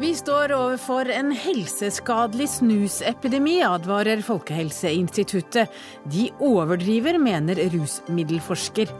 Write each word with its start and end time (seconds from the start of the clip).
Vi 0.00 0.14
står 0.16 0.52
overfor 0.56 1.10
en 1.12 1.28
helseskadelig 1.36 2.48
snusepidemi, 2.48 3.60
advarer 3.62 4.22
Folkehelseinstituttet. 4.24 5.68
De 6.08 6.30
overdriver, 6.40 7.18
mener 7.20 7.60
rusmiddelforsker. 7.74 8.90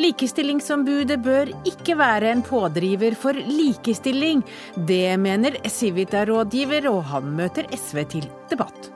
Likestillingsombudet 0.00 1.20
bør 1.22 1.54
ikke 1.68 1.96
være 1.98 2.34
en 2.34 2.42
pådriver 2.42 3.14
for 3.14 3.38
likestilling. 3.46 4.44
Det 4.76 5.16
mener 5.22 5.60
Civita-rådgiver, 5.64 6.90
og 6.92 7.04
han 7.14 7.30
møter 7.40 7.70
SV 7.76 8.04
til 8.18 8.30
debatt. 8.50 8.90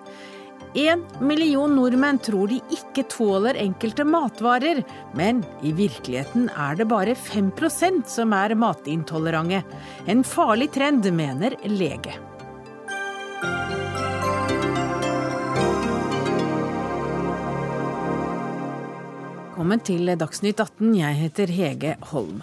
En 0.74 1.04
million 1.20 1.70
nordmenn 1.70 2.18
tror 2.18 2.50
de 2.50 2.56
ikke 2.74 3.04
tåler 3.06 3.54
enkelte 3.62 4.02
matvarer, 4.02 4.80
men 5.14 5.44
i 5.62 5.70
virkeligheten 5.70 6.48
er 6.50 6.74
det 6.80 6.88
bare 6.90 7.14
5% 7.14 8.08
som 8.10 8.34
er 8.34 8.56
matintolerante. 8.58 9.62
En 10.10 10.24
farlig 10.26 10.72
trend, 10.74 11.06
mener 11.14 11.54
lege. 11.70 12.16
Velkommen 19.54 19.86
til 19.86 20.10
Dagsnytt 20.18 20.58
18. 20.58 20.90
Jeg 20.98 21.20
heter 21.22 21.54
Hege 21.54 21.94
Holm. 22.10 22.42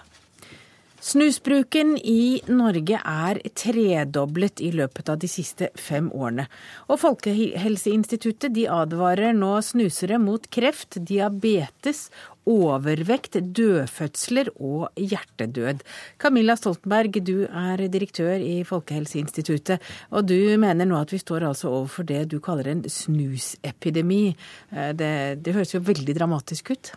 Snusbruken 1.01 1.95
i 1.97 2.43
Norge 2.45 2.99
er 3.01 3.39
tredoblet 3.57 4.61
i 4.61 4.67
løpet 4.75 5.07
av 5.09 5.17
de 5.23 5.25
siste 5.31 5.71
fem 5.73 6.11
årene. 6.13 6.45
Og 6.93 6.99
Folkehelseinstituttet 7.01 8.59
advarer 8.69 9.33
nå 9.33 9.55
snusere 9.65 10.19
mot 10.21 10.45
kreft, 10.53 10.99
diabetes, 11.09 12.03
overvekt, 12.45 13.39
dødfødsler 13.41 14.53
og 14.61 14.93
hjertedød. 14.93 15.81
Camilla 16.21 16.53
Stoltenberg, 16.59 17.17
du 17.25 17.47
er 17.49 17.81
direktør 17.89 18.37
i 18.37 18.61
Folkehelseinstituttet, 18.61 19.81
og 20.13 20.29
du 20.29 20.37
mener 20.61 20.85
nå 20.85 21.01
at 21.01 21.17
vi 21.17 21.21
står 21.25 21.49
altså 21.49 21.73
overfor 21.73 22.05
det 22.13 22.27
du 22.29 22.37
kaller 22.37 22.75
en 22.75 22.85
snusepidemi. 22.85 24.27
Eh, 24.69 24.91
det, 24.93 25.15
det 25.41 25.57
høres 25.57 25.73
jo 25.73 25.81
veldig 25.81 26.21
dramatisk 26.21 26.75
ut? 26.77 26.93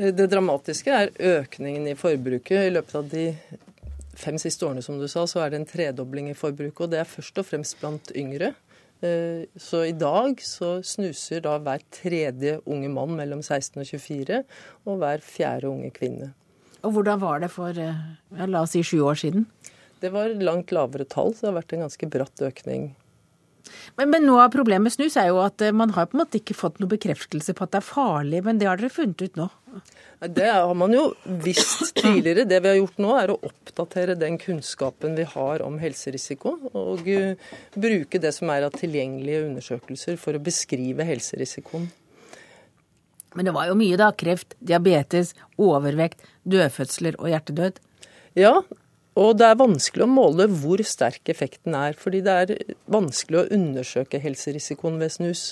Det 0.00 0.30
dramatiske 0.32 0.92
er 0.96 1.10
økningen 1.12 1.90
i 1.90 1.96
forbruket. 1.98 2.56
I 2.56 2.72
løpet 2.72 2.94
av 2.96 3.08
de 3.10 3.24
fem 4.16 4.38
siste 4.40 4.64
årene 4.64 4.84
som 4.84 4.96
du 4.96 5.04
sa, 5.10 5.26
så 5.28 5.42
er 5.44 5.52
det 5.52 5.60
en 5.60 5.68
tredobling 5.68 6.30
i 6.30 6.36
forbruket. 6.36 6.86
Og 6.86 6.92
det 6.94 7.02
er 7.02 7.08
først 7.08 7.40
og 7.42 7.44
fremst 7.44 7.76
blant 7.82 8.12
yngre. 8.16 8.54
Eh, 9.04 9.44
så 9.60 9.82
i 9.88 9.92
dag 9.96 10.40
så 10.44 10.78
snuser 10.84 11.44
da 11.44 11.58
hver 11.60 11.84
tredje 11.92 12.58
unge 12.64 12.88
mann 12.92 13.12
mellom 13.18 13.42
16 13.44 13.80
og 13.82 13.90
24, 13.92 14.40
og 14.88 15.02
hver 15.02 15.24
fjerde 15.24 15.68
unge 15.68 15.92
kvinne. 15.96 16.30
Og 16.80 16.96
hvordan 16.96 17.20
var 17.20 17.44
det 17.44 17.52
for 17.52 17.76
eh, 17.76 18.00
la 18.40 18.64
oss 18.64 18.72
si 18.76 18.84
sju 18.86 19.02
år 19.04 19.20
siden? 19.20 19.44
Det 20.00 20.12
var 20.14 20.32
langt 20.40 20.72
lavere 20.72 21.04
tall, 21.04 21.34
så 21.36 21.44
det 21.44 21.50
har 21.50 21.60
vært 21.60 21.76
en 21.76 21.84
ganske 21.84 22.12
bratt 22.16 22.44
økning 22.48 22.90
men, 23.98 24.10
men, 24.10 24.26
noe 24.26 24.44
av 24.46 24.52
problemet 24.54 24.88
med 24.88 24.94
snus 24.94 25.16
er 25.20 25.30
jo 25.30 25.40
at 25.44 25.62
eh, 25.64 25.74
man 25.76 25.94
har 25.96 26.08
på 26.10 26.16
en 26.16 26.22
måte 26.24 26.40
ikke 26.40 26.56
fått 26.58 26.80
noen 26.80 26.92
bekreftelse 26.92 27.54
på 27.56 27.66
at 27.66 27.74
det 27.74 27.80
er 27.80 27.86
farlig, 27.86 28.42
men 28.46 28.60
det 28.60 28.68
har 28.70 28.80
dere 28.80 28.92
funnet 28.92 29.24
ut 29.24 29.40
nå? 29.40 29.48
Det 30.20 30.48
har 30.50 30.74
man 30.76 30.92
jo 30.92 31.04
visst 31.44 31.94
tidligere. 31.96 32.44
Det 32.48 32.58
vi 32.60 32.68
har 32.72 32.80
gjort 32.80 32.98
nå, 33.00 33.12
er 33.16 33.32
å 33.32 33.38
oppdatere 33.46 34.18
den 34.18 34.36
kunnskapen 34.42 35.14
vi 35.16 35.24
har 35.30 35.64
om 35.64 35.78
helserisiko, 35.80 36.56
og 36.76 37.06
uh, 37.08 37.54
bruke 37.78 38.20
det 38.20 38.34
som 38.36 38.50
er 38.52 38.66
av 38.66 38.74
tilgjengelige 38.76 39.46
undersøkelser 39.46 40.18
for 40.20 40.36
å 40.36 40.42
beskrive 40.44 41.06
helserisikoen. 41.08 41.88
Men 43.38 43.46
det 43.46 43.54
var 43.54 43.70
jo 43.70 43.78
mye, 43.78 43.96
da. 43.96 44.10
Kreft, 44.18 44.56
diabetes, 44.58 45.32
overvekt, 45.60 46.24
dødfødsler 46.50 47.16
og 47.20 47.30
hjertedød. 47.30 47.78
Ja, 48.38 48.56
og 49.18 49.32
det 49.40 49.46
er 49.48 49.56
vanskelig 49.58 50.04
å 50.04 50.10
måle 50.10 50.44
hvor 50.60 50.80
sterk 50.86 51.26
effekten 51.32 51.74
er, 51.74 51.96
fordi 51.98 52.20
det 52.22 52.34
er 52.42 52.52
vanskelig 52.94 53.40
å 53.40 53.48
undersøke 53.56 54.20
helserisikoen 54.22 55.00
ved 55.02 55.10
snus. 55.16 55.42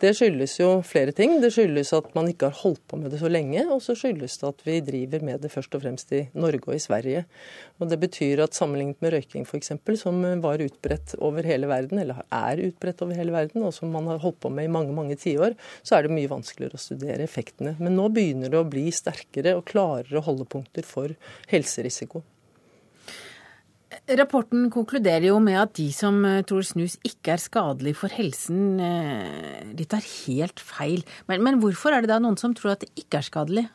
Det 0.00 0.12
skyldes 0.14 0.54
jo 0.60 0.68
flere 0.86 1.12
ting. 1.16 1.34
Det 1.42 1.50
skyldes 1.56 1.90
at 1.96 2.12
man 2.14 2.30
ikke 2.30 2.52
har 2.52 2.60
holdt 2.62 2.84
på 2.86 3.00
med 3.00 3.10
det 3.10 3.18
så 3.20 3.28
lenge, 3.32 3.66
og 3.66 3.82
så 3.82 3.96
skyldes 3.98 4.38
det 4.40 4.48
at 4.52 4.64
vi 4.64 4.78
driver 4.86 5.26
med 5.26 5.42
det 5.42 5.50
først 5.50 5.74
og 5.74 5.82
fremst 5.82 6.14
i 6.14 6.22
Norge 6.38 6.70
og 6.70 6.78
i 6.78 6.82
Sverige. 6.86 7.26
Og 7.82 7.90
Det 7.90 7.98
betyr 7.98 8.44
at 8.46 8.54
sammenlignet 8.54 9.02
med 9.02 9.16
røyking 9.16 9.42
f.eks., 9.42 9.74
som 9.98 10.22
var 10.40 10.62
utbredt 10.62 11.18
over 11.18 11.42
hele 11.50 11.66
verden, 11.66 11.98
eller 11.98 12.22
er 12.30 12.62
utbredt 12.70 13.02
over 13.02 13.18
hele 13.18 13.34
verden, 13.34 13.66
og 13.66 13.74
som 13.74 13.90
man 13.90 14.06
har 14.06 14.22
holdt 14.22 14.38
på 14.40 14.54
med 14.54 14.70
i 14.70 14.72
mange 14.78 14.94
mange 14.94 15.18
tiår, 15.18 15.58
så 15.82 15.98
er 15.98 16.06
det 16.06 16.14
mye 16.14 16.30
vanskeligere 16.30 16.78
å 16.78 16.86
studere 16.86 17.26
effektene. 17.26 17.74
Men 17.82 17.98
nå 17.98 18.06
begynner 18.14 18.52
det 18.52 18.62
å 18.62 18.68
bli 18.70 18.86
sterkere 18.94 19.58
og 19.58 19.66
klarere 19.66 20.22
holdepunkter 20.22 20.86
for 20.86 21.18
helserisiko. 21.50 22.22
Rapporten 24.20 24.68
konkluderer 24.70 25.26
jo 25.28 25.38
med 25.42 25.58
at 25.58 25.74
de 25.78 25.88
som 25.94 26.20
eh, 26.26 26.44
tror 26.46 26.62
snus 26.66 26.96
ikke 27.06 27.34
er 27.34 27.42
skadelig 27.42 27.96
for 27.98 28.14
helsen, 28.14 28.78
eh, 28.78 29.66
de 29.74 29.86
tar 29.90 30.04
helt 30.04 30.62
feil. 30.62 31.02
Men, 31.30 31.42
men 31.46 31.58
hvorfor 31.62 31.94
er 31.94 32.04
det 32.04 32.12
da 32.12 32.20
noen 32.22 32.38
som 32.38 32.54
tror 32.54 32.76
at 32.76 32.84
det 32.84 32.92
ikke 33.02 33.18
er 33.18 33.26
skadelig? 33.26 33.66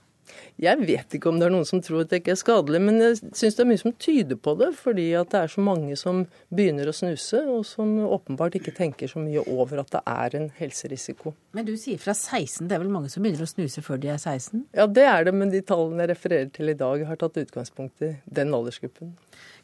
Jeg 0.62 0.80
vet 0.88 1.16
ikke 1.18 1.30
om 1.30 1.40
det 1.40 1.48
er 1.48 1.54
noen 1.54 1.68
som 1.68 1.82
tror 1.84 2.04
at 2.04 2.12
det 2.12 2.22
ikke 2.22 2.34
er 2.34 2.40
skadelig, 2.40 2.80
men 2.84 3.00
jeg 3.02 3.18
syns 3.36 3.58
det 3.58 3.64
er 3.64 3.70
mye 3.70 3.82
som 3.82 3.96
tyder 4.06 4.40
på 4.40 4.56
det. 4.60 4.70
Fordi 4.80 5.08
at 5.20 5.32
det 5.34 5.42
er 5.42 5.52
så 5.52 5.64
mange 5.64 5.98
som 6.00 6.24
begynner 6.54 6.90
å 6.90 6.96
snuse, 6.96 7.42
og 7.52 7.66
som 7.68 7.92
åpenbart 8.06 8.58
ikke 8.60 8.74
tenker 8.76 9.12
så 9.12 9.22
mye 9.22 9.44
over 9.52 9.84
at 9.84 9.92
det 9.96 10.04
er 10.12 10.38
en 10.40 10.48
helserisiko. 10.60 11.36
Men 11.56 11.68
du 11.68 11.76
sier 11.80 12.00
fra 12.02 12.16
16, 12.16 12.70
det 12.70 12.78
er 12.78 12.84
vel 12.86 12.94
mange 12.94 13.12
som 13.14 13.26
begynner 13.26 13.46
å 13.46 13.52
snuse 13.52 13.84
før 13.86 14.02
de 14.02 14.14
er 14.16 14.22
16? 14.22 14.66
Ja, 14.76 14.88
det 14.88 15.08
er 15.12 15.28
det, 15.28 15.36
men 15.36 15.52
de 15.54 15.64
tallene 15.66 16.06
jeg 16.06 16.16
refererer 16.16 16.54
til 16.56 16.72
i 16.72 16.80
dag, 16.80 17.04
har 17.10 17.20
tatt 17.22 17.42
utgangspunkt 17.44 18.08
i 18.08 18.16
den 18.40 18.56
aldersgruppen. 18.56 19.14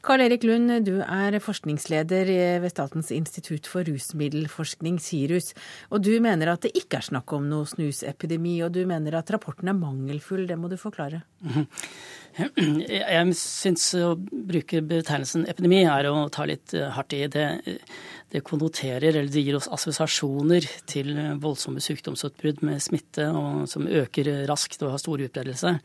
Karl 0.01 0.23
Erik 0.25 0.45
Lund, 0.49 0.71
du 0.87 0.95
er 1.05 1.35
forskningsleder 1.43 2.29
ved 2.63 2.71
Statens 2.73 3.11
institutt 3.13 3.67
for 3.69 3.85
rusmiddelforskning, 3.85 4.97
SIRUS. 4.97 5.51
Og 5.93 6.01
du 6.01 6.15
mener 6.23 6.49
at 6.49 6.65
det 6.65 6.71
ikke 6.79 6.97
er 6.97 7.05
snakk 7.05 7.33
om 7.37 7.45
noe 7.51 7.67
snusepidemi, 7.69 8.55
og 8.65 8.73
du 8.73 8.81
mener 8.89 9.19
at 9.19 9.29
rapporten 9.33 9.69
er 9.69 9.77
mangelfull. 9.77 10.47
Det 10.49 10.57
må 10.57 10.71
du 10.71 10.77
forklare. 10.81 11.21
Jeg 12.31 13.37
syns 13.37 13.85
å 14.01 14.15
bruke 14.17 14.81
betegnelsen 14.81 15.45
epidemi 15.51 15.83
er 15.85 16.09
å 16.09 16.25
ta 16.33 16.49
litt 16.49 16.73
hardt 16.97 17.13
i. 17.17 17.21
Det, 17.29 17.47
det 18.33 18.43
konnoterer, 18.47 19.11
eller 19.11 19.29
det 19.29 19.45
gir 19.45 19.59
oss 19.59 19.69
assosiasjoner 19.69 20.65
til 20.89 21.13
voldsomme 21.43 21.83
sykdomsutbrudd 21.83 22.65
med 22.65 22.81
smitte 22.81 23.29
som 23.69 23.85
øker 23.85 24.33
raskt 24.49 24.81
og 24.81 24.95
har 24.95 25.03
stor 25.03 25.21
utbredelse. 25.29 25.77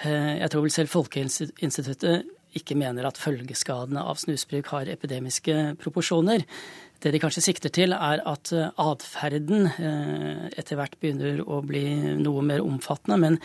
Eh, 0.00 0.34
jeg 0.40 0.52
tror 0.52 0.64
vel 0.64 0.72
selv 0.72 0.94
Folkehelseinstituttet 0.94 2.36
ikke 2.56 2.76
mener 2.78 3.06
at 3.06 3.20
følgeskadene 3.20 4.02
av 4.02 4.18
snusbruk 4.20 4.70
har 4.74 4.90
epidemiske 4.90 5.56
proporsjoner. 5.80 6.46
Det 7.00 7.14
de 7.14 7.20
kanskje 7.22 7.44
sikter 7.46 7.72
til, 7.72 7.94
er 7.96 8.20
at 8.28 8.50
eh, 8.52 8.72
atferden 8.80 9.70
eh, 9.70 10.48
etter 10.60 10.76
hvert 10.76 10.98
begynner 11.00 11.40
å 11.46 11.62
bli 11.64 11.84
noe 12.20 12.42
mer 12.44 12.64
omfattende. 12.64 13.16
Men 13.22 13.38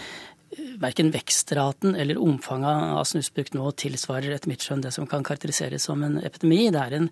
verken 0.80 1.12
vekstraten 1.12 1.96
eller 1.96 2.22
omfanget 2.22 2.94
av 3.00 3.04
snusbruk 3.04 3.54
nå 3.56 3.72
tilsvarer 3.80 4.36
etter 4.36 4.52
mitt 4.52 4.64
skjønn 4.64 4.84
det 4.86 4.94
som 4.96 5.08
kan 5.10 5.26
karakteriseres 5.26 5.88
som 5.90 6.04
en 6.06 6.20
epidemi. 6.24 6.70
Det 6.72 6.82
er 6.82 6.98
en 7.00 7.10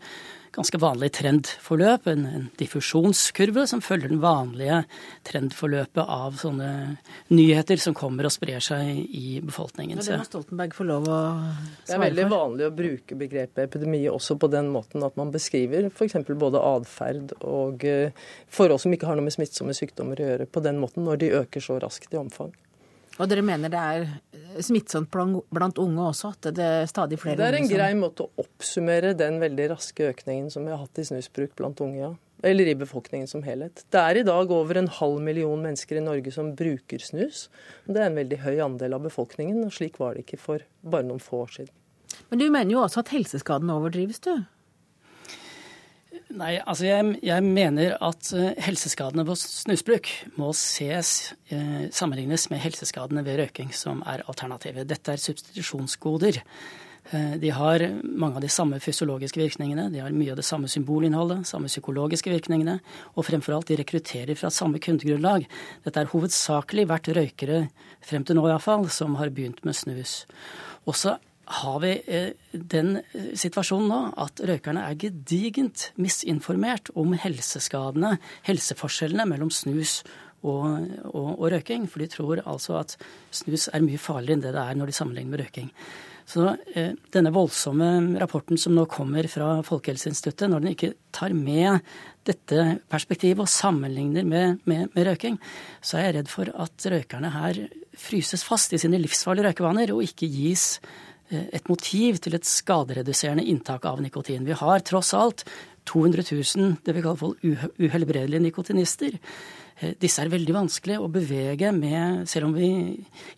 ganske 0.54 0.78
vanlig 0.78 1.10
trendforløp, 1.18 2.08
en, 2.12 2.26
en, 2.30 2.44
diffusjonskurve 2.60 3.66
som 3.70 3.82
følger 3.82 4.12
den 4.12 4.22
vanlige 4.22 4.84
trendforløpet 5.26 6.02
av 6.04 6.38
sånne 6.38 6.70
nyheter 7.34 7.82
som 7.82 7.96
kommer 7.98 8.30
og 8.30 8.36
sprer 8.36 8.62
seg 8.62 9.00
i 9.02 9.40
befolkningen. 9.42 9.98
Ja, 9.98 10.06
det 10.06 10.20
må 10.22 10.28
Stoltenberg 10.30 10.76
få 10.78 10.86
lov 10.88 11.10
å 11.10 11.18
svare 11.18 11.56
for. 11.58 11.88
Det 11.90 11.98
er 11.98 12.04
veldig 12.06 12.28
vanlig 12.36 12.68
å 12.68 12.76
bruke 12.78 13.18
begrepet 13.18 13.64
epidemi 13.66 14.04
også 14.12 14.38
på 14.38 14.52
den 14.54 14.70
måten 14.74 15.06
at 15.06 15.18
man 15.20 15.34
beskriver 15.34 15.90
f.eks. 15.90 16.20
både 16.30 16.62
atferd 16.62 17.34
og 17.42 17.88
eh, 17.90 18.14
forhold 18.54 18.84
som 18.84 18.94
ikke 18.94 19.10
har 19.10 19.18
noe 19.18 19.26
med 19.26 19.36
smittsomme 19.36 19.74
sykdommer 19.78 20.22
å 20.22 20.30
gjøre, 20.30 20.50
på 20.54 20.62
den 20.66 20.78
måten 20.84 21.08
når 21.08 21.24
de 21.24 21.34
øker 21.42 21.66
så 21.66 21.82
raskt 21.82 22.14
i 22.14 22.22
omfang. 22.22 22.54
Og 23.22 23.30
dere 23.30 23.44
mener 23.46 23.70
det 23.70 23.80
er 23.80 24.64
smittsomt 24.66 25.12
blant 25.14 25.80
unge 25.82 26.06
også? 26.10 26.34
At 26.34 26.50
det 26.58 26.66
er 26.66 26.88
stadig 26.90 27.20
flere 27.22 27.38
Det 27.38 27.50
er 27.50 27.60
en 27.60 27.70
grei 27.70 27.92
måte 27.98 28.26
å 28.26 28.46
oppsummere 28.46 29.14
den 29.18 29.40
veldig 29.44 29.70
raske 29.76 30.10
økningen 30.10 30.50
som 30.54 30.66
vi 30.66 30.74
har 30.74 30.82
hatt 30.82 31.02
i 31.02 31.06
snusbruk 31.12 31.54
blant 31.60 31.82
unge, 31.86 32.00
ja. 32.02 32.14
Eller 32.44 32.68
i 32.68 32.76
befolkningen 32.76 33.30
som 33.30 33.46
helhet. 33.46 33.86
Det 33.94 34.02
er 34.02 34.20
i 34.20 34.26
dag 34.28 34.50
over 34.52 34.76
en 34.82 34.90
halv 34.92 35.22
million 35.24 35.62
mennesker 35.64 36.02
i 36.02 36.04
Norge 36.04 36.34
som 36.36 36.50
bruker 36.60 37.00
snus. 37.00 37.46
Det 37.88 38.02
er 38.02 38.10
en 38.10 38.20
veldig 38.20 38.42
høy 38.44 38.58
andel 38.66 38.98
av 38.98 39.06
befolkningen, 39.06 39.62
og 39.64 39.72
slik 39.72 40.02
var 40.02 40.18
det 40.18 40.26
ikke 40.26 40.42
for 40.42 40.66
bare 40.84 41.08
noen 41.08 41.24
få 41.24 41.46
år 41.46 41.54
siden. 41.56 41.72
Men 42.34 42.42
du 42.42 42.50
mener 42.52 42.76
jo 42.76 42.82
også 42.84 43.04
at 43.06 43.14
helseskaden 43.14 43.72
overdrives, 43.72 44.20
du? 44.26 44.44
Nei, 46.34 46.56
altså 46.66 46.88
jeg, 46.88 47.18
jeg, 47.22 47.46
mener 47.46 47.94
at 48.02 48.32
eh, 48.34 48.56
helseskadene 48.66 49.26
på 49.28 49.36
snusbruk 49.38 50.08
må 50.42 50.50
ses, 50.58 51.34
eh, 51.54 51.92
sammenlignes 51.94 52.48
med 52.50 52.64
helseskadene 52.64 53.22
ved 53.26 53.38
røyking, 53.38 53.70
som 53.78 54.02
er 54.10 54.24
alternativet. 54.26 54.88
Dette 54.90 55.14
er 55.14 55.22
substitusjonsgoder. 55.22 56.40
Eh, 57.12 57.36
de 57.38 57.52
har 57.54 57.86
mange 58.02 58.40
av 58.40 58.46
de 58.46 58.50
samme 58.50 58.80
fysiologiske 58.82 59.44
virkningene, 59.44 59.92
de 59.94 60.02
har 60.02 60.16
mye 60.16 60.34
av 60.34 60.40
det 60.42 60.48
samme 60.48 60.72
symbolinnholdet, 60.72 61.46
samme 61.46 61.70
psykologiske 61.70 62.34
virkningene, 62.34 62.80
og 63.14 63.28
fremfor 63.28 63.60
alt, 63.60 63.70
de 63.70 63.78
rekrutterer 63.84 64.34
fra 64.40 64.50
samme 64.50 64.82
kundegrunnlag. 64.82 65.46
Dette 65.86 66.02
er 66.02 66.10
hovedsakelig 66.16 66.88
vært 66.90 67.12
røykere, 67.14 67.68
frem 68.02 68.26
til 68.26 68.42
nå 68.42 68.48
iallfall, 68.50 68.90
som 68.90 69.20
har 69.22 69.30
begynt 69.36 69.62
med 69.68 69.78
snus. 69.78 70.24
Og 70.90 70.98
så 70.98 71.20
har 71.60 71.80
vi 71.84 71.94
eh, 72.08 72.30
den 72.52 72.98
situasjonen 73.38 73.90
nå 73.92 74.02
at 74.26 74.44
røykerne 74.48 74.86
er 74.88 75.00
gedigent 75.00 75.90
misinformert 76.02 76.92
om 77.00 77.16
helseskadene, 77.20 78.16
helseforskjellene 78.48 79.28
mellom 79.30 79.52
snus 79.54 80.02
og, 80.44 80.66
og, 81.12 81.30
og, 81.38 81.46
røyking. 81.54 81.86
For 81.90 82.04
de 82.04 82.10
tror 82.12 82.42
altså 82.44 82.80
at 82.82 82.98
snus 83.34 83.70
er 83.72 83.86
mye 83.86 84.02
farligere 84.02 84.40
enn 84.40 84.48
det 84.48 84.56
det 84.56 84.64
er 84.64 84.80
når 84.80 84.92
de 84.92 84.98
sammenligner 84.98 85.36
med 85.36 85.46
røyking. 85.46 85.70
Så 86.30 86.46
eh, 86.76 86.94
denne 87.12 87.34
voldsomme 87.36 88.18
rapporten 88.22 88.60
som 88.60 88.76
nå 88.76 88.86
kommer 88.92 89.28
fra 89.32 89.58
Folkehelseinstituttet, 89.68 90.50
når 90.50 90.64
den 90.64 90.74
ikke 90.74 90.94
tar 91.16 91.36
med 91.36 91.84
dette 92.28 92.78
perspektivet 92.92 93.44
og 93.44 93.52
sammenligner 93.52 94.24
med, 94.28 94.62
med, 94.64 94.88
med, 94.94 95.08
røyking, 95.10 95.40
så 95.84 96.00
er 96.00 96.08
jeg 96.08 96.18
redd 96.20 96.32
for 96.32 96.52
at 96.66 96.88
røykerne 96.94 97.34
her 97.34 97.66
fryses 98.00 98.46
fast 98.48 98.74
i 98.74 98.80
sine 98.82 99.02
livsfarlige 99.04 99.52
røykevaner 99.52 99.92
og 99.94 100.06
ikke 100.08 100.32
gis 100.32 100.78
eh, 100.80 101.13
et 101.32 101.70
motiv 101.70 102.20
til 102.22 102.36
et 102.38 102.46
skadereduserende 102.46 103.46
inntak 103.48 103.86
av 103.90 104.02
nikotin. 104.04 104.46
Vi 104.46 104.58
har 104.60 104.84
tross 104.86 105.14
alt 105.18 105.46
200 105.90 106.24
000 106.56 106.78
det 106.84 106.96
vi 106.96 107.04
kaller 107.04 107.20
for 107.20 107.36
uhelbredelige 107.80 108.44
nikotinister. 108.44 109.18
Eh, 109.80 109.96
disse 110.00 110.22
er 110.22 110.32
veldig 110.32 110.56
vanskelig 110.56 111.00
å 111.02 111.10
bevege 111.12 111.72
med, 111.76 112.28
selv 112.30 112.50
om 112.50 112.56
vi 112.56 112.70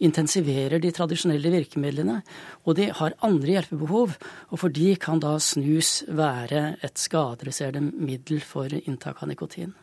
intensiverer 0.05 0.81
de 0.83 0.91
tradisjonelle 0.95 1.53
virkemidlene. 1.53 2.19
Og 2.65 2.77
de 2.79 2.89
har 2.99 3.17
andre 3.25 3.57
hjelpebehov, 3.57 4.17
og 4.51 4.61
for 4.61 4.73
de 4.73 4.93
kan 5.01 5.21
da 5.23 5.37
snus 5.39 6.03
være 6.07 6.75
et 6.85 7.01
skadereduserende 7.01 7.95
middel 7.95 8.43
for 8.43 8.71
inntak 8.83 9.23
av 9.23 9.31
nikotin. 9.31 9.73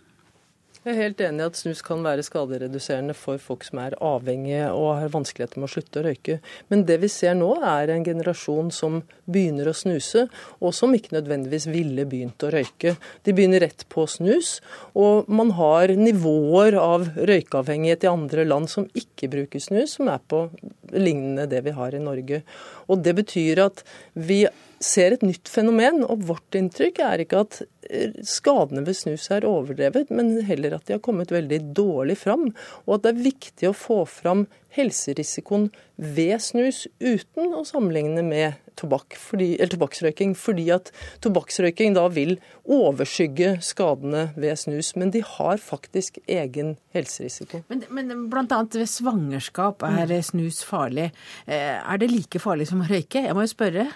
Jeg 0.82 0.96
er 0.96 0.98
helt 0.98 1.20
enig 1.22 1.44
i 1.44 1.46
at 1.46 1.58
snus 1.60 1.80
kan 1.86 2.00
være 2.02 2.24
skadereduserende 2.26 3.14
for 3.14 3.38
folk 3.38 3.62
som 3.62 3.78
er 3.78 3.94
avhengige 4.02 4.64
og 4.74 4.96
har 4.98 5.12
vanskeligheter 5.14 5.60
med 5.62 5.68
å 5.68 5.70
slutte 5.76 6.00
å 6.00 6.02
røyke. 6.08 6.40
Men 6.72 6.82
det 6.88 6.96
vi 7.04 7.10
ser 7.12 7.36
nå 7.38 7.52
er 7.62 7.92
en 7.94 8.02
generasjon 8.08 8.72
som 8.74 8.96
begynner 9.30 9.70
å 9.70 9.76
snuse, 9.78 10.24
og 10.58 10.74
som 10.74 10.90
ikke 10.96 11.14
nødvendigvis 11.14 11.68
ville 11.70 12.02
begynt 12.10 12.42
å 12.42 12.50
røyke. 12.50 12.96
De 13.22 13.30
begynner 13.36 13.62
rett 13.62 13.86
på 13.94 14.08
snus, 14.10 14.56
og 14.98 15.30
man 15.30 15.54
har 15.54 15.94
nivåer 15.94 16.74
av 16.82 17.06
røykeavhengighet 17.14 18.08
i 18.08 18.10
andre 18.10 18.48
land 18.50 18.66
som 18.74 18.90
ikke 18.98 19.30
bruker 19.30 19.62
snus, 19.62 19.94
som 20.00 20.10
er 20.10 20.18
på 20.18 20.48
lignende 20.90 21.46
det 21.46 21.62
vi 21.62 21.78
har 21.78 21.94
i 21.94 22.02
Norge. 22.02 22.42
Og 22.90 23.06
det 23.06 23.14
betyr 23.22 23.62
at 23.68 23.86
vi 24.18 24.42
ser 24.82 25.14
et 25.16 25.24
nytt 25.24 25.50
fenomen, 25.50 26.02
og 26.04 26.26
vårt 26.28 26.58
inntrykk 26.58 27.02
er 27.06 27.22
ikke 27.24 27.42
at 27.44 27.60
eh, 27.88 28.16
skadene 28.26 28.84
ved 28.86 28.98
snus 28.98 29.28
er 29.34 29.46
overdrevet, 29.48 30.10
men 30.14 30.34
heller 30.46 30.76
at 30.76 30.88
de 30.88 30.96
har 30.96 31.04
kommet 31.04 31.32
veldig 31.34 31.60
dårlig 31.76 32.18
fram. 32.20 32.50
Og 32.86 32.96
at 32.96 33.06
det 33.06 33.14
er 33.14 33.24
viktig 33.30 33.70
å 33.70 33.76
få 33.76 34.02
fram 34.10 34.46
helserisikoen 34.72 35.68
ved 35.96 36.38
snus 36.42 36.86
uten 37.02 37.52
å 37.54 37.64
sammenligne 37.68 38.24
med 38.24 38.58
tobakk, 38.80 39.18
fordi, 39.20 39.50
eller 39.58 39.74
tobakksrøyking, 39.74 40.32
fordi 40.38 40.70
at 40.74 40.88
tobakksrøyking 41.24 41.96
da 41.98 42.06
vil 42.12 42.38
overskygge 42.64 43.58
skadene 43.64 44.30
ved 44.40 44.56
snus. 44.62 44.94
Men 44.98 45.12
de 45.14 45.20
har 45.26 45.60
faktisk 45.62 46.18
egen 46.24 46.76
helserisiko. 46.96 47.62
Men, 47.70 47.84
men 47.92 48.30
bl.a. 48.32 48.62
ved 48.72 48.88
svangerskap 48.90 49.84
er 49.86 50.16
snus 50.24 50.62
farlig. 50.66 51.10
Eh, 51.46 51.76
er 51.76 52.00
det 52.00 52.10
like 52.10 52.42
farlig 52.42 52.70
som 52.72 52.82
å 52.82 52.88
røyke? 52.88 53.26
Jeg 53.28 53.36
må 53.36 53.44
jo 53.44 53.52
spørre. 53.52 53.90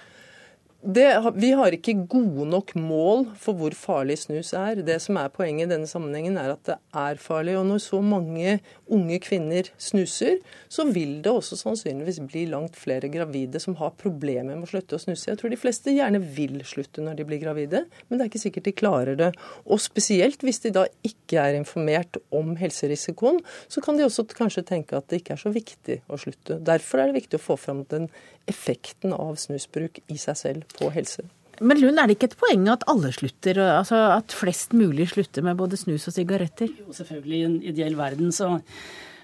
Det, 0.86 1.06
vi 1.34 1.48
har 1.58 1.74
ikke 1.74 1.96
gode 2.06 2.44
nok 2.46 2.68
mål 2.78 3.24
for 3.42 3.58
hvor 3.58 3.74
farlig 3.74 4.20
snus 4.20 4.52
er. 4.54 4.78
Det 4.86 5.00
som 5.02 5.16
er 5.18 5.32
Poenget 5.34 5.66
i 5.66 5.72
denne 5.72 5.88
sammenhengen 5.90 6.36
er 6.38 6.52
at 6.52 6.62
det 6.68 6.76
er 6.94 7.18
farlig. 7.18 7.56
og 7.58 7.64
Når 7.66 7.80
så 7.82 7.98
mange 8.06 8.60
unge 8.86 9.18
kvinner 9.18 9.66
snuser, 9.82 10.36
så 10.70 10.86
vil 10.86 11.16
det 11.24 11.32
også 11.32 11.58
sannsynligvis 11.58 12.20
bli 12.30 12.44
langt 12.52 12.78
flere 12.78 13.10
gravide 13.10 13.58
som 13.62 13.74
har 13.80 13.96
problemer 13.98 14.54
med 14.54 14.68
å 14.68 14.70
slutte 14.70 14.94
å 14.94 15.02
snuse. 15.02 15.26
Jeg 15.32 15.40
tror 15.40 15.50
de 15.50 15.58
fleste 15.58 15.96
gjerne 15.96 16.20
vil 16.22 16.60
slutte 16.62 17.02
når 17.02 17.18
de 17.18 17.26
blir 17.32 17.42
gravide, 17.42 17.82
men 18.06 18.20
det 18.20 18.28
er 18.28 18.30
ikke 18.30 18.44
sikkert 18.44 18.70
de 18.70 18.76
klarer 18.78 19.18
det. 19.18 19.32
Og 19.66 19.82
spesielt 19.82 20.46
hvis 20.46 20.62
de 20.68 20.74
da 20.78 20.86
ikke 21.02 21.42
er 21.42 21.58
informert 21.58 22.20
om 22.30 22.54
helserisikoen, 22.62 23.42
så 23.66 23.82
kan 23.82 23.98
de 23.98 24.06
også 24.06 24.28
kanskje 24.30 24.62
tenke 24.70 24.94
at 24.94 25.10
det 25.10 25.24
ikke 25.24 25.34
er 25.34 25.42
så 25.42 25.50
viktig 25.50 25.98
å 26.06 26.22
slutte. 26.22 26.62
Derfor 26.62 27.02
er 27.02 27.10
det 27.10 27.24
viktig 27.24 27.42
å 27.42 27.46
få 27.48 27.58
fram 27.58 27.82
den 27.90 28.06
effekten 28.50 29.14
av 29.16 29.36
snusbruk 29.40 30.00
i 30.06 30.18
seg 30.20 30.38
selv 30.38 30.76
på 30.78 30.90
helse. 30.94 31.24
Men 31.64 31.80
Lund, 31.80 31.96
er 31.96 32.08
det 32.08 32.18
ikke 32.18 32.28
et 32.30 32.38
poeng 32.40 32.66
at 32.68 32.84
alle 32.90 33.10
slutter, 33.16 33.58
altså 33.64 33.98
at 34.18 34.34
flest 34.36 34.74
mulig 34.76 35.08
slutter 35.14 35.44
med 35.46 35.56
både 35.56 35.78
snus 35.80 36.04
og 36.10 36.16
sigaretter? 36.16 36.68
Jo, 36.68 36.92
selvfølgelig. 36.92 37.36
I 37.38 37.46
en 37.48 37.58
ideell 37.72 37.96
verden 37.96 38.34
så 38.34 38.58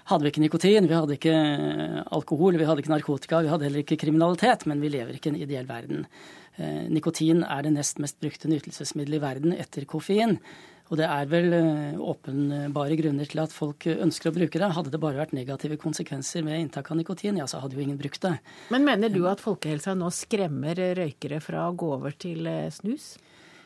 hadde 0.09 0.25
vi 0.25 0.33
ikke 0.33 0.43
nikotin, 0.43 0.87
vi 0.89 0.97
hadde 0.97 1.15
ikke 1.15 1.35
alkohol, 2.15 2.57
vi 2.59 2.65
hadde 2.67 2.83
ikke 2.83 2.95
narkotika, 2.95 3.43
vi 3.45 3.51
hadde 3.53 3.69
heller 3.69 3.83
ikke 3.83 3.99
kriminalitet, 4.01 4.65
men 4.69 4.81
vi 4.83 4.91
lever 4.95 5.15
ikke 5.15 5.29
i 5.29 5.35
en 5.35 5.41
ideell 5.45 5.69
verden. 5.69 6.07
Eh, 6.57 6.83
nikotin 6.91 7.45
er 7.45 7.63
det 7.65 7.75
nest 7.77 8.01
mest 8.03 8.19
brukte 8.21 8.49
nytelsesmiddelet 8.51 9.21
i 9.21 9.23
verden 9.23 9.55
etter 9.55 9.85
koffein. 9.89 10.39
Og 10.91 10.99
det 10.99 11.07
er 11.07 11.29
vel 11.31 11.53
eh, 11.55 11.99
åpenbare 12.01 12.97
grunner 12.99 13.29
til 13.29 13.43
at 13.43 13.53
folk 13.55 13.87
ønsker 13.89 14.29
å 14.29 14.35
bruke 14.35 14.59
det. 14.59 14.71
Hadde 14.75 14.91
det 14.93 15.01
bare 15.01 15.21
vært 15.21 15.35
negative 15.37 15.79
konsekvenser 15.81 16.43
med 16.45 16.59
inntak 16.59 16.91
av 16.91 16.99
nikotin, 16.99 17.39
ja, 17.39 17.47
så 17.49 17.63
hadde 17.63 17.79
jo 17.79 17.85
ingen 17.85 17.99
brukt 17.99 18.21
det. 18.25 18.35
Men 18.73 18.87
mener 18.87 19.13
du 19.13 19.23
at 19.29 19.43
folkehelsa 19.43 19.95
nå 19.97 20.11
skremmer 20.13 20.83
røykere 20.99 21.39
fra 21.43 21.69
å 21.69 21.77
gå 21.77 21.93
over 21.95 22.17
til 22.19 22.49
eh, 22.49 22.67
snus? 22.73 23.13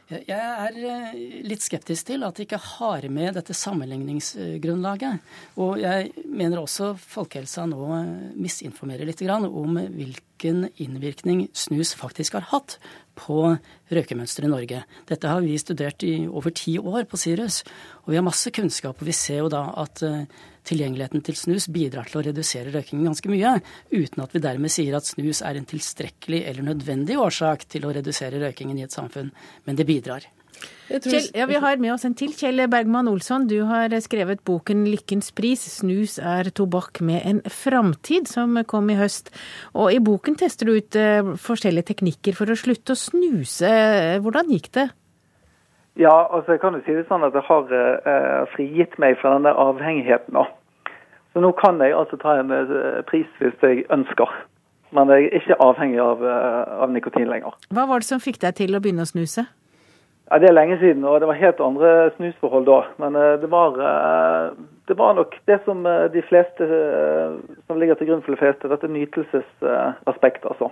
Jeg 0.08 0.40
er 0.40 0.78
eh, 0.88 1.16
litt 1.44 1.66
skeptisk 1.66 2.08
til 2.08 2.24
at 2.24 2.38
de 2.38 2.46
ikke 2.46 2.62
har 2.64 3.10
med 3.12 3.36
dette 3.36 3.56
sammenligningsgrunnlaget. 3.58 5.26
Og 5.60 5.82
jeg 5.82 6.14
mener 6.24 6.62
også 6.62 6.94
folkehelsa 7.02 7.66
nå 7.68 7.90
misinformerer 8.40 9.10
litt 9.10 9.26
om 9.28 9.76
hvilken 9.76 10.70
innvirkning 10.80 11.50
snus 11.52 11.92
faktisk 11.98 12.40
har 12.40 12.48
hatt 12.54 12.78
på 13.18 13.42
røykemønsteret 13.92 14.48
i 14.48 14.52
Norge. 14.52 14.84
Dette 15.10 15.32
har 15.32 15.42
vi 15.44 15.58
studert 15.62 16.06
i 16.06 16.14
over 16.28 16.54
ti 16.56 16.78
år 16.78 17.08
på 17.10 17.20
Sirius, 17.20 17.64
og 18.06 18.14
vi 18.14 18.20
har 18.20 18.26
masse 18.26 18.54
kunnskap. 18.54 19.02
Og 19.02 19.10
vi 19.10 19.16
ser 19.18 19.42
jo 19.42 19.52
da 19.52 19.64
at 19.84 20.04
eh, 20.06 20.24
tilgjengeligheten 20.68 21.26
til 21.26 21.40
snus 21.40 21.68
bidrar 21.74 22.10
til 22.10 22.22
å 22.22 22.26
redusere 22.30 22.74
røykingen 22.74 23.10
ganske 23.10 23.32
mye, 23.32 23.58
uten 23.94 24.24
at 24.24 24.36
vi 24.36 24.44
dermed 24.44 24.74
sier 24.74 24.98
at 24.98 25.10
snus 25.10 25.42
er 25.46 25.60
en 25.60 25.70
tilstrekkelig 25.70 26.44
eller 26.46 26.70
nødvendig 26.72 27.20
årsak 27.22 27.68
til 27.72 27.88
å 27.88 27.94
redusere 27.98 28.42
røykingen 28.44 28.80
i 28.80 28.88
et 28.88 28.96
samfunn. 28.96 29.34
Men 29.66 29.80
det 29.80 29.88
bidrar. 29.90 30.28
Kjell, 30.88 31.26
ja, 31.36 31.46
Vi 31.46 31.56
har 31.60 31.78
med 31.78 31.92
oss 31.94 32.06
en 32.08 32.16
til. 32.16 32.32
Kjell 32.32 32.64
Bergman 32.72 33.10
Olsson, 33.12 33.48
du 33.48 33.60
har 33.68 33.92
skrevet 34.00 34.40
boken 34.48 34.86
'Lykkens 34.88 35.34
pris 35.36 35.60
snus 35.60 36.16
er 36.18 36.48
tobakk 36.56 37.02
med 37.02 37.26
en 37.28 37.42
framtid', 37.44 38.28
som 38.28 38.56
kom 38.64 38.90
i 38.90 38.96
høst. 38.96 39.30
Og 39.76 39.92
I 39.92 40.00
boken 40.00 40.40
tester 40.40 40.66
du 40.66 40.78
ut 40.78 40.96
uh, 40.96 41.36
forskjellige 41.36 41.92
teknikker 41.92 42.38
for 42.38 42.48
å 42.48 42.56
slutte 42.56 42.96
å 42.96 43.00
snuse. 43.00 43.68
Hvordan 44.24 44.48
gikk 44.56 44.72
det? 44.80 44.88
Ja, 46.00 46.16
altså 46.32 46.56
jeg 46.56 46.62
kan 46.62 46.78
jo 46.78 46.82
si 46.86 46.96
det 46.96 47.08
sånn 47.10 47.26
at 47.26 47.34
jeg 47.34 47.44
har 47.48 47.72
eh, 47.74 48.44
frigitt 48.54 49.00
meg 49.02 49.18
fra 49.18 49.32
denne 49.34 49.50
avhengigheten 49.50 50.36
nå. 50.38 50.44
Så 51.34 51.42
nå 51.42 51.50
kan 51.58 51.82
jeg 51.82 51.96
altså 51.98 52.20
ta 52.22 52.38
en 52.38 52.54
uh, 52.54 53.02
pris 53.10 53.28
hvis 53.42 53.66
jeg 53.66 53.88
ønsker. 53.92 54.30
Men 54.96 55.10
jeg 55.12 55.28
er 55.28 55.42
ikke 55.42 55.58
avhengig 55.60 56.00
av, 56.00 56.22
av 56.24 56.92
nikotin 56.94 57.28
lenger. 57.28 57.58
Hva 57.76 57.90
var 57.90 58.00
det 58.00 58.08
som 58.08 58.22
fikk 58.24 58.40
deg 58.40 58.56
til 58.56 58.78
å 58.78 58.80
begynne 58.80 59.04
å 59.04 59.10
snuse? 59.10 59.44
Ja, 60.32 60.40
Det 60.40 60.50
er 60.50 60.56
lenge 60.58 60.78
siden, 60.80 61.06
og 61.08 61.22
det 61.22 61.28
var 61.28 61.40
helt 61.40 61.60
andre 61.64 61.92
snusforhold 62.18 62.66
da. 62.68 62.82
Men 63.00 63.16
uh, 63.16 63.40
det, 63.42 63.48
var, 63.52 63.78
uh, 63.80 64.58
det 64.88 64.98
var 65.00 65.16
nok 65.16 65.38
det 65.48 65.60
som 65.66 65.86
uh, 65.88 66.12
de 66.12 66.24
fleste 66.28 66.68
som 67.68 67.80
ligger 67.80 67.96
til 67.96 68.10
grunn 68.10 68.24
for 68.26 68.36
de 68.36 68.42
fleste, 68.42 68.68
dette 68.68 68.92
nytelsesaspektet, 68.92 70.50
altså. 70.52 70.70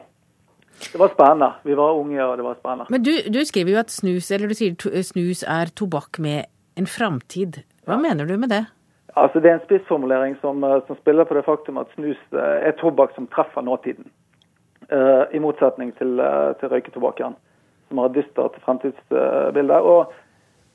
Det 0.92 1.00
var 1.00 1.14
spennende. 1.14 1.54
Vi 1.64 1.78
var 1.78 1.96
unge, 1.96 2.20
og 2.26 2.38
det 2.38 2.44
var 2.44 2.58
spennende. 2.60 2.86
Men 2.92 3.04
du, 3.04 3.14
du 3.32 3.40
skriver 3.48 3.72
jo 3.72 3.80
at 3.80 3.92
snus, 3.96 4.28
eller 4.32 4.52
du 4.52 4.58
sier 4.60 5.04
snus 5.08 5.46
er 5.48 5.72
tobakk 5.72 6.20
med 6.20 6.52
en 6.76 6.88
framtid. 6.88 7.62
Hva 7.88 7.96
ja. 7.96 8.02
mener 8.04 8.28
du 8.28 8.36
med 8.36 8.52
det? 8.52 8.66
Altså, 9.16 9.40
Det 9.40 9.50
er 9.50 9.56
en 9.56 9.64
spissformulering 9.64 10.36
som, 10.42 10.60
som, 10.88 11.00
spiller 11.00 11.24
på 11.24 11.38
det 11.38 11.46
faktum 11.48 11.80
at 11.80 11.88
snus 11.96 12.20
er 12.36 12.76
tobakk 12.82 13.16
som 13.16 13.30
treffer 13.32 13.64
nåtiden. 13.64 14.12
I 15.32 15.40
motsetning 15.40 15.96
til, 15.96 16.20
til 16.60 16.70
røyketobakken 16.70 17.40
som 17.88 17.98
har 18.02 18.14
dystert 18.16 18.58
fremtidsbilde. 18.66 19.82
Og 19.82 20.14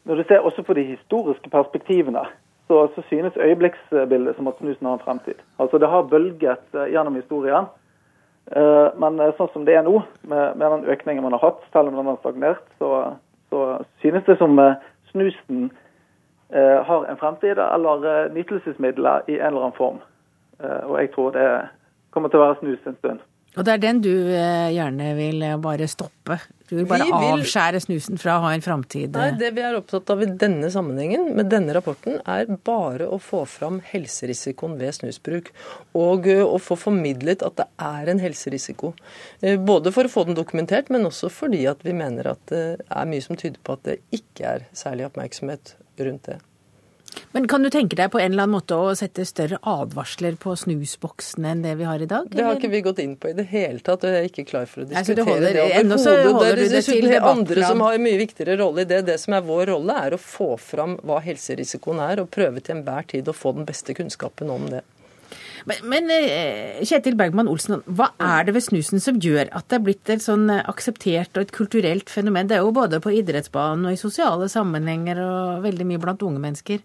når 0.04 0.14
du 0.14 0.24
ser 0.28 0.38
også 0.38 0.62
på 0.62 0.74
de 0.74 0.84
historiske 0.92 1.50
perspektivene, 1.50 2.24
så, 2.70 2.88
så 2.94 3.02
synes 3.08 3.36
øyeblikksbildet 3.36 4.36
som 4.36 4.48
at 4.48 4.58
snusen 4.58 4.86
har 4.86 4.92
en 4.92 5.04
fremtid. 5.04 5.34
Altså 5.58 5.78
Det 5.78 5.88
har 5.88 6.02
bølget 6.02 6.74
eh, 6.74 6.86
gjennom 6.92 7.14
historien. 7.14 7.64
Eh, 8.56 8.88
men 9.02 9.20
eh, 9.20 9.32
sånn 9.38 9.50
som 9.52 9.64
det 9.66 9.74
er 9.74 9.82
nå, 9.82 9.96
med, 10.22 10.54
med 10.56 10.66
den 10.70 10.86
økningen 10.94 11.24
man 11.24 11.34
har 11.34 11.42
hatt, 11.48 11.64
selv 11.72 11.90
om 11.90 11.98
den 11.98 12.10
har 12.12 12.20
stagnert, 12.22 12.62
så, 12.78 12.90
så 13.50 13.64
synes 14.04 14.24
det 14.26 14.38
som 14.38 14.54
snusen 15.10 15.70
har 16.86 17.04
en 17.06 17.18
fremtid, 17.18 17.58
eller 17.62 18.30
nytelsesmidler 18.34 19.28
i 19.30 19.36
en 19.38 19.52
eller 19.52 19.68
annen 19.68 19.76
form. 19.76 20.00
Og 20.58 20.96
jeg 20.98 21.12
tror 21.14 21.28
det 21.36 21.44
kommer 22.10 22.32
til 22.32 22.40
å 22.40 22.48
være 22.48 22.56
snus 22.58 22.88
en 22.90 22.96
stund. 22.96 23.20
Og 23.58 23.66
det 23.66 23.72
er 23.72 23.80
den 23.82 23.98
du 24.04 24.12
eh, 24.30 24.70
gjerne 24.76 25.12
vil 25.18 25.42
eh, 25.42 25.56
bare 25.58 25.88
stoppe? 25.90 26.36
Du 26.68 26.76
vil 26.76 26.86
bare 26.86 27.08
vil... 27.08 27.14
avskjære 27.34 27.80
snusen 27.82 28.20
fra 28.20 28.36
å 28.38 28.44
ha 28.44 28.52
en 28.54 28.62
framtid? 28.62 29.16
Nei, 29.16 29.32
det 29.40 29.50
vi 29.56 29.64
er 29.66 29.74
opptatt 29.74 30.12
av 30.14 30.22
i 30.22 30.28
denne 30.38 30.70
sammenhengen, 30.70 31.32
med 31.34 31.50
denne 31.50 31.74
rapporten, 31.74 32.20
er 32.30 32.46
bare 32.66 33.08
å 33.10 33.18
få 33.18 33.42
fram 33.50 33.80
helserisikoen 33.90 34.76
ved 34.78 34.94
snusbruk. 35.00 35.50
Og 35.98 36.30
å 36.30 36.60
få 36.62 36.78
formidlet 36.78 37.42
at 37.46 37.58
det 37.58 37.66
er 37.82 38.12
en 38.12 38.22
helserisiko. 38.22 38.92
Både 39.66 39.90
for 39.96 40.06
å 40.06 40.12
få 40.12 40.28
den 40.28 40.38
dokumentert, 40.38 40.92
men 40.94 41.08
også 41.10 41.32
fordi 41.34 41.64
at 41.70 41.82
vi 41.86 41.96
mener 41.96 42.30
at 42.36 42.44
det 42.54 42.62
er 42.86 43.10
mye 43.10 43.26
som 43.26 43.38
tyder 43.40 43.58
på 43.66 43.74
at 43.74 43.88
det 43.88 43.98
ikke 44.14 44.54
er 44.54 44.68
særlig 44.78 45.10
oppmerksomhet 45.10 45.74
rundt 45.98 46.30
det. 46.30 46.38
Men 47.32 47.46
kan 47.50 47.62
du 47.62 47.70
tenke 47.70 47.94
deg 47.98 48.10
på 48.10 48.18
en 48.18 48.32
eller 48.32 48.44
annen 48.44 48.56
måte 48.56 48.74
å 48.74 48.90
sette 48.98 49.24
større 49.28 49.60
advarsler 49.66 50.34
på 50.40 50.54
snusboksene 50.58 51.52
enn 51.54 51.62
det 51.62 51.76
vi 51.78 51.86
har 51.86 52.02
i 52.02 52.08
dag? 52.10 52.26
Det 52.30 52.42
har 52.42 52.58
ikke 52.58 52.70
vi 52.72 52.82
gått 52.86 53.02
inn 53.02 53.16
på 53.20 53.30
i 53.30 53.34
det 53.38 53.46
hele 53.52 53.78
tatt, 53.86 54.02
og 54.02 54.14
jeg 54.14 54.24
er 54.24 54.30
ikke 54.30 54.46
klar 54.48 54.70
for 54.70 54.82
å 54.82 54.88
diskutere 54.90 55.26
holder, 55.28 55.54
det 55.54 55.66
overhodet. 55.66 56.56
Det 56.58 56.80
er 56.80 57.06
det 57.06 57.20
andre 57.22 57.66
som 57.66 57.84
har 57.86 57.98
en 57.98 58.06
mye 58.06 58.20
viktigere 58.20 58.58
rolle 58.62 58.86
i 58.86 58.90
det. 58.90 59.04
Det 59.10 59.18
som 59.22 59.38
er 59.38 59.46
vår 59.46 59.68
rolle, 59.70 59.98
er 60.06 60.16
å 60.16 60.22
få 60.22 60.56
fram 60.60 60.98
hva 61.06 61.20
helserisikoen 61.22 62.02
er, 62.10 62.24
og 62.24 62.32
prøve 62.34 62.62
til 62.64 62.78
enhver 62.78 63.06
tid 63.14 63.30
å 63.30 63.36
få 63.36 63.54
den 63.58 63.68
beste 63.68 63.94
kunnskapen 63.94 64.50
om 64.50 64.66
det. 64.70 64.82
Men, 65.68 65.82
men, 65.92 66.10
eh, 66.10 66.80
Kjetil 66.88 67.16
Bergman 67.18 67.48
Olsen, 67.50 67.82
hva 67.84 68.10
er 68.16 68.46
det 68.48 68.56
ved 68.56 68.64
snusen 68.64 69.02
som 69.02 69.18
gjør 69.20 69.50
at 69.52 69.68
det 69.70 69.78
er 69.78 69.84
blitt 69.84 70.12
et 70.12 70.24
sånn 70.24 70.48
akseptert 70.50 71.36
og 71.36 71.44
et 71.44 71.52
kulturelt 71.54 72.12
fenomen? 72.12 72.48
Det 72.48 72.56
er 72.56 72.64
jo 72.64 72.72
både 72.74 73.00
på 73.04 73.12
idrettsbanen 73.18 73.86
og 73.86 73.94
i 73.94 74.00
sosiale 74.00 74.48
sammenhenger 74.50 75.20
og 75.24 75.66
veldig 75.66 75.86
mye 75.86 76.02
blant 76.02 76.24
unge 76.26 76.42
mennesker. 76.42 76.80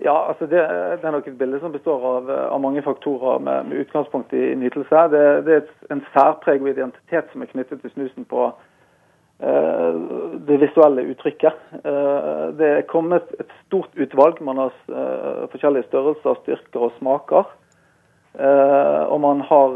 Ja, 0.00 0.28
altså 0.28 0.46
det, 0.46 0.60
det, 1.02 1.04
er 1.04 1.10
nok 1.10 1.26
et 1.26 1.38
bilde 1.38 1.58
som 1.58 1.72
består 1.74 2.04
av, 2.06 2.28
av 2.30 2.60
mange 2.62 2.82
faktorer 2.86 3.40
med, 3.42 3.66
med, 3.66 3.80
utgangspunkt 3.82 4.32
i 4.32 4.54
nytelse. 4.54 5.00
Det, 5.10 5.22
det 5.46 5.54
er 5.54 5.62
et, 5.64 5.72
en 5.90 6.02
særpreg 6.12 6.62
og 6.62 6.70
identitet 6.70 7.32
som 7.32 7.42
er 7.42 7.50
knyttet 7.50 7.82
til 7.82 7.90
snusen 7.96 8.28
på 8.30 8.44
eh, 9.42 9.98
det 10.46 10.60
visuelle 10.62 11.02
uttrykket. 11.10 11.64
Eh, 11.82 12.44
det 12.60 12.68
er 12.76 12.86
kommet 12.86 13.26
et 13.42 13.50
stort 13.64 13.90
utvalg. 13.98 14.38
Man 14.46 14.62
har 14.62 14.78
eh, 14.86 15.42
forskjellige 15.50 15.88
størrelser, 15.90 16.38
styrker 16.44 16.86
og 16.86 16.94
smaker. 17.00 17.54
og 18.38 19.20
man 19.20 19.40
har 19.40 19.70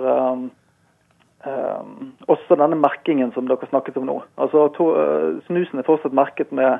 også 2.30 2.54
denne 2.54 2.76
merkingen 2.78 3.32
som 3.34 3.48
dere 3.48 3.66
snakket 3.66 3.96
om 3.98 4.06
nå. 4.06 4.20
Altså 4.38 4.68
to, 4.76 4.86
Snusen 5.48 5.80
er 5.80 5.86
fortsatt 5.88 6.14
merket 6.14 6.52
med, 6.52 6.78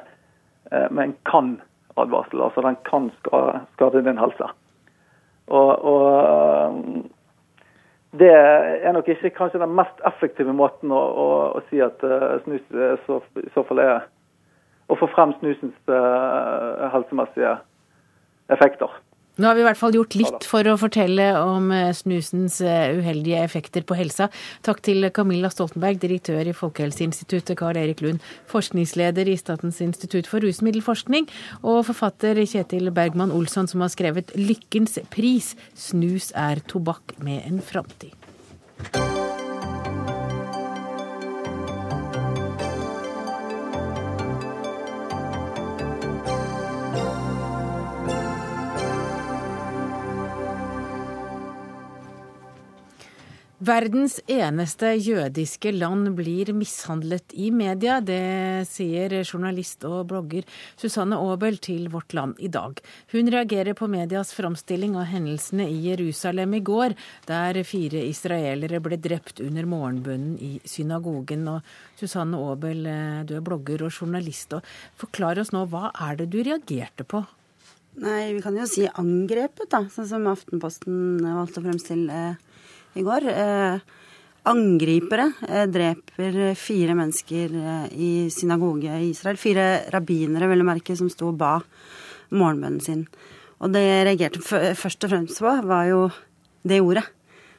med 0.70 1.02
en 1.02 1.16
kan 1.26 1.56
advarsel. 1.96 2.42
Altså 2.42 2.64
den 2.64 2.76
kan 2.88 3.11
skade 3.22 4.04
din 4.04 4.20
helse. 4.20 4.49
Og, 5.46 5.84
og, 5.84 6.06
eh, 6.22 7.04
det 8.12 8.30
er 8.32 8.92
nok 8.92 9.08
ikke 9.08 9.30
kanskje 9.30 9.61
den 9.62 9.76
mest 9.76 10.02
effektive 10.06 10.52
måten 10.52 10.92
å, 10.92 11.00
å, 11.00 11.28
å 11.56 11.62
si 11.70 11.80
at 11.80 12.02
uh, 12.04 12.37
snus 12.44 12.66
i 13.40 13.49
så 13.54 13.64
fall 13.64 13.80
er 13.80 14.02
å 14.92 14.99
få 15.00 15.08
frem 15.14 15.32
snusens 15.38 15.78
uh, 15.88 16.90
helsemessige 16.92 17.54
effekter. 18.52 18.92
Nå 19.41 19.49
har 19.49 19.57
vi 19.57 19.62
i 19.62 19.65
hvert 19.65 19.81
fall 19.81 19.95
gjort 19.97 20.15
litt 20.19 20.45
for 20.45 20.69
å 20.69 20.75
fortelle 20.77 21.25
om 21.41 21.71
eh, 21.73 21.89
snusens 21.97 22.59
eh, 22.61 22.99
uheldige 22.99 23.41
effekter 23.41 23.85
på 23.89 23.97
helsa. 23.97 24.29
Takk 24.67 24.83
til 24.85 25.09
Camilla 25.17 25.49
Stoltenberg, 25.53 25.97
direktør 26.03 26.51
i 26.51 26.57
Folkehelseinstituttet, 26.57 27.57
Karl 27.57 27.81
Erik 27.81 28.05
Lund, 28.05 28.21
forskningsleder 28.53 29.31
i 29.33 29.39
Statens 29.41 29.81
institutt 29.81 30.29
for 30.29 30.45
rusmiddelforskning, 30.45 31.31
og 31.65 31.87
forfatter 31.89 32.43
Kjetil 32.45 32.93
Bergman 32.93 33.33
Olsson, 33.33 33.71
som 33.71 33.81
har 33.81 33.93
skrevet 33.95 34.37
'Lykkens 34.37 35.01
pris'. 35.09 35.55
Snus 35.73 36.29
er 36.37 36.61
tobakk 36.69 37.17
med 37.25 37.41
en 37.49 37.65
framtid. 37.65 38.12
Verdens 53.62 54.16
eneste 54.26 54.88
jødiske 54.99 55.71
land 55.76 56.09
blir 56.19 56.49
mishandlet 56.57 57.31
i 57.38 57.52
media. 57.54 58.00
Det 58.02 58.64
sier 58.66 59.12
journalist 59.21 59.85
og 59.87 60.09
blogger 60.11 60.49
Susanne 60.81 61.14
Aabel 61.14 61.61
til 61.62 61.85
Vårt 61.92 62.11
Land 62.16 62.40
i 62.42 62.50
dag. 62.50 62.81
Hun 63.14 63.31
reagerer 63.31 63.78
på 63.78 63.87
medias 63.92 64.35
framstilling 64.35 64.97
av 64.99 65.07
hendelsene 65.12 65.69
i 65.71 65.78
Jerusalem 65.85 66.59
i 66.59 66.62
går, 66.73 66.97
der 67.31 67.62
fire 67.69 68.02
israelere 68.09 68.83
ble 68.83 68.99
drept 68.99 69.45
under 69.47 69.71
morgenbønnen 69.71 70.35
i 70.42 70.57
synagogen. 70.66 71.47
Og 71.52 72.00
Susanne 72.00 72.42
Aabel, 72.42 72.83
eh, 72.90 73.23
du 73.28 73.37
er 73.38 73.47
blogger 73.47 73.87
og 73.87 73.95
journalist. 73.95 74.59
og 74.59 74.66
Forklar 74.99 75.38
oss 75.38 75.54
nå, 75.54 75.69
hva 75.71 75.92
er 76.09 76.19
det 76.19 76.33
du 76.35 76.40
reagerte 76.42 77.07
på? 77.07 77.23
Nei, 78.02 78.33
Vi 78.35 78.40
kan 78.42 78.57
jo 78.57 78.66
si 78.66 78.88
angrepet, 78.88 79.69
da, 79.71 79.85
sånn 79.87 80.09
som 80.09 80.26
Aftenposten 80.26 81.21
valgte 81.23 81.61
å 81.61 81.69
fremstille 81.71 82.23
i 82.99 83.04
går. 83.06 83.26
Eh, 83.28 83.78
angripere 84.50 85.28
eh, 85.49 85.66
dreper 85.70 86.54
fire 86.58 86.96
mennesker 86.99 87.56
eh, 87.61 87.87
i 87.92 88.11
synagoge 88.32 88.92
i 88.99 89.11
Israel. 89.12 89.40
Fire 89.40 89.66
rabbinere, 89.94 90.50
vel 90.50 90.64
å 90.64 90.68
merke, 90.68 90.96
som 90.99 91.11
sto 91.12 91.30
og 91.30 91.38
ba 91.40 91.56
morgenbønnen 92.32 92.82
sin. 92.82 93.06
Og 93.62 93.72
det 93.75 93.82
jeg 93.84 94.06
reagerte 94.08 94.42
først 94.75 95.06
og 95.06 95.12
fremst 95.12 95.42
på, 95.42 95.52
var 95.68 95.87
jo 95.90 96.06
det 96.66 96.80
ordet. 96.82 97.04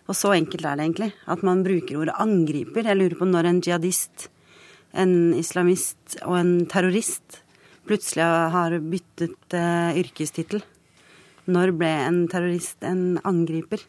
Og 0.09 0.17
så 0.19 0.33
enkelt 0.35 0.65
er 0.67 0.75
det 0.75 0.87
egentlig. 0.89 1.13
At 1.31 1.45
man 1.47 1.63
bruker 1.63 2.01
ordet 2.01 2.17
angriper. 2.19 2.89
Jeg 2.89 2.99
lurer 2.99 3.15
på 3.19 3.27
når 3.29 3.47
en 3.47 3.61
jihadist, 3.63 4.27
en 4.91 5.31
islamist 5.37 6.17
og 6.25 6.35
en 6.41 6.53
terrorist 6.69 7.39
plutselig 7.87 8.25
har 8.53 8.75
byttet 8.79 9.55
uh, 9.57 9.91
yrkestittel. 9.99 10.63
Når 11.51 11.73
ble 11.75 11.89
en 12.05 12.21
terrorist 12.31 12.85
en 12.87 13.17
angriper? 13.27 13.81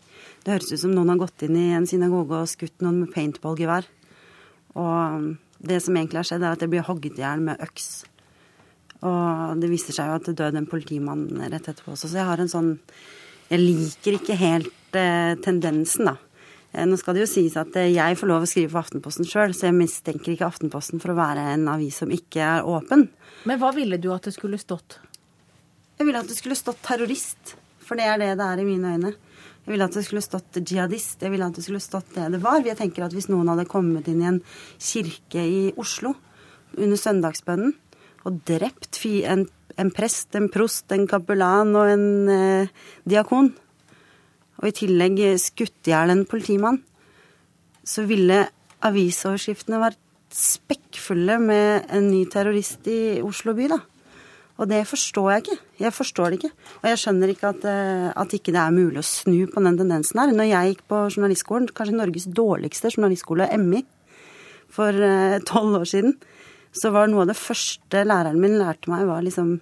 Det 0.43 0.57
høres 0.57 0.73
ut 0.73 0.83
som 0.83 0.95
noen 0.95 1.13
har 1.13 1.21
gått 1.23 1.45
inn 1.47 1.59
i 1.59 1.69
en 1.77 1.87
synagoge 1.87 2.41
og 2.41 2.51
skutt 2.51 2.83
noen 2.83 3.05
med 3.05 3.13
paintballgevær. 3.15 3.87
Og 4.75 5.29
det 5.63 5.79
som 5.85 5.95
egentlig 5.95 6.21
har 6.21 6.29
skjedd, 6.29 6.43
er 6.43 6.57
at 6.57 6.65
det 6.65 6.71
blir 6.73 6.87
hogget 6.87 7.21
i 7.21 7.25
hjel 7.25 7.45
med 7.47 7.63
øks. 7.63 7.89
Og 9.05 9.61
det 9.61 9.71
viser 9.71 9.95
seg 9.95 10.09
jo 10.09 10.19
at 10.19 10.29
det 10.29 10.37
døde 10.41 10.61
en 10.61 10.69
politimann 10.69 11.29
rett 11.45 11.69
etterpå 11.69 11.95
også. 11.95 12.11
Så 12.11 12.21
jeg 12.21 12.29
har 12.29 12.41
en 12.41 12.51
sånn 12.51 12.77
Jeg 13.53 13.61
liker 13.61 14.17
ikke 14.17 14.37
helt 14.41 14.97
eh, 14.97 15.35
tendensen, 15.45 16.09
da. 16.09 16.15
Eh, 16.73 16.87
nå 16.89 16.97
skal 16.97 17.15
det 17.15 17.27
jo 17.27 17.31
sies 17.31 17.59
at 17.61 17.77
eh, 17.77 17.93
jeg 17.93 18.17
får 18.17 18.31
lov 18.31 18.47
å 18.47 18.49
skrive 18.49 18.73
for 18.73 18.81
Aftenposten 18.81 19.29
sjøl, 19.29 19.53
så 19.53 19.69
jeg 19.69 19.77
mistenker 19.77 20.33
ikke 20.33 20.49
Aftenposten 20.49 21.03
for 21.03 21.13
å 21.13 21.19
være 21.19 21.45
en 21.53 21.69
avis 21.71 22.01
som 22.01 22.11
ikke 22.15 22.41
er 22.41 22.65
åpen. 22.65 23.11
Men 23.45 23.61
hva 23.61 23.75
ville 23.77 24.01
du 24.01 24.09
at 24.15 24.25
det 24.25 24.33
skulle 24.39 24.59
stått? 24.59 24.97
Jeg 25.99 26.07
ville 26.09 26.21
at 26.21 26.31
det 26.31 26.37
skulle 26.39 26.59
stått 26.59 26.83
terrorist. 26.85 27.55
For 27.85 27.99
det 27.99 28.07
er 28.09 28.21
det 28.21 28.33
det 28.41 28.47
er 28.47 28.63
i 28.63 28.67
mine 28.67 28.95
øyne. 28.97 29.15
Jeg 29.65 29.73
ville 29.73 29.87
at 29.87 29.97
det 29.97 30.05
skulle 30.05 30.25
stått 30.25 30.59
jihadist. 30.61 31.23
Jeg 31.23 31.33
ville 31.33 31.47
at 31.47 31.57
det 31.57 31.65
skulle 31.65 31.83
stått 31.83 32.15
det 32.17 32.31
det 32.35 32.43
var. 32.43 32.61
Jeg 32.65 32.77
tenker 32.81 33.07
at 33.07 33.15
Hvis 33.15 33.31
noen 33.33 33.49
hadde 33.49 33.69
kommet 33.71 34.09
inn 34.09 34.23
i 34.23 34.29
en 34.29 34.41
kirke 34.79 35.41
i 35.41 35.73
Oslo 35.81 36.15
under 36.77 36.99
søndagsbønnen 36.99 37.75
og 38.25 38.41
drept 38.49 38.99
en, 39.05 39.45
en 39.77 39.91
prest, 39.93 40.35
en 40.35 40.49
prost, 40.49 40.91
en 40.93 41.07
kapellan 41.07 41.75
og 41.77 41.91
en 41.93 42.29
eh, 42.33 42.73
diakon, 43.05 43.53
og 44.61 44.69
i 44.69 44.73
tillegg 44.73 45.21
skutt 45.43 45.91
i 45.91 45.93
hjel 45.93 46.13
en 46.15 46.25
politimann, 46.25 46.81
så 47.85 48.07
ville 48.09 48.47
avisoverskriftene 48.85 49.81
vært 49.83 50.01
spekkfulle 50.35 51.37
med 51.43 51.91
en 51.93 52.09
ny 52.09 52.25
terrorist 52.33 52.89
i 52.91 53.21
Oslo 53.23 53.53
by, 53.57 53.69
da. 53.75 53.81
Og 54.55 54.71
det 54.71 54.85
forstår 54.87 55.31
jeg 55.33 55.43
ikke. 55.43 55.57
Jeg 55.83 55.95
forstår 55.97 56.31
det 56.31 56.39
ikke. 56.39 56.53
Og 56.83 56.87
jeg 56.87 57.01
skjønner 57.03 57.33
ikke 57.33 57.51
at, 57.51 57.65
eh, 57.67 58.07
at 58.15 58.37
ikke 58.37 58.55
det 58.55 58.61
er 58.63 58.77
mulig 58.77 59.01
å 59.03 59.07
snu 59.07 59.49
på 59.51 59.63
den 59.65 59.79
tendensen 59.81 60.21
her. 60.21 60.31
Når 60.31 60.51
jeg 60.51 60.71
gikk 60.71 60.85
på 60.93 61.01
journalistskolen, 61.11 61.69
kanskje 61.75 61.99
Norges 61.99 62.29
dårligste 62.31 62.93
journalistskole, 62.95 63.51
MI, 63.59 63.83
for 64.71 64.95
eh, 64.95 65.41
tolv 65.47 65.81
år 65.81 65.91
siden, 65.91 66.15
så 66.75 66.91
var 66.95 67.11
noe 67.11 67.25
av 67.25 67.33
det 67.33 67.39
første 67.39 68.03
læreren 68.07 68.41
min 68.43 68.59
lærte 68.59 68.91
meg, 68.91 69.07
var 69.11 69.23
liksom 69.23 69.61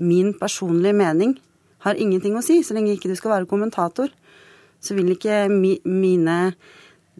Min 0.00 0.30
personlige 0.32 0.96
mening 0.96 1.34
har 1.84 1.98
ingenting 2.00 2.32
å 2.32 2.40
si. 2.40 2.62
Så 2.64 2.72
lenge 2.72 2.94
ikke 2.94 3.10
du 3.10 3.16
skal 3.18 3.34
være 3.34 3.48
kommentator, 3.50 4.08
så 4.80 4.94
vil 4.96 5.10
ikke 5.12 5.42
mi, 5.52 5.74
mine 5.84 6.54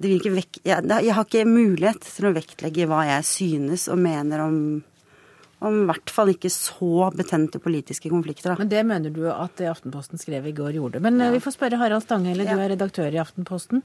vil 0.00 0.14
ikke 0.16 0.32
vek, 0.32 0.60
jeg, 0.64 0.86
jeg 0.88 1.12
har 1.12 1.26
ikke 1.26 1.44
mulighet 1.44 2.06
til 2.06 2.30
å 2.30 2.32
vektlegge 2.32 2.88
hva 2.88 3.02
jeg 3.04 3.26
synes 3.28 3.84
og 3.92 4.00
mener 4.00 4.46
om 4.46 4.56
om 5.60 5.82
i 5.82 5.86
hvert 5.90 6.12
fall 6.12 6.32
ikke 6.32 6.50
så 6.52 7.10
betente 7.16 7.60
politiske 7.62 8.10
konflikter. 8.12 8.52
Da. 8.52 8.58
Men 8.60 8.72
det 8.72 8.82
mener 8.88 9.14
du 9.14 9.26
at 9.32 9.56
det 9.60 9.70
Aftenposten 9.70 10.20
skrev 10.20 10.48
i 10.48 10.56
går 10.56 10.78
gjorde. 10.80 11.02
Men 11.04 11.20
eh, 11.20 11.28
ja. 11.28 11.36
vi 11.36 11.44
får 11.44 11.56
spørre 11.58 11.80
Harald 11.80 12.06
Stanghelle, 12.06 12.48
du 12.48 12.56
er 12.56 12.72
redaktør 12.74 13.12
i 13.12 13.20
Aftenposten. 13.22 13.84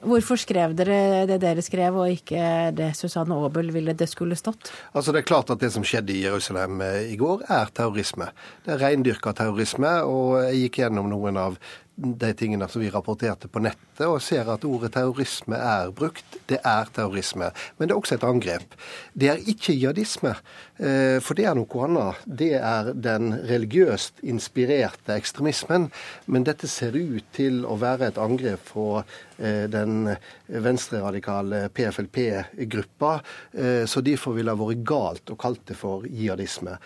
Hvorfor 0.00 0.38
skrev 0.40 0.72
dere 0.72 1.26
det 1.28 1.36
dere 1.42 1.60
skrev, 1.60 1.98
og 2.00 2.08
ikke 2.08 2.70
det 2.72 2.94
Susanne 2.96 3.36
Aabel 3.36 3.68
ville 3.74 3.92
det 3.92 4.08
skulle 4.08 4.38
stått? 4.38 4.70
Altså 4.96 5.12
Det 5.12 5.20
er 5.20 5.28
klart 5.28 5.52
at 5.52 5.60
det 5.60 5.68
som 5.74 5.84
skjedde 5.84 6.14
i 6.14 6.22
Jerusalem 6.24 6.80
eh, 6.84 7.12
i 7.12 7.18
går, 7.20 7.44
er 7.48 7.72
terrorisme. 7.76 8.30
Det 8.64 8.76
er 8.76 8.80
reindyrka 8.84 9.34
terrorisme, 9.36 9.92
og 10.08 10.40
jeg 10.46 10.66
gikk 10.66 10.82
gjennom 10.84 11.10
noen 11.12 11.40
av 11.40 11.60
de 12.00 12.32
tingene 12.34 12.68
som 12.68 12.80
vi 12.80 12.90
rapporterte 12.90 13.48
på 13.48 13.60
nettet, 13.62 14.06
og 14.06 14.22
ser 14.24 14.48
at 14.48 14.64
ordet 14.64 14.92
terrorisme 14.94 15.58
er 15.58 15.90
brukt. 15.94 16.38
Det 16.48 16.60
er 16.64 16.88
terrorisme. 16.94 17.50
Men 17.76 17.88
det 17.88 17.94
er 17.94 18.00
også 18.00 18.16
et 18.16 18.26
angrep. 18.26 18.76
Det 19.12 19.28
er 19.28 19.42
ikke 19.52 19.74
jihadisme, 19.76 20.32
eh, 20.78 21.18
for 21.20 21.36
det 21.36 21.46
er 21.50 21.58
noe 21.58 21.84
annet. 21.86 22.22
Det 22.24 22.52
er 22.56 22.92
den 22.94 23.34
religiøst 23.50 24.24
inspirerte 24.24 25.16
ekstremismen. 25.16 25.90
Men 26.26 26.48
dette 26.48 26.68
ser 26.68 26.96
ut 26.96 27.28
til 27.36 27.64
å 27.68 27.76
være 27.80 28.10
et 28.10 28.18
angrep 28.20 28.72
på 28.72 28.86
eh, 29.02 29.68
den 29.70 30.08
venstreradikale 30.48 31.68
PFLP-gruppa, 31.76 33.14
eh, 33.52 33.84
så 33.84 34.00
derfor 34.00 34.38
ville 34.38 34.56
det 34.56 34.64
vært 34.64 34.84
galt 34.88 35.30
å 35.30 35.38
kalle 35.40 35.68
det 35.68 35.76
for 35.76 36.08
jihadisme. 36.08 36.78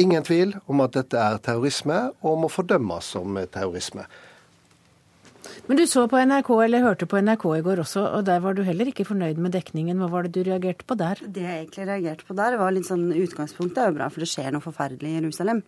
Ingen 0.00 0.24
tvil 0.24 0.54
om 0.72 0.80
at 0.80 0.94
dette 0.96 1.20
er 1.20 1.40
terrorisme, 1.44 1.98
og 2.24 2.38
må 2.40 2.48
fordømmes 2.48 3.12
som 3.12 3.36
terrorisme. 3.52 4.06
Men 5.66 5.78
du 5.78 5.84
så 5.88 6.04
på 6.10 6.18
NRK, 6.18 6.50
eller 6.64 6.84
hørte 6.84 7.06
på 7.10 7.20
NRK 7.22 7.44
i 7.56 7.62
går 7.64 7.82
også, 7.82 8.02
og 8.18 8.24
der 8.26 8.42
var 8.44 8.56
du 8.56 8.62
heller 8.66 8.88
ikke 8.90 9.06
fornøyd 9.08 9.40
med 9.42 9.54
dekningen. 9.54 10.00
Hva 10.02 10.08
var 10.12 10.26
det 10.26 10.34
du 10.36 10.42
reagerte 10.46 10.86
på 10.88 10.96
der? 10.98 11.22
Det 11.22 11.44
jeg 11.44 11.64
egentlig 11.64 11.86
reagerte 11.88 12.26
på 12.28 12.36
der, 12.38 12.58
var 12.60 12.74
litt 12.74 12.88
sånn 12.88 13.08
utgangspunktet 13.14 13.82
er 13.82 13.90
jo 13.90 13.96
bra, 13.98 14.08
for 14.12 14.24
det 14.24 14.30
skjer 14.30 14.50
noe 14.54 14.64
forferdelig 14.64 15.12
i 15.12 15.16
Jerusalem. 15.20 15.62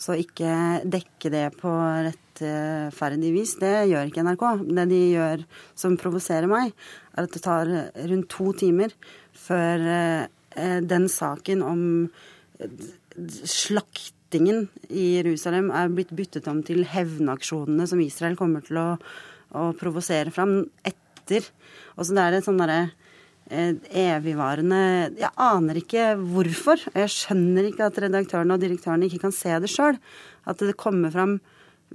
Så 0.00 0.16
ikke 0.18 0.54
dekke 0.90 1.32
det 1.32 1.44
på 1.60 1.72
rettferdig 2.08 3.34
vis, 3.36 3.54
det 3.60 3.74
gjør 3.92 4.10
ikke 4.10 4.26
NRK. 4.26 4.46
Det 4.64 4.88
de 4.90 5.02
gjør 5.14 5.44
som 5.84 5.98
provoserer 6.00 6.50
meg, 6.50 6.74
er 7.14 7.28
at 7.28 7.36
det 7.36 7.44
tar 7.44 7.70
rundt 8.10 8.30
to 8.32 8.50
timer 8.64 8.96
før 9.44 9.88
eh, 9.94 10.80
den 10.84 11.08
saken 11.10 11.64
om 11.66 11.86
slaktingen 14.34 14.66
i 14.90 15.14
Jerusalem 15.14 15.70
er 15.70 15.92
blitt 15.94 16.10
byttet 16.10 16.48
om 16.50 16.58
til 16.66 16.82
hevnaksjonene 16.84 17.86
som 17.86 18.00
Israel 18.02 18.34
kommer 18.34 18.64
til 18.66 18.80
å, 18.80 18.98
å 19.54 19.72
provosere 19.78 20.32
fram 20.34 20.66
etter. 20.82 21.44
Og 21.94 22.02
så 22.02 22.16
det 22.16 22.22
er 22.24 22.32
det 22.34 22.40
sånn 22.42 22.58
derre 22.58 22.90
eh, 23.50 23.78
evigvarende 23.94 25.14
Jeg 25.20 25.30
aner 25.38 25.78
ikke 25.78 26.16
hvorfor. 26.18 26.82
Jeg 26.96 27.12
skjønner 27.14 27.70
ikke 27.70 27.86
at 27.86 28.00
redaktørene 28.02 28.56
og 28.56 28.64
direktørene 28.64 29.06
ikke 29.06 29.22
kan 29.28 29.36
se 29.36 29.54
det 29.62 29.70
sjøl. 29.70 30.00
At 30.50 30.58
det 30.58 30.74
kommer 30.74 31.14
fram 31.14 31.38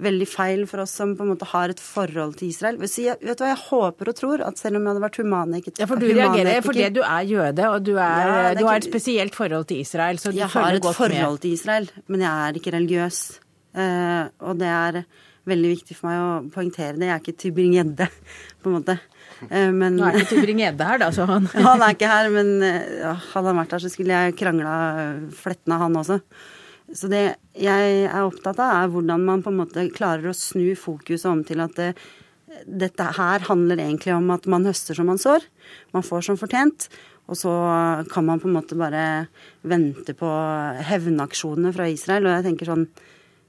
veldig 0.00 0.26
feil 0.28 0.64
for 0.70 0.82
oss 0.84 0.94
som 0.96 1.12
på 1.16 1.24
en 1.24 1.32
måte 1.32 1.48
har 1.50 1.72
et 1.72 1.80
forhold 1.82 2.36
til 2.40 2.50
Israel. 2.50 2.78
vet 2.80 2.96
du 3.20 3.44
hva, 3.44 3.50
Jeg 3.52 3.60
håper 3.66 4.10
og 4.12 4.16
tror 4.18 4.44
at 4.46 4.60
selv 4.60 4.78
om 4.78 4.84
jeg 4.84 4.92
hadde 4.94 5.04
vært 5.04 5.20
humanetiker 5.20 5.82
Ja, 5.82 5.88
For 5.90 6.00
du 6.00 6.08
reagerer 6.08 6.64
fordi 6.64 6.88
du 6.94 7.02
er 7.04 7.28
jøde, 7.28 7.68
og 7.68 7.86
du, 7.86 7.94
er, 7.96 8.32
ja, 8.32 8.54
du 8.58 8.64
har 8.66 8.80
et 8.80 8.88
spesielt 8.88 9.36
forhold 9.36 9.68
til 9.70 9.80
Israel. 9.84 10.18
så 10.18 10.32
du 10.32 10.38
jeg 10.38 10.48
med. 10.48 10.56
Har 10.56 10.78
et 10.78 10.90
forhold 10.96 11.40
til 11.44 11.56
Israel, 11.56 11.90
men 12.06 12.26
jeg 12.26 12.48
er 12.48 12.60
ikke 12.60 12.76
religiøs. 12.76 13.40
Uh, 13.70 14.26
og 14.42 14.58
det 14.58 14.66
er 14.66 15.02
veldig 15.50 15.68
viktig 15.76 15.96
for 15.96 16.10
meg 16.10 16.20
å 16.20 16.30
poengtere 16.52 16.96
det. 16.98 17.06
Jeg 17.06 17.14
er 17.14 17.22
ikke 17.22 17.38
Tybring-Gjedde, 17.44 18.08
på 18.60 18.70
en 18.70 18.78
måte. 18.78 18.96
Uh, 19.46 19.70
men, 19.72 19.98
Nå 19.98 20.06
er 20.08 20.20
ikke 20.20 20.34
Tybring-Gjedde 20.34 20.88
her, 20.88 21.02
da, 21.02 21.10
så 21.14 21.26
han 21.30 21.46
Han 21.68 21.84
er 21.84 21.94
ikke 21.94 22.10
her, 22.10 22.30
men 22.34 22.56
uh, 22.64 23.28
hadde 23.34 23.52
han 23.52 23.60
vært 23.62 23.76
her, 23.76 23.84
så 23.84 23.92
skulle 23.92 24.24
jeg 24.24 24.38
krangla 24.40 24.74
fletten 25.36 25.76
av 25.76 25.86
han 25.86 26.00
også. 26.02 26.20
Så 26.96 27.10
det 27.10 27.22
jeg 27.54 27.92
er 28.08 28.24
opptatt 28.24 28.58
av, 28.58 28.72
er 28.82 28.90
hvordan 28.90 29.22
man 29.26 29.44
på 29.44 29.52
en 29.52 29.60
måte 29.60 29.86
klarer 29.94 30.30
å 30.30 30.36
snu 30.36 30.72
fokuset 30.78 31.28
om 31.30 31.44
til 31.46 31.62
at 31.62 31.76
det, 31.78 31.92
dette 32.66 33.06
her 33.16 33.46
handler 33.46 33.82
egentlig 33.82 34.14
om 34.16 34.26
at 34.34 34.48
man 34.50 34.66
høster 34.66 34.98
som 34.98 35.06
man 35.10 35.20
sår. 35.20 35.46
Man 35.94 36.06
får 36.06 36.26
som 36.26 36.40
fortjent. 36.40 36.88
Og 37.30 37.38
så 37.38 37.52
kan 38.10 38.26
man 38.26 38.40
på 38.42 38.48
en 38.50 38.56
måte 38.56 38.78
bare 38.78 39.28
vente 39.62 40.16
på 40.18 40.30
hevnaksjonene 40.88 41.70
fra 41.76 41.86
Israel. 41.92 42.26
Og 42.26 42.36
jeg 42.36 42.48
tenker 42.50 42.72
sånn 42.72 42.90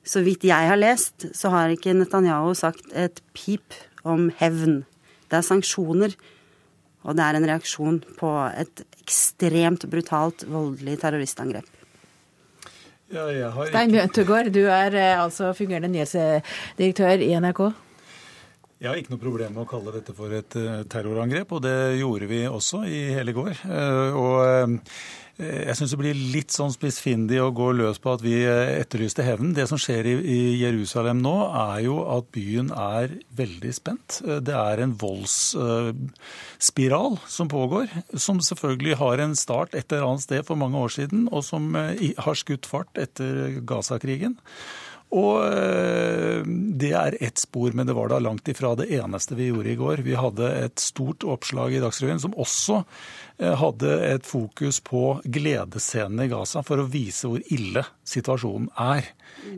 Så 0.02 0.24
vidt 0.26 0.42
jeg 0.42 0.66
har 0.66 0.80
lest, 0.80 1.28
så 1.38 1.52
har 1.54 1.70
ikke 1.70 1.94
Netanyahu 1.94 2.56
sagt 2.58 2.88
et 2.98 3.20
pip 3.38 3.76
om 4.02 4.32
hevn. 4.40 4.80
Det 5.30 5.38
er 5.38 5.46
sanksjoner. 5.46 6.16
Og 7.06 7.18
det 7.18 7.26
er 7.26 7.38
en 7.38 7.46
reaksjon 7.46 8.00
på 8.18 8.32
et 8.50 8.82
ekstremt 9.04 9.86
brutalt, 9.90 10.46
voldelig 10.50 10.98
terroristangrep. 11.04 11.81
Ja, 13.12 13.52
Stein 13.68 13.92
Bjøntegård, 13.92 14.52
du 14.56 14.62
er 14.72 14.96
eh, 14.96 15.24
altså 15.24 15.52
fungerende 15.54 15.90
nyhetsdirektør 15.92 17.24
i 17.26 17.34
NRK. 17.40 17.66
Jeg 18.82 18.90
har 18.90 18.98
ikke 18.98 19.12
noe 19.14 19.22
problem 19.22 19.52
med 19.54 19.62
å 19.62 19.70
kalle 19.70 19.92
dette 19.94 20.10
for 20.18 20.34
et 20.34 20.56
eh, 20.58 20.80
terrorangrep, 20.90 21.52
og 21.54 21.62
det 21.62 22.00
gjorde 22.00 22.26
vi 22.32 22.40
også 22.50 22.80
i 22.90 23.14
hele 23.14 23.30
går. 23.38 23.54
Eh, 23.70 24.18
og 24.18 24.82
jeg 25.42 25.74
syns 25.78 25.94
det 25.94 26.00
blir 26.02 26.18
litt 26.34 26.50
sånn 26.54 26.74
spissfindig 26.74 27.40
å 27.42 27.52
gå 27.54 27.72
løs 27.78 28.00
på 28.02 28.14
at 28.18 28.24
vi 28.26 28.34
etterlyste 28.42 29.24
hevn. 29.26 29.54
Det 29.58 29.66
som 29.70 29.78
skjer 29.82 30.06
i 30.18 30.58
Jerusalem 30.64 31.18
nå, 31.22 31.36
er 31.62 31.80
jo 31.86 31.96
at 32.10 32.26
byen 32.34 32.72
er 32.74 33.10
veldig 33.38 33.74
spent. 33.74 34.22
Det 34.22 34.56
er 34.58 34.78
en 34.82 34.98
voldsspiral 35.02 37.18
som 37.30 37.48
pågår, 37.54 37.88
som 38.18 38.42
selvfølgelig 38.42 38.96
har 39.02 39.18
en 39.22 39.36
start 39.38 39.76
et 39.78 39.92
eller 39.94 40.06
annet 40.10 40.22
sted 40.26 40.46
for 40.46 40.56
mange 40.62 40.78
år 40.82 40.90
siden, 40.98 41.28
og 41.30 41.44
som 41.46 41.74
har 41.78 42.36
skutt 42.38 42.66
fart 42.70 42.98
etter 43.02 43.62
Gaza-krigen. 43.66 44.38
Og 45.12 46.46
det 46.80 46.92
er 46.96 47.18
ett 47.20 47.42
spor, 47.42 47.74
men 47.76 47.88
det 47.88 47.96
var 47.98 48.08
da 48.12 48.20
langt 48.24 48.48
ifra 48.48 48.72
det 48.80 48.88
eneste 48.96 49.36
vi 49.36 49.50
gjorde 49.50 49.74
i 49.74 49.76
går. 49.80 50.04
Vi 50.06 50.16
hadde 50.16 50.48
et 50.56 50.80
stort 50.80 51.26
oppslag 51.28 51.76
i 51.76 51.82
Dagsrevyen 51.84 52.22
som 52.24 52.38
også 52.40 52.80
hadde 53.60 53.92
et 54.08 54.26
fokus 54.28 54.80
på 54.88 55.20
gledesscenene 55.26 56.30
i 56.30 56.32
Gaza 56.32 56.64
for 56.64 56.80
å 56.80 56.88
vise 56.88 57.28
hvor 57.28 57.44
ille 57.52 57.84
situasjonen 58.08 58.72
er. 58.80 59.12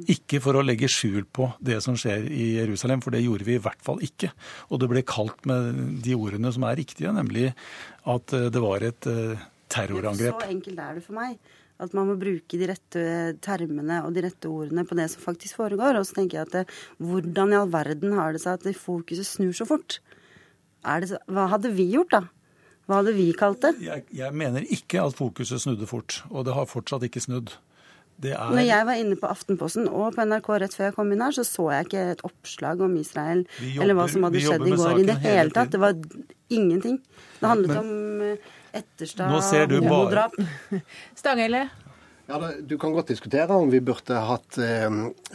Ikke 0.09 0.41
for 0.41 0.57
å 0.57 0.65
legge 0.65 0.89
skjul 0.89 1.29
på 1.29 1.51
det 1.61 1.79
som 1.85 1.97
skjer 1.99 2.25
i 2.33 2.55
Jerusalem, 2.57 3.05
for 3.05 3.13
det 3.13 3.21
gjorde 3.21 3.45
vi 3.47 3.59
i 3.59 3.63
hvert 3.63 3.81
fall 3.85 4.01
ikke. 4.05 4.33
Og 4.73 4.81
det 4.81 4.89
ble 4.89 5.05
kalt 5.05 5.45
med 5.49 6.01
de 6.01 6.17
ordene 6.17 6.53
som 6.55 6.65
er 6.65 6.79
riktige, 6.81 7.13
nemlig 7.13 7.51
at 8.09 8.33
det 8.33 8.61
var 8.63 8.89
et 8.89 9.05
terrorangrep. 9.73 10.41
Så 10.41 10.53
enkelt 10.53 10.81
er 10.81 10.97
det 10.97 11.05
for 11.05 11.21
meg. 11.21 11.37
At 11.81 11.95
man 11.97 12.07
må 12.11 12.17
bruke 12.19 12.59
de 12.59 12.67
rette 12.69 13.03
termene 13.43 14.03
og 14.05 14.13
de 14.15 14.23
rette 14.27 14.49
ordene 14.49 14.85
på 14.85 14.97
det 14.99 15.07
som 15.11 15.23
faktisk 15.23 15.57
foregår. 15.59 15.97
Og 15.99 16.05
så 16.07 16.19
tenker 16.19 16.39
jeg 16.39 16.47
at 16.47 16.53
det, 16.59 16.63
hvordan 17.01 17.53
i 17.53 17.59
all 17.59 17.73
verden 17.73 18.13
har 18.17 18.35
det 18.35 18.43
seg 18.43 18.59
at 18.59 18.67
det 18.67 18.77
fokuset 18.77 19.27
snur 19.27 19.55
så 19.57 19.67
fort? 19.67 19.97
Så, 20.83 21.19
hva 21.31 21.47
hadde 21.51 21.71
vi 21.73 21.87
gjort, 21.95 22.13
da? 22.13 22.23
Hva 22.87 22.99
hadde 22.99 23.13
vi 23.15 23.29
kalt 23.39 23.61
det? 23.63 23.77
Jeg, 23.83 24.03
jeg, 24.11 24.35
mener 24.35 24.65
ikke 24.75 25.03
at 25.03 25.15
fokuset 25.15 25.63
snudde 25.63 25.87
fort, 25.87 26.19
og 26.29 26.43
det 26.47 26.55
har 26.57 26.67
fortsatt 26.67 27.05
ikke 27.07 27.23
snudd. 27.23 27.55
Er... 28.23 28.37
Når 28.53 28.63
jeg 28.63 28.87
var 28.87 28.99
inne 29.01 29.15
på 29.19 29.27
Aftenposten 29.27 29.87
og 29.89 30.13
på 30.15 30.23
NRK 30.27 30.49
rett 30.61 30.75
før 30.77 30.85
jeg 30.89 30.95
kom 30.95 31.09
inn 31.11 31.23
her, 31.23 31.33
så 31.35 31.43
så 31.47 31.65
jeg 31.73 31.87
ikke 31.87 32.03
et 32.13 32.21
oppslag 32.27 32.83
om 32.85 32.93
Israel 32.99 33.41
jobber, 33.57 33.83
eller 33.83 33.97
hva 33.97 34.05
som 34.11 34.27
hadde 34.27 34.43
skjedd 34.43 34.67
i 34.67 34.75
går 34.79 34.99
i 35.01 35.07
det 35.07 35.15
hele 35.23 35.55
tatt. 35.55 35.71
Det 35.73 35.81
var 35.81 35.95
ingenting. 36.53 36.99
Det 37.39 37.49
handlet 37.49 37.73
Men... 37.73 37.79
om 37.81 38.37
Etterstad 38.73 39.29
Nå 39.29 39.41
ser 39.45 39.67
du 39.69 39.79
bare... 39.85 40.29
Stanghelle? 41.15 41.67
Ja, 42.25 42.51
Du 42.59 42.77
kan 42.77 42.93
godt 42.93 43.07
diskutere 43.07 43.51
om 43.53 43.69
vi 43.69 43.81
burde 43.83 44.15
hatt 44.15 44.55
eh, 44.63 44.93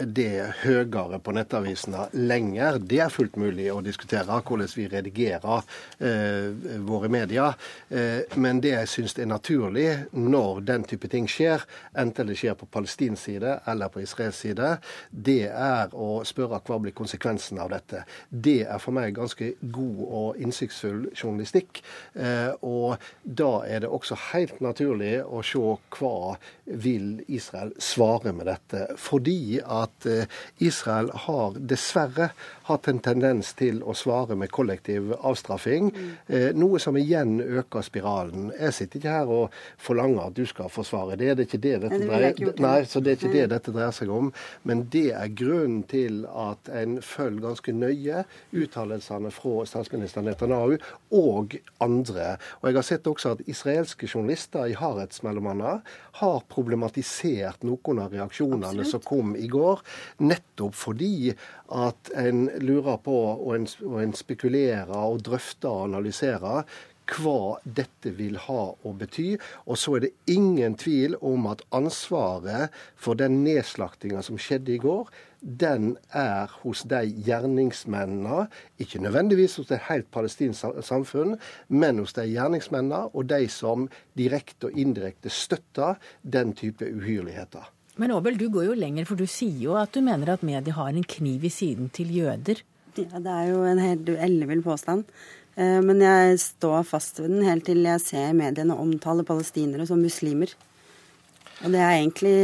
det 0.08 0.54
høyere 0.62 1.18
på 1.20 1.34
nettavisene 1.36 2.06
lenger. 2.16 2.78
Det 2.80 3.02
er 3.04 3.12
fullt 3.12 3.34
mulig 3.36 3.66
å 3.68 3.82
diskutere 3.84 4.38
hvordan 4.40 4.70
vi 4.72 4.86
redigerer 4.88 5.66
eh, 6.00 6.78
våre 6.88 7.10
medier. 7.12 7.58
Eh, 7.92 8.24
men 8.40 8.62
det 8.64 8.72
jeg 8.72 8.88
syns 8.88 9.18
er 9.20 9.28
naturlig 9.28 9.84
når 10.16 10.62
den 10.70 10.86
type 10.88 11.10
ting 11.12 11.28
skjer, 11.28 11.66
enten 11.92 12.32
det 12.32 12.38
skjer 12.40 12.56
på 12.56 12.70
palestinsk 12.72 13.20
side 13.20 13.58
eller 13.68 13.92
på 13.92 14.00
israelsk 14.06 14.46
side, 14.46 14.72
det 15.12 15.50
er 15.50 15.92
å 15.92 16.22
spørre 16.24 16.62
hva 16.64 16.80
blir 16.80 16.96
konsekvensen 16.96 17.60
av 17.60 17.68
dette. 17.74 18.06
Det 18.30 18.62
er 18.64 18.80
for 18.80 18.96
meg 18.96 19.12
ganske 19.20 19.50
god 19.60 20.00
og 20.08 20.40
innsiktsfull 20.40 21.10
journalistikk. 21.12 21.82
Og 22.64 22.96
da 23.22 23.52
er 23.68 23.84
det 23.84 23.92
også 23.92 24.16
helt 24.30 24.62
naturlig 24.64 25.18
å 25.26 25.44
se 25.44 25.76
hva 25.98 26.16
vil 26.78 27.22
Israel 27.26 27.72
svare 27.82 28.32
med 28.36 28.48
dette. 28.48 28.84
Fordi 29.00 29.58
at 29.64 30.06
Israel 30.62 31.10
har 31.26 31.58
dessverre 31.58 32.30
hatt 32.68 32.88
en 32.90 33.00
tendens 33.02 33.54
til 33.58 33.80
å 33.82 33.94
svare 33.96 34.36
med 34.38 34.52
kollektiv 34.52 35.14
avstraffing, 35.18 35.90
noe 36.58 36.80
som 36.82 36.98
igjen 37.00 37.38
øker 37.40 37.84
spiralen. 37.86 38.50
Jeg 38.58 38.76
sitter 38.76 39.00
ikke 39.00 39.14
her 39.14 39.32
og 39.32 39.56
forlanger 39.80 40.28
at 40.28 40.36
du 40.36 40.44
skal 40.48 40.70
forsvare 40.72 41.16
det. 41.16 41.34
Det 41.38 41.44
er 41.44 41.48
ikke 41.48 41.62
det 41.64 41.74
dette 41.86 42.00
dreier, 42.04 42.52
Nei, 42.62 42.76
så 42.88 43.00
det 43.00 43.12
er 43.12 43.18
ikke 43.18 43.32
det 43.32 43.46
dette 43.54 43.74
dreier 43.74 43.94
seg 43.96 44.12
om. 44.12 44.30
Men 44.68 44.84
det 44.92 45.08
er 45.16 45.32
grunnen 45.38 45.82
til 45.88 46.24
at 46.28 46.70
en 46.72 46.98
følger 47.04 47.46
ganske 47.48 47.74
nøye 47.74 48.24
uttalelsene 48.56 49.32
fra 49.34 49.64
statsminister 49.68 50.24
Netanyahu 50.26 50.76
og 51.14 51.56
andre. 51.84 52.36
Og 52.60 52.70
jeg 52.70 52.78
har 52.78 52.88
sett 52.90 53.08
også 53.10 53.36
at 53.36 53.44
israelske 53.48 54.08
journalister 54.10 54.68
i 54.68 54.76
Haaretz 54.78 55.22
mellom 55.26 55.48
har 55.62 55.80
har 56.18 56.42
problematisert 56.68 57.64
noen 57.64 58.02
av 58.02 58.12
reaksjonene 58.12 58.68
Absolutt. 58.68 58.90
som 58.90 59.00
kom 59.00 59.32
i 59.36 59.48
går, 59.48 59.80
nettopp 60.20 60.76
fordi 60.76 61.32
at 61.72 62.12
en 62.16 62.48
lurer 62.60 63.00
på, 63.00 63.16
og 63.38 63.54
en, 63.56 63.66
og 63.88 63.98
en 64.02 64.14
spekulerer 64.16 64.92
og 64.92 65.22
drøfter 65.24 65.70
og 65.70 65.88
analyserer 65.88 66.68
hva 67.08 67.56
dette 67.64 68.12
vil 68.18 68.36
ha 68.44 68.64
å 68.84 68.92
bety. 68.92 69.38
Og 69.64 69.78
så 69.80 69.96
er 69.96 70.04
det 70.04 70.10
ingen 70.28 70.76
tvil 70.76 71.16
om 71.24 71.48
at 71.48 71.64
ansvaret 71.72 72.74
for 73.00 73.16
den 73.16 73.40
nedslaktinga 73.46 74.20
som 74.26 74.36
skjedde 74.36 74.74
i 74.76 74.82
går, 74.82 75.08
den 75.40 75.96
er 76.10 76.50
hos 76.62 76.82
de 76.90 77.04
gjerningsmennene, 77.26 78.46
ikke 78.80 79.02
nødvendigvis 79.02 79.56
hos 79.60 79.70
et 79.70 79.86
helt 79.88 80.10
palestinsk 80.14 80.82
samfunn, 80.86 81.36
men 81.68 81.98
hos 82.02 82.16
de 82.16 82.26
gjerningsmennene 82.30 83.08
og 83.12 83.28
de 83.30 83.48
som 83.52 83.88
direkte 84.18 84.70
og 84.70 84.78
indirekte 84.78 85.30
støtter 85.30 85.98
den 86.22 86.54
type 86.58 86.84
uhyrligheter. 86.84 87.70
Men 87.98 88.12
Aabel, 88.14 88.38
du 88.38 88.46
går 88.54 88.68
jo 88.68 88.78
lenger, 88.78 89.08
for 89.08 89.18
du 89.18 89.26
sier 89.26 89.58
jo 89.58 89.78
at 89.78 89.94
du 89.94 90.02
mener 90.06 90.34
at 90.34 90.44
media 90.46 90.74
har 90.76 90.92
en 90.92 91.06
kniv 91.06 91.48
i 91.48 91.50
siden 91.50 91.90
til 91.90 92.12
jøder. 92.14 92.62
Ja, 92.98 93.18
Det 93.18 93.32
er 93.32 93.50
jo 93.50 93.64
en 93.66 93.78
helt 93.78 94.08
ellevill 94.08 94.62
påstand. 94.62 95.04
Eh, 95.58 95.80
men 95.82 96.02
jeg 96.02 96.38
står 96.38 96.86
fast 96.86 97.18
ved 97.18 97.32
den 97.32 97.46
helt 97.46 97.66
til 97.66 97.82
jeg 97.82 98.00
ser 98.00 98.32
mediene 98.38 98.78
omtale 98.78 99.26
palestinere 99.26 99.86
som 99.86 100.02
muslimer. 100.02 100.54
Og 101.64 101.74
det 101.74 101.80
er 101.82 101.92
egentlig 101.96 102.34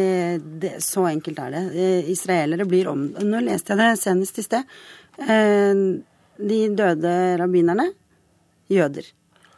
det, 0.63 0.73
Så 0.83 1.05
enkelt 1.07 1.39
er 1.39 1.55
det. 1.55 1.65
Eh, 1.79 2.11
israelere 2.11 2.67
blir 2.67 2.89
om... 2.91 3.07
Nå 3.15 3.43
leste 3.47 3.75
jeg 3.75 3.83
det 3.83 4.03
senest 4.03 4.41
i 4.41 4.47
sted. 4.47 4.73
Eh, 5.23 5.83
de 6.35 6.61
døde 6.75 7.13
rabbinerne 7.39 7.91
jøder. 8.73 9.07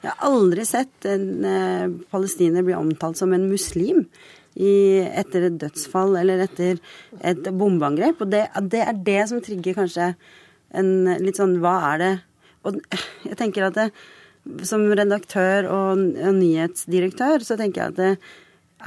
Jeg 0.02 0.12
har 0.12 0.26
aldri 0.28 0.64
sett 0.68 1.06
en 1.08 1.96
palestiner 2.12 2.62
bli 2.62 2.74
omtalt 2.76 3.16
som 3.18 3.32
en 3.32 3.46
muslim 3.48 4.04
i, 4.56 5.02
etter 5.04 5.48
et 5.48 5.56
dødsfall 5.60 6.16
eller 6.20 6.44
etter 6.44 6.78
et 7.24 7.48
bombeangrep. 7.48 8.20
Og 8.22 8.30
det, 8.32 8.44
det 8.72 8.82
er 8.84 9.00
det 9.08 9.22
som 9.32 9.42
trigger 9.44 9.76
kanskje 9.80 10.12
en 10.76 10.92
litt 11.22 11.38
sånn 11.38 11.58
Hva 11.62 11.76
er 11.92 12.00
det 12.02 12.12
Og 12.66 12.80
jeg 13.28 13.38
tenker 13.38 13.68
at 13.68 13.76
det, 13.78 13.90
som 14.66 14.84
redaktør 14.90 15.68
og, 15.70 16.02
og 16.18 16.34
nyhetsdirektør, 16.38 17.44
så 17.46 17.56
tenker 17.58 17.82
jeg 17.82 17.94
at 17.94 18.00
det, 18.00 18.34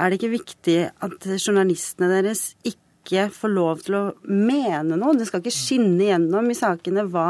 er 0.00 0.10
det 0.10 0.20
ikke 0.20 0.36
viktig 0.38 0.78
at 1.04 1.26
journalistene 1.36 2.08
deres 2.10 2.54
ikke 2.64 3.28
får 3.34 3.52
lov 3.52 3.82
til 3.84 3.98
å 3.98 4.04
mene 4.28 4.96
noe? 4.96 5.16
Det 5.18 5.28
skal 5.28 5.42
ikke 5.42 5.54
skinne 5.54 6.08
gjennom 6.08 6.48
i 6.50 6.56
sakene 6.56 7.04
hva 7.10 7.28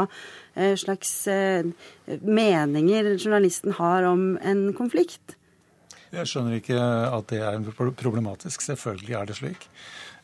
eh, 0.55 0.77
slags 0.79 1.11
eh, 1.31 1.67
meninger 2.07 3.13
journalisten 3.17 3.75
har 3.79 4.07
om 4.09 4.35
en 4.39 4.69
konflikt. 4.77 5.35
Jeg 6.11 6.27
skjønner 6.27 6.57
ikke 6.59 6.79
at 6.79 7.29
det 7.31 7.39
er 7.43 7.59
problematisk. 7.75 8.63
Selvfølgelig 8.65 9.15
er 9.15 9.29
det 9.29 9.37
slik. 9.39 9.67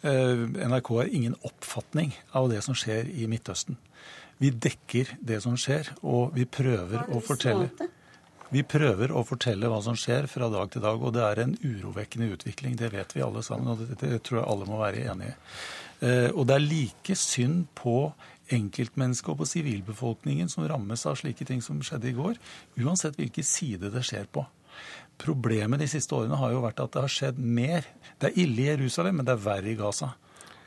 Eh, 0.07 0.47
NRK 0.67 0.93
har 0.99 1.11
ingen 1.11 1.37
oppfatning 1.47 2.13
av 2.35 2.51
det 2.51 2.63
som 2.65 2.75
skjer 2.77 3.07
i 3.11 3.27
Midtøsten. 3.31 3.79
Vi 4.37 4.51
dekker 4.53 5.15
det 5.25 5.41
som 5.43 5.55
skjer, 5.57 5.89
og 6.05 6.35
vi 6.37 6.45
prøver 6.45 7.07
å 7.09 7.21
fortelle 7.25 7.71
vi 8.53 8.63
prøver 8.63 9.11
å 9.11 9.25
fortelle 9.27 9.69
hva 9.71 9.79
som 9.83 9.97
skjer 9.99 10.29
fra 10.31 10.47
dag 10.53 10.71
til 10.71 10.83
dag, 10.85 11.01
og 11.01 11.13
det 11.15 11.23
er 11.25 11.43
en 11.43 11.55
urovekkende 11.59 12.29
utvikling. 12.37 12.77
Det 12.79 12.91
vet 12.93 13.15
vi 13.15 13.23
alle 13.25 13.43
sammen, 13.45 13.73
og 13.73 13.83
det, 13.99 14.21
tror 14.23 14.41
jeg 14.41 14.47
alle 14.47 14.69
må 14.69 14.79
være 14.81 15.05
enig 15.11 15.31
i. 15.31 15.37
Eh, 16.07 16.29
og 16.31 16.45
det 16.47 16.55
er 16.55 16.67
like 16.67 17.17
synd 17.17 17.65
på 17.77 17.97
enkeltmennesket 18.53 19.33
og 19.33 19.41
på 19.41 19.49
sivilbefolkningen 19.49 20.51
som 20.51 20.67
rammes 20.69 21.03
av 21.09 21.17
slike 21.19 21.47
ting 21.47 21.59
som 21.63 21.81
skjedde 21.83 22.11
i 22.11 22.15
går, 22.15 22.37
uansett 22.79 23.17
hvilken 23.19 23.47
side 23.47 23.91
det 23.91 24.05
skjer 24.07 24.29
på. 24.31 24.45
Problemet 25.19 25.81
de 25.81 25.89
siste 25.89 26.13
årene 26.15 26.37
har 26.37 26.53
jo 26.53 26.63
vært 26.63 26.79
at 26.83 26.93
det 26.93 27.03
har 27.03 27.11
skjedd 27.11 27.41
mer. 27.41 27.87
Det 28.21 28.29
er 28.29 28.39
ille 28.43 28.63
i 28.63 28.69
Jerusalem, 28.69 29.19
men 29.19 29.27
det 29.27 29.33
er 29.33 29.43
verre 29.43 29.73
i 29.73 29.77
Gaza. 29.79 30.13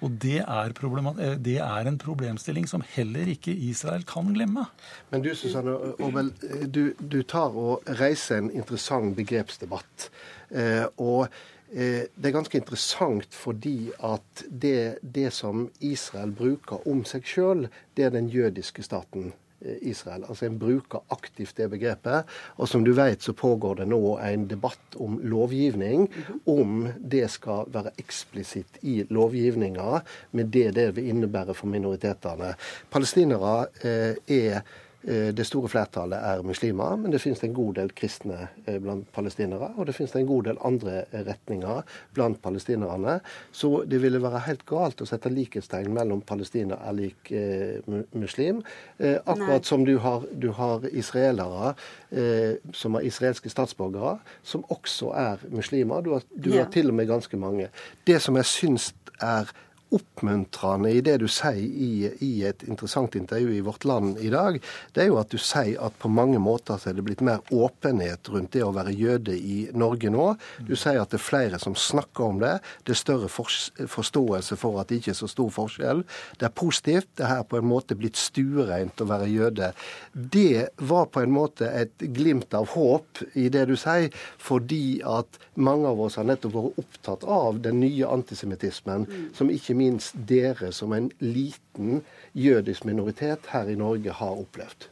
Og 0.00 0.16
det 0.22 0.38
er, 0.40 0.72
eh, 0.72 1.36
det 1.36 1.58
er, 1.58 1.88
en 1.88 1.98
problemstilling 1.98 2.68
som 2.68 2.82
heller 2.94 3.28
ikke 3.28 3.52
Israel 3.52 4.04
kan 4.08 4.32
glemme. 4.34 4.66
Men 5.10 5.22
du 5.22 5.34
Susanne 5.34 5.76
Aabel, 6.00 6.32
du, 6.66 6.92
du, 6.98 7.22
tar 7.22 7.56
og 7.56 7.82
reiser 8.00 8.38
en 8.38 8.50
interessant 8.50 9.16
begrepsdebatt. 9.16 10.10
Eh, 10.50 10.86
og 10.96 11.28
eh, 11.72 12.08
det 12.16 12.30
er 12.30 12.36
ganske 12.38 12.58
interessant 12.58 13.34
fordi 13.34 13.90
at 14.02 14.44
det, 14.48 14.98
det 15.02 15.30
som 15.36 15.68
Israel 15.80 16.32
bruker 16.32 16.86
om 16.88 17.04
seg 17.04 17.28
sjøl, 17.28 17.68
det 17.96 18.08
er 18.08 18.16
den 18.16 18.32
jødiske 18.32 18.82
staten 18.82 19.32
Israel. 19.60 20.24
Altså 20.28 20.46
En 20.46 20.58
bruker 20.58 21.04
aktivt 21.08 21.56
det 21.56 21.70
begrepet. 21.70 22.28
Og 22.56 22.68
som 22.68 22.84
du 22.84 22.92
vet, 22.96 23.22
så 23.22 23.32
pågår 23.32 23.82
det 23.82 23.88
nå 23.92 24.18
en 24.24 24.46
debatt 24.50 24.96
om 24.96 25.18
lovgivning. 25.22 26.08
Om 26.48 26.88
det 27.00 27.26
skal 27.30 27.70
være 27.72 27.94
eksplisitt 28.00 28.80
i 28.82 29.00
lovgivninga, 29.10 30.00
med 30.32 30.52
det 30.54 30.70
det 30.76 30.90
vil 30.96 31.10
innebære 31.12 31.54
for 31.54 31.70
minoritetene. 31.72 32.54
Palestinere 32.90 33.56
eh, 33.84 34.14
er 34.26 34.50
Eh, 34.50 34.62
det 35.02 35.46
store 35.48 35.68
flertallet 35.72 36.20
er 36.20 36.42
muslimer, 36.44 36.96
men 37.00 37.12
det 37.12 37.22
finnes 37.22 37.40
en 37.44 37.54
god 37.56 37.78
del 37.78 37.92
kristne 37.96 38.36
eh, 38.66 38.76
blant 38.82 39.06
palestinere. 39.16 39.70
Og 39.76 39.86
det 39.88 39.94
finnes 39.96 40.12
en 40.16 40.28
god 40.28 40.48
del 40.50 40.58
andre 40.66 41.04
eh, 41.08 41.22
retninger 41.26 41.94
blant 42.16 42.40
palestinerne. 42.42 43.18
Så 43.52 43.84
det 43.88 44.02
ville 44.02 44.20
være 44.22 44.42
helt 44.46 44.66
galt 44.68 45.00
å 45.00 45.08
sette 45.08 45.32
likhetstegn 45.32 45.92
mellom 45.96 46.20
palestiner 46.26 46.82
er 46.84 46.96
lik 46.98 47.32
eh, 47.32 47.80
muslim. 48.12 48.60
Eh, 48.98 49.16
akkurat 49.24 49.62
Nei. 49.64 49.70
som 49.72 49.86
du 49.88 49.96
har, 50.04 50.26
du 50.32 50.50
har 50.58 50.84
israelere 50.90 51.74
eh, 52.10 52.60
som 52.76 52.98
er 53.00 53.08
israelske 53.08 53.52
statsborgere, 53.52 54.18
som 54.42 54.66
også 54.68 55.14
er 55.16 55.48
muslimer. 55.48 56.04
Du 56.04 56.14
har, 56.18 56.28
du 56.36 56.52
ja. 56.52 56.64
har 56.64 56.72
til 56.74 56.92
og 56.92 57.00
med 57.00 57.08
ganske 57.10 57.40
mange. 57.40 57.70
Det 58.06 58.20
som 58.22 58.36
jeg 58.36 58.52
syns 58.52 58.92
er 59.20 59.48
oppmuntrende 59.94 60.92
i 60.94 61.00
det 61.04 61.16
du 61.22 61.26
sier 61.30 61.58
i, 61.58 62.10
i, 62.22 62.30
et 62.46 62.62
interessant 62.68 63.16
intervju 63.18 63.54
i 63.56 63.62
Vårt 63.64 63.84
Land 63.88 64.20
i 64.22 64.30
dag, 64.32 64.60
det 64.94 65.04
er 65.04 65.10
jo 65.10 65.18
at 65.20 65.32
du 65.32 65.38
sier 65.40 65.80
at 65.82 65.96
på 65.98 66.10
mange 66.12 66.38
måter 66.42 66.78
så 66.78 66.90
er 66.90 66.98
det 66.98 67.04
blitt 67.06 67.24
mer 67.26 67.42
åpenhet 67.50 68.30
rundt 68.30 68.54
det 68.54 68.62
å 68.64 68.72
være 68.74 68.94
jøde 68.94 69.34
i 69.34 69.58
Norge 69.74 70.12
nå. 70.12 70.28
Du 70.66 70.76
sier 70.78 71.00
at 71.02 71.10
det 71.12 71.20
er 71.20 71.24
flere 71.26 71.60
som 71.62 71.76
snakker 71.78 72.26
om 72.26 72.40
det. 72.42 72.56
Det 72.86 72.94
er 72.94 73.00
større 73.00 73.30
forståelse 73.30 74.58
for 74.60 74.80
at 74.80 74.90
det 74.90 75.00
ikke 75.00 75.14
er 75.14 75.20
så 75.20 75.30
stor 75.30 75.50
forskjell. 75.54 76.04
Det 76.38 76.48
er 76.48 76.54
positivt. 76.54 77.10
Det 77.18 77.26
er 77.26 77.34
her 77.34 77.48
på 77.50 77.58
en 77.58 77.68
måte 77.70 77.98
blitt 77.98 78.18
stuereint 78.20 79.02
å 79.02 79.08
være 79.10 79.28
jøde. 79.30 79.72
Det 80.14 80.70
var 80.90 81.10
på 81.10 81.24
en 81.24 81.34
måte 81.34 81.70
et 81.70 82.06
glimt 82.14 82.54
av 82.54 82.70
håp 82.76 83.24
i 83.38 83.48
det 83.52 83.66
du 83.70 83.76
sier, 83.80 84.10
fordi 84.38 85.00
at 85.06 85.40
mange 85.60 85.90
av 85.90 86.00
oss 86.00 86.18
har 86.20 86.28
nettopp 86.28 86.54
vært 86.54 86.80
opptatt 86.84 87.26
av 87.26 87.60
den 87.64 87.80
nye 87.82 88.08
antisemittismen, 88.08 89.06
som 89.36 89.50
ikke 89.52 89.76
minst 89.80 90.16
dere 90.28 90.70
som 90.76 90.92
en 90.96 91.08
liten 91.24 92.02
jødisk 92.36 92.84
minoritet 92.88 93.48
her 93.54 93.70
i 93.72 93.78
Norge 93.80 94.14
har 94.20 94.42
opplevd? 94.44 94.90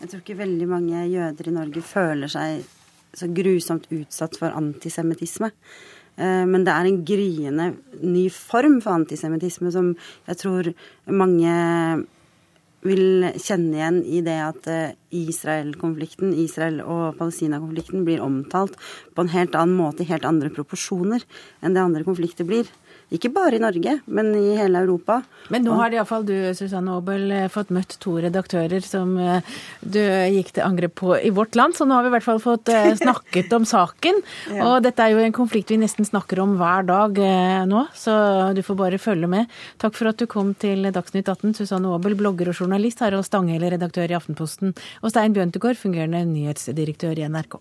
Jeg 0.00 0.10
tror 0.10 0.24
ikke 0.24 0.40
veldig 0.42 0.68
mange 0.68 1.04
jøder 1.06 1.48
i 1.48 1.54
Norge 1.54 1.84
føler 1.86 2.32
seg 2.32 2.64
så 3.14 3.28
grusomt 3.30 3.86
utsatt 3.94 4.38
for 4.40 4.54
antisemittisme. 4.56 5.52
Eh, 6.16 6.44
men 6.50 6.66
det 6.66 6.74
er 6.74 6.88
en 6.88 7.04
gryende 7.06 7.70
ny 8.02 8.26
form 8.32 8.80
for 8.82 8.96
antisemittisme 8.98 9.70
som 9.74 9.94
jeg 10.26 10.40
tror 10.42 10.72
mange 11.10 11.54
vil 12.84 13.30
kjenne 13.40 13.78
igjen 13.78 14.00
i 14.04 14.20
det 14.24 14.36
at 14.44 14.68
eh, 14.70 14.96
Israel-konflikten, 15.16 16.34
Israel 16.36 16.82
og 16.84 17.16
Palestina-konflikten 17.18 18.04
blir 18.06 18.22
omtalt 18.24 18.76
på 19.14 19.24
en 19.24 19.32
helt 19.32 19.56
annen 19.56 19.78
måte, 19.78 20.04
i 20.04 20.10
helt 20.10 20.26
andre 20.28 20.52
proporsjoner 20.52 21.24
enn 21.64 21.76
det 21.76 21.84
andre 21.84 22.04
konflikter 22.06 22.46
blir. 22.48 22.68
Ikke 23.12 23.28
bare 23.32 23.58
i 23.58 23.60
Norge, 23.60 23.98
men 24.06 24.30
i 24.38 24.54
hele 24.56 24.80
Europa. 24.80 25.20
Men 25.52 25.64
nå 25.66 25.74
har 25.76 25.92
iallfall 25.92 26.24
du, 26.24 26.34
Susanne 26.56 26.94
Aabel, 26.94 27.26
eh, 27.30 27.48
fått 27.52 27.70
møtt 27.74 27.98
to 28.00 28.16
redaktører 28.22 28.80
som 28.84 29.12
eh, 29.20 29.44
du 29.80 30.00
gikk 30.00 30.54
til 30.56 30.64
angrep 30.64 30.94
på 31.02 31.12
i 31.18 31.32
Vårt 31.34 31.54
Land, 31.58 31.76
så 31.76 31.84
nå 31.84 31.98
har 31.98 32.06
vi 32.06 32.10
i 32.10 32.14
hvert 32.16 32.26
fall 32.26 32.40
fått 32.42 32.72
eh, 32.72 32.94
snakket 33.02 33.52
om 33.56 33.66
saken. 33.68 34.22
ja. 34.48 34.62
Og 34.64 34.78
dette 34.86 35.04
er 35.04 35.12
jo 35.12 35.20
en 35.20 35.36
konflikt 35.36 35.70
vi 35.74 35.78
nesten 35.82 36.08
snakker 36.08 36.40
om 36.42 36.56
hver 36.60 36.88
dag 36.88 37.20
nå, 37.68 37.84
så 37.96 38.14
du 38.56 38.62
får 38.64 38.78
bare 38.78 39.02
følge 39.02 39.28
med. 39.30 39.52
Takk 39.82 39.94
for 39.98 40.10
at 40.10 40.18
du 40.20 40.26
kom 40.30 40.54
til 40.56 40.88
Dagsnytt 40.94 41.28
18, 41.28 41.54
Susanne 41.60 41.92
Aabel, 41.92 42.16
blogger 42.18 42.50
og 42.50 42.58
journalist, 42.64 43.04
Harald 43.04 43.28
Stanghelle, 43.28 43.72
redaktør 43.74 44.08
i 44.10 44.16
Aftenposten, 44.16 44.74
og 45.02 45.12
Stein 45.12 45.36
Bjøntegård, 45.36 45.78
fungerende 45.80 46.24
nyhetsdirektør 46.32 47.20
i 47.20 47.28
NRK. 47.28 47.60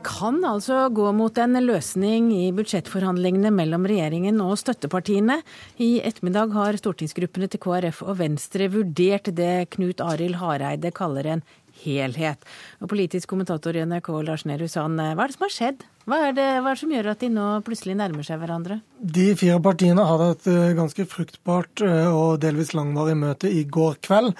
Det 0.00 0.06
kan 0.08 0.38
altså 0.48 0.86
gå 0.96 1.10
mot 1.12 1.38
en 1.42 1.58
løsning 1.60 2.30
i 2.32 2.46
budsjettforhandlingene 2.56 3.50
mellom 3.52 3.84
regjeringen 3.84 4.38
og 4.40 4.54
støttepartiene. 4.56 5.42
I 5.76 6.00
ettermiddag 6.08 6.54
har 6.56 6.78
stortingsgruppene 6.80 7.50
til 7.52 7.60
KrF 7.60 8.00
og 8.06 8.16
Venstre 8.22 8.70
vurdert 8.72 9.28
det 9.36 9.68
Knut 9.76 10.00
Arild 10.00 10.38
Hareide 10.40 10.88
kaller 10.96 11.28
en 11.34 11.44
helhet. 11.82 12.48
Og 12.80 12.88
politisk 12.94 13.28
kommentator 13.28 13.76
i 13.76 13.84
NRK 13.84 14.08
Lars 14.24 14.46
Nehru 14.48 14.70
Sand, 14.72 14.96
hva 14.96 15.12
er 15.12 15.28
det 15.28 15.36
som 15.36 15.44
har 15.44 15.56
skjedd? 15.58 15.84
Hva 16.08 16.16
er, 16.30 16.32
det, 16.32 16.44
hva 16.64 16.70
er, 16.70 16.78
det, 16.78 16.80
som 16.80 16.92
gjør 16.94 17.10
at 17.12 17.20
de 17.20 17.28
nå 17.28 17.46
plutselig 17.64 17.94
nærmer 17.98 18.24
seg 18.24 18.40
hverandre? 18.40 18.78
De 19.00 19.30
fire 19.36 19.60
partiene 19.64 20.04
hadde 20.04 20.28
et 20.32 20.46
eh, 20.48 20.72
ganske 20.76 21.04
fruktbart 21.08 21.82
eh, 21.84 22.08
og 22.08 22.40
delvis 22.40 22.72
langvarig 22.76 23.18
møte 23.20 23.50
i 23.52 23.66
går 23.68 23.98
kveld, 24.04 24.32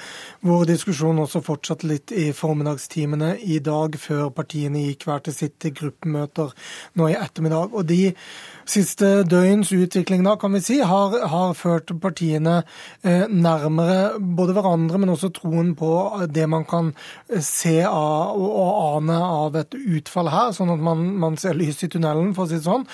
hvor 0.44 0.64
diskusjonen 0.68 1.22
også 1.26 1.42
fortsatte 1.44 1.88
litt 1.88 2.14
i 2.16 2.30
formiddagstimene 2.36 3.34
i 3.44 3.58
dag, 3.64 3.96
før 4.00 4.32
partiene 4.36 4.86
gikk 4.86 5.04
hver 5.08 5.20
til 5.26 5.36
sitt 5.36 5.58
til 5.60 5.74
gruppemøter 5.76 6.54
nå 6.96 7.10
i 7.12 7.18
ettermiddag. 7.18 7.76
Og 7.76 7.84
de 7.88 8.10
siste 8.68 9.12
døgns 9.28 9.72
utvikling 9.76 10.24
da, 10.24 10.36
kan 10.40 10.56
vi 10.56 10.62
si, 10.64 10.80
har, 10.80 11.16
har 11.28 11.54
ført 11.58 11.92
partiene 12.00 12.62
eh, 13.04 13.28
nærmere 13.28 14.18
både 14.20 14.56
hverandre, 14.56 15.00
men 15.00 15.12
også 15.12 15.32
troen 15.36 15.74
på 15.76 15.92
det 16.32 16.48
man 16.48 16.64
kan 16.68 16.92
se 17.44 17.78
av, 17.84 18.36
og 18.40 19.00
ane 19.00 19.20
av 19.20 19.60
et 19.60 19.76
utfall 19.80 20.32
her, 20.32 20.52
sånn 20.56 20.72
at 20.72 20.84
man, 20.90 21.04
man 21.20 21.40
ser 21.40 21.59
lys 21.60 21.84
i 21.84 21.90
tunnelen, 21.92 22.32
for 22.36 22.46
å 22.46 22.50
si 22.50 22.58
det 22.58 22.66
sånn. 22.66 22.86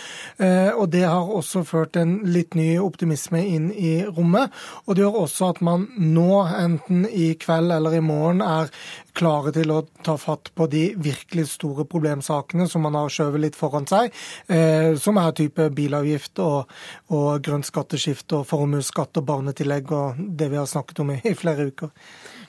Eh, 0.42 0.70
og 0.74 0.90
det 0.94 1.04
har 1.06 1.32
også 1.38 1.64
ført 1.66 1.96
en 2.00 2.18
litt 2.26 2.56
ny 2.58 2.76
optimisme 2.82 3.40
inn 3.40 3.70
i 3.72 3.98
rommet. 4.06 4.54
Og 4.86 4.96
det 4.96 5.06
gjør 5.06 5.22
også 5.24 5.50
at 5.54 5.62
man 5.64 5.88
nå, 5.96 6.30
enten 6.58 7.06
i 7.08 7.32
kveld 7.40 7.72
eller 7.78 7.98
i 7.98 8.04
morgen, 8.04 8.42
er 8.44 8.72
klare 9.16 9.52
til 9.56 9.72
å 9.72 9.80
ta 10.04 10.16
fatt 10.20 10.50
på 10.56 10.66
de 10.70 10.90
virkelig 11.00 11.46
store 11.54 11.86
problemsakene 11.88 12.66
som 12.68 12.84
man 12.84 12.98
har 12.98 13.12
skjøvet 13.12 13.46
litt 13.46 13.58
foran 13.58 13.88
seg, 13.88 14.12
eh, 14.52 14.92
som 15.00 15.18
er 15.20 15.36
type 15.36 15.70
bilavgift 15.76 16.42
og, 16.44 16.72
og 17.16 17.44
grønt 17.46 17.68
skatteskifte 17.68 18.42
og 18.42 18.48
formuesskatt 18.50 19.22
og 19.22 19.28
barnetillegg 19.30 19.92
og 19.96 20.20
det 20.38 20.50
vi 20.52 20.60
har 20.60 20.68
snakket 20.70 21.04
om 21.04 21.14
i 21.16 21.36
flere 21.38 21.70
uker. 21.70 21.94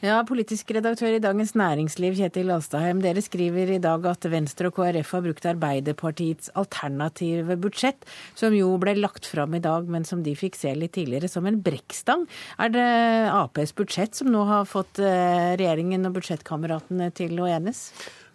Ja, 0.06 0.20
Politisk 0.30 0.70
redaktør 0.76 1.16
i 1.16 1.22
Dagens 1.22 1.56
Næringsliv, 1.58 2.14
Kjetil 2.20 2.52
Alstaheim. 2.54 3.00
Dere 3.02 3.22
skriver 3.26 3.72
i 3.74 3.80
dag 3.82 4.04
at 4.06 4.28
Venstre 4.30 4.70
og 4.70 4.76
KrF 4.76 5.14
har 5.16 5.24
brukt 5.26 5.48
Arbeiderpartiets 5.50 6.52
alternative 6.54 7.58
budsjett, 7.64 8.06
som 8.38 8.54
jo 8.54 8.76
ble 8.78 8.94
lagt 9.00 9.26
fram 9.26 9.58
i 9.58 9.64
dag, 9.64 9.90
men 9.90 10.06
som 10.06 10.22
de 10.22 10.36
fikk 10.38 10.60
se 10.60 10.76
litt 10.78 10.94
tidligere, 11.00 11.32
som 11.34 11.50
en 11.50 11.58
brekkstang. 11.66 12.28
Er 12.62 12.76
det 12.76 12.86
Aps 13.34 13.74
budsjett 13.74 14.14
som 14.14 14.30
nå 14.30 14.46
har 14.46 14.70
fått 14.70 15.02
eh, 15.02 15.58
regjeringen 15.58 16.06
og 16.06 16.20
budsjettkameratene 16.20 17.10
til 17.18 17.34
å 17.42 17.50
enes? 17.58 17.88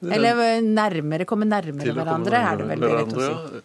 Eller 0.03 0.63
nærmere, 0.67 1.27
komme 1.29 1.47
nærmere 1.47 1.95
hverandre, 1.95 2.41
er 2.43 2.59
det 2.59 2.67
vel 2.73 2.87
rett 2.91 3.13
å 3.15 3.27
si. 3.27 3.61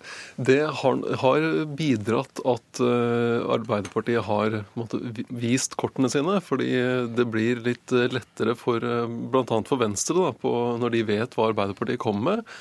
Det 0.50 0.60
har, 0.82 1.00
har 1.24 1.48
bidratt 1.80 2.42
at 2.46 2.82
uh, 2.84 3.48
Arbeiderpartiet 3.56 4.28
har 4.28 4.60
måtte, 4.78 5.00
vist 5.34 5.74
kortene 5.82 6.12
sine. 6.14 6.38
Fordi 6.46 6.70
det 7.18 7.26
blir 7.34 7.64
litt 7.66 7.94
eh, 7.96 8.06
lettere 8.14 8.54
for 8.60 8.84
uh, 8.86 9.08
bl.a. 9.08 9.46
for 9.68 9.82
Venstre 9.82 10.20
da, 10.20 10.32
på, 10.38 10.54
når 10.82 10.94
de 10.94 11.04
vet 11.10 11.38
hva 11.38 11.50
Arbeiderpartiet 11.52 12.02
kommer 12.04 12.38
med. 12.38 12.56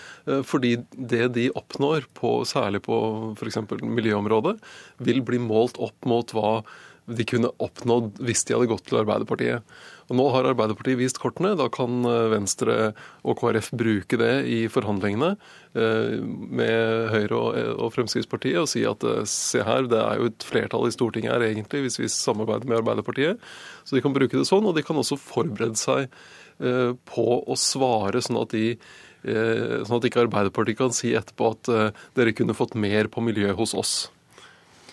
Fordi 0.47 0.75
det 0.93 1.31
de 1.37 1.47
oppnår, 1.57 2.09
på, 2.17 2.41
særlig 2.49 2.83
på 2.87 2.97
f.eks. 3.37 3.61
miljøområdet, 3.83 4.57
vil 5.07 5.23
bli 5.27 5.41
målt 5.43 5.79
opp 5.83 6.09
mot 6.09 6.33
hva 6.37 6.61
de 7.07 7.27
kunne 7.29 7.53
oppnådd 7.63 8.19
hvis 8.27 8.45
de 8.47 8.57
hadde 8.57 8.71
gått 8.71 8.89
til 8.89 9.01
Arbeiderpartiet. 9.01 9.77
Og 10.07 10.19
Nå 10.21 10.27
har 10.31 10.47
Arbeiderpartiet 10.47 11.01
vist 11.01 11.19
kortene. 11.23 11.55
Da 11.59 11.67
kan 11.73 12.07
eh, 12.07 12.29
Venstre 12.31 12.77
og 13.27 13.41
KrF 13.41 13.73
bruke 13.75 14.19
det 14.21 14.33
i 14.51 14.59
forhandlingene 14.71 15.33
eh, 15.35 16.15
med 16.23 17.11
Høyre 17.15 17.41
og 17.75 17.91
Fremskrittspartiet 17.97 18.61
og 18.63 18.71
si 18.71 18.85
at 18.87 19.03
eh, 19.07 19.25
se 19.31 19.65
her, 19.67 19.89
det 19.91 19.99
er 20.03 20.21
jo 20.21 20.31
et 20.31 20.47
flertall 20.47 20.87
i 20.87 20.95
Stortinget 20.95 21.35
her 21.35 21.49
egentlig 21.49 21.87
hvis 21.87 22.01
vi 22.03 22.13
samarbeider 22.13 22.71
med 22.71 22.81
Arbeiderpartiet. 22.85 23.43
Så 23.83 23.99
de 23.99 24.05
kan 24.05 24.15
bruke 24.15 24.39
det 24.39 24.47
sånn, 24.49 24.67
og 24.69 24.79
de 24.79 24.87
kan 24.87 24.99
også 24.99 25.19
forberede 25.21 25.79
seg 25.81 26.11
på 26.57 27.25
å 27.45 27.55
svare 27.61 28.23
sånn 28.25 28.39
at 28.41 28.55
de 28.55 28.71
Sånn 29.27 29.99
at 29.99 30.05
ikke 30.07 30.23
Arbeiderpartiet 30.23 30.79
kan 30.79 30.93
si 30.95 31.11
etterpå 31.19 31.49
at 31.51 31.69
dere 32.15 32.33
kunne 32.37 32.55
fått 32.55 32.77
mer 32.79 33.11
på 33.11 33.25
miljø 33.27 33.51
hos 33.59 33.75
oss. 33.77 33.95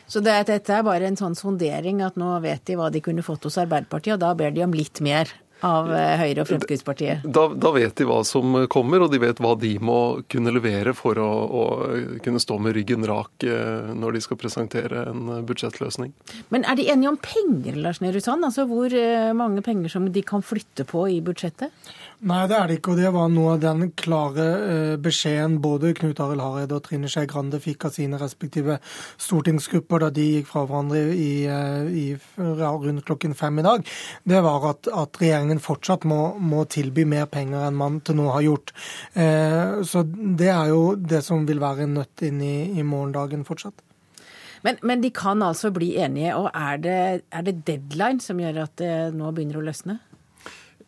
Så 0.08 0.22
det, 0.24 0.36
dette 0.50 0.76
er 0.76 0.86
bare 0.86 1.08
en 1.08 1.20
sånn 1.20 1.38
sondering 1.38 2.04
at 2.06 2.20
nå 2.20 2.36
vet 2.44 2.66
de 2.68 2.78
hva 2.80 2.90
de 2.94 3.02
kunne 3.04 3.26
fått 3.26 3.48
hos 3.48 3.60
Arbeiderpartiet, 3.62 4.18
og 4.18 4.24
da 4.26 4.34
ber 4.38 4.54
de 4.54 4.66
om 4.66 4.76
litt 4.76 5.02
mer 5.06 5.32
av 5.64 5.90
eh, 5.96 6.16
Høyre 6.20 6.44
og 6.44 6.50
Fremskrittspartiet? 6.50 7.24
Da, 7.24 7.46
da, 7.56 7.72
vet 7.76 7.96
de 8.00 8.08
hva 8.08 8.20
som 8.28 8.58
kommer, 8.72 9.06
og 9.06 9.14
de 9.14 9.22
vet 9.24 9.40
hva 9.44 9.54
de 9.60 9.72
må 9.84 10.00
kunne 10.32 10.54
levere 10.56 10.94
for 10.98 11.20
å, 11.22 11.30
å, 11.48 11.64
kunne 12.26 12.42
stå 12.44 12.60
med 12.62 12.76
ryggen 12.78 13.08
rak 13.08 13.46
eh, 13.48 13.94
når 13.96 14.18
de 14.18 14.24
skal 14.26 14.40
presentere 14.42 15.06
en 15.12 15.46
budsjettløsning. 15.48 16.14
Men 16.54 16.68
er 16.68 16.80
de 16.80 16.90
enige 16.92 17.14
om 17.14 17.20
penger, 17.24 17.80
Lars 17.80 18.04
Nehru 18.04 18.20
Sand? 18.24 18.46
Altså 18.48 18.68
hvor 18.70 18.94
eh, 18.94 19.32
mange 19.38 19.64
penger 19.66 19.96
som 19.96 20.10
de 20.12 20.26
kan 20.28 20.44
flytte 20.46 20.88
på 20.90 21.08
i 21.16 21.22
budsjettet? 21.24 21.72
Nei, 22.24 22.46
det 22.48 22.56
er 22.56 22.70
det 22.70 22.76
ikke. 22.80 22.94
Og 22.94 23.00
det 23.02 23.10
var 23.12 23.32
noe 23.32 23.56
av 23.58 23.64
den 23.64 23.90
klare 24.00 24.44
eh, 24.56 24.94
beskjeden 25.04 25.58
både 25.64 25.92
Knut 25.98 26.22
Arild 26.24 26.44
Hareide 26.44 26.78
og 26.78 26.86
Trine 26.86 27.10
Skei 27.12 27.28
Grande 27.28 27.60
fikk 27.60 27.90
av 27.90 27.98
sine 27.98 28.20
respektive 28.22 28.78
stortingsgrupper 29.20 30.06
da 30.06 30.10
de 30.16 30.28
gikk 30.38 30.48
fra 30.48 30.64
hverandre 30.70 31.02
i, 31.12 31.44
eh, 31.52 31.90
i, 31.92 32.06
rundt 32.40 33.04
klokken 33.10 33.36
fem 33.36 33.60
i 33.60 33.66
dag. 33.68 33.84
Det 34.24 34.40
var 34.46 34.70
at, 34.70 34.88
at 34.88 35.20
regjeringen 35.20 35.60
fortsatt 35.64 36.08
må, 36.08 36.22
må, 36.40 36.64
tilby 36.72 37.04
mer 37.04 37.28
penger 37.28 37.68
enn 37.68 37.76
man 37.76 38.00
til 38.08 38.22
nå 38.22 38.30
har 38.32 38.48
gjort. 38.48 38.72
Eh, 39.20 39.84
så 39.84 40.06
det 40.08 40.52
er 40.54 40.72
jo 40.72 40.94
det 40.96 41.26
som 41.28 41.44
vil 41.50 41.60
være 41.60 41.90
nødt 41.92 42.24
inn 42.24 42.40
i, 42.40 42.56
i 42.80 42.88
morgendagen 42.88 43.44
fortsatt. 43.44 43.84
Men, 44.64 44.80
men, 44.80 45.04
de 45.04 45.12
kan 45.12 45.44
altså 45.44 45.74
bli 45.76 45.92
enige, 46.00 46.38
og 46.40 46.48
er 46.56 46.80
det, 46.80 46.98
er 47.36 47.44
det 47.44 47.60
deadline 47.68 48.24
som 48.24 48.40
gjør 48.40 48.64
at 48.64 48.78
det 48.80 48.96
nå 49.12 49.36
begynner 49.36 49.60
å 49.60 49.68
løsne? 49.68 50.00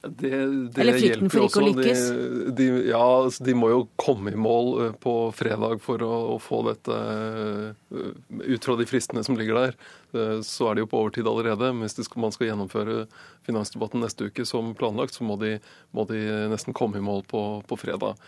Det, 0.08 0.30
det 0.74 0.82
Eller 0.82 0.98
frykten 1.00 1.32
for 1.32 1.46
ikke 1.48 1.62
å 1.62 1.66
lykkes? 1.70 2.02
De, 2.12 2.52
de, 2.58 2.66
ja, 2.92 3.02
altså, 3.02 3.44
de 3.48 3.56
må 3.58 3.72
jo 3.72 3.82
komme 4.00 4.34
i 4.34 4.40
mål 4.40 4.72
eh, 4.84 4.96
på 5.02 5.14
fredag 5.36 5.82
for 5.84 6.02
å, 6.06 6.12
å, 6.36 6.40
få 6.42 6.62
dette 6.68 6.96
eh, 6.96 8.10
ut 8.46 8.68
fra 8.68 8.76
de 8.78 8.88
fristene 8.90 9.24
som 9.26 9.38
ligger 9.40 9.58
der. 9.60 9.78
Eh, 10.14 10.40
så 10.46 10.70
er 10.70 10.78
de 10.78 10.84
jo 10.84 10.90
på 10.92 11.02
overtid 11.02 11.30
allerede. 11.30 11.72
Men 11.74 11.90
hvis 11.90 12.12
man 12.22 12.36
skal 12.36 12.52
gjennomføre 12.52 13.06
finansdebatten 13.48 14.04
neste 14.06 14.30
uke 14.30 14.46
som 14.48 14.74
planlagt, 14.78 15.18
så 15.18 15.26
må 15.26 15.40
de, 15.42 15.56
må 15.96 16.06
de 16.10 16.22
nesten 16.52 16.76
komme 16.78 17.02
i 17.02 17.06
mål 17.06 17.26
på, 17.30 17.46
på 17.66 17.80
fredag. 17.80 18.20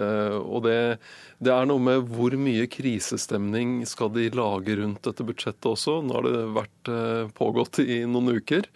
Og 0.00 0.62
det, 0.64 1.00
det, 1.42 1.50
er 1.50 1.66
noe 1.66 1.82
med 1.82 2.06
hvor 2.14 2.32
mye 2.38 2.68
krisestemning 2.70 3.80
skal 3.90 4.12
de 4.14 4.28
lage 4.32 4.76
rundt 4.78 5.02
dette 5.04 5.26
budsjettet 5.26 5.66
også. 5.66 5.98
Nå 6.06 6.14
har 6.14 6.28
det 6.28 6.44
vært 6.54 6.90
pågått 7.36 7.82
i 7.82 7.98
noen 8.08 8.38
uker. 8.38 8.70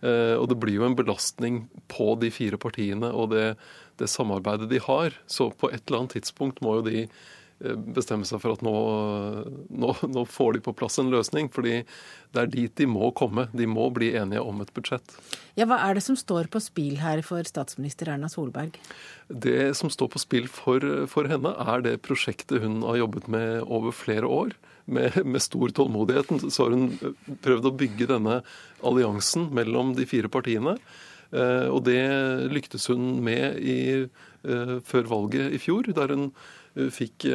Eh, 0.00 0.36
og 0.36 0.48
det 0.50 0.56
blir 0.60 0.78
jo 0.78 0.86
en 0.88 0.96
belastning 0.96 1.64
på 1.92 2.14
de 2.20 2.30
fire 2.32 2.60
partiene 2.60 3.10
og 3.12 3.34
det, 3.34 3.52
det, 4.00 4.08
samarbeidet 4.08 4.70
de 4.70 4.80
har. 4.86 5.16
Så 5.28 5.50
på 5.52 5.70
et 5.72 5.82
eller 5.84 6.04
annet 6.04 6.16
tidspunkt 6.16 6.62
må 6.64 6.78
jo 6.78 6.86
de 6.86 7.02
eh, 7.04 7.76
bestemme 7.98 8.28
seg 8.28 8.40
for 8.40 8.56
at 8.56 8.64
nå, 8.64 8.74
nå, 9.68 9.92
nå 10.08 10.24
får 10.24 10.56
de 10.56 10.64
på 10.64 10.74
plass 10.78 10.96
en 11.02 11.12
løsning. 11.12 11.52
fordi 11.52 11.82
det 12.32 12.42
er 12.42 12.52
dit 12.54 12.76
de 12.80 12.88
må 12.88 13.10
komme. 13.12 13.48
De 13.52 13.68
må 13.68 13.90
bli 13.92 14.14
enige 14.16 14.40
om 14.40 14.64
et 14.64 14.72
budsjett. 14.72 15.16
Ja, 15.58 15.68
Hva 15.68 15.82
er 15.84 15.98
det 15.98 16.06
som 16.06 16.16
står 16.16 16.48
på 16.48 16.62
spill 16.64 17.00
her 17.02 17.20
for 17.26 17.44
statsminister 17.44 18.14
Erna 18.14 18.32
Solberg? 18.32 18.80
Det 19.28 19.74
som 19.76 19.92
står 19.92 20.14
på 20.14 20.22
spill 20.22 20.48
for, 20.48 20.80
for 21.12 21.28
henne, 21.28 21.52
er 21.60 21.84
det 21.84 22.00
prosjektet 22.06 22.64
hun 22.64 22.80
har 22.88 23.02
jobbet 23.02 23.28
med 23.28 23.66
over 23.68 23.92
flere 23.92 24.30
år 24.30 24.56
med, 24.90 25.20
med, 25.24 25.42
stor 25.42 25.72
tålmodighet 25.76 26.50
så 26.50 26.66
har 26.66 26.74
hun 26.74 27.14
prøvd 27.44 27.70
å 27.70 27.76
bygge 27.82 28.10
denne 28.10 28.40
alliansen 28.86 29.48
mellom 29.54 29.94
de 29.98 30.06
fire 30.10 30.30
partiene. 30.32 30.76
Eh, 31.30 31.66
og 31.70 31.84
det 31.86 32.00
lyktes 32.50 32.88
hun 32.90 33.20
med 33.24 33.60
i, 33.62 34.02
eh, 34.02 34.74
før 34.82 35.10
valget 35.10 35.54
i 35.54 35.60
fjor, 35.62 35.86
der 35.94 36.14
hun 36.14 36.30
eh, 36.74 36.90
fikk 36.90 37.28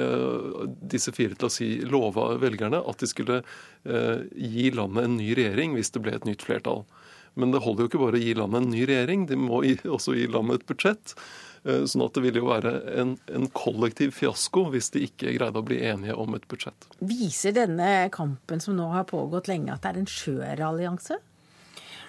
disse 0.92 1.14
fire 1.16 1.38
til 1.38 1.48
å 1.48 1.54
si, 1.54 1.70
lova 1.88 2.34
velgerne 2.42 2.84
at 2.84 3.02
de 3.04 3.10
skulle 3.12 3.42
gi 3.86 4.72
landet 4.74 5.06
en 5.06 5.18
ny 5.20 5.28
regjering 5.38 5.76
hvis 5.76 5.92
det 5.94 6.02
ble 6.02 6.16
et 6.18 6.26
nytt 6.26 6.42
flertall. 6.42 6.82
Men 7.36 7.52
det 7.52 7.64
holder 7.66 7.86
jo 7.86 7.92
ikke 7.92 8.04
bare 8.04 8.20
å 8.20 8.24
gi 8.24 8.36
landet 8.38 8.64
en 8.64 8.72
ny 8.72 8.86
regjering, 8.88 9.28
de 9.30 9.38
må 9.40 9.60
også 9.92 10.16
gi 10.16 10.30
landet 10.32 10.62
et 10.62 10.70
budsjett. 10.72 11.16
Eh, 11.66 11.84
sånn 11.90 12.06
at 12.06 12.16
det 12.16 12.22
ville 12.22 12.42
jo 12.44 12.50
være 12.50 12.74
en, 13.02 13.16
en, 13.34 13.48
kollektiv 13.58 14.14
fiasko 14.16 14.68
hvis 14.74 14.92
de 14.94 15.06
ikke 15.08 15.34
greide 15.34 15.62
å 15.62 15.66
bli 15.66 15.80
enige 15.84 16.18
om 16.22 16.38
et 16.38 16.46
budsjett. 16.52 16.88
Viser 17.02 17.56
denne 17.58 18.08
kampen 18.14 18.62
som 18.62 18.78
nå 18.78 18.92
har 18.94 19.08
pågått 19.10 19.50
lenge, 19.50 19.74
at 19.74 19.84
det 19.84 19.94
er 19.94 20.02
en 20.04 20.12
skjør 20.12 20.62
allianse? 20.70 21.18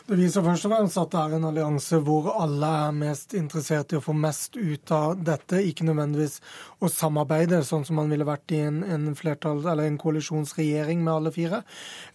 Det 0.06 0.14
viser 0.14 0.44
først 0.46 0.68
og 0.68 0.70
fremst 0.70 0.98
at 1.00 1.08
det 1.10 1.18
er 1.18 1.32
en 1.34 1.44
allianse 1.48 1.98
hvor 2.06 2.28
alle 2.38 2.68
er 2.86 2.92
mest 2.94 3.32
interessert 3.34 3.90
i 3.90 3.96
å 3.98 4.02
få 4.04 4.12
mest 4.14 4.54
ut 4.54 4.92
av 4.94 5.16
dette, 5.18 5.58
ikke 5.66 5.82
nødvendigvis 5.88 6.36
å 6.78 6.90
samarbeide, 6.92 7.58
sånn 7.66 7.82
som 7.88 7.98
man 7.98 8.12
ville 8.12 8.26
vært 8.28 8.54
i 8.54 8.60
en, 8.68 8.84
en 8.86 9.08
flertall, 9.18 9.64
en 9.66 9.96
koalisjonsregjering 9.98 11.02
med 11.02 11.10
alle 11.10 11.32
fire. 11.34 11.58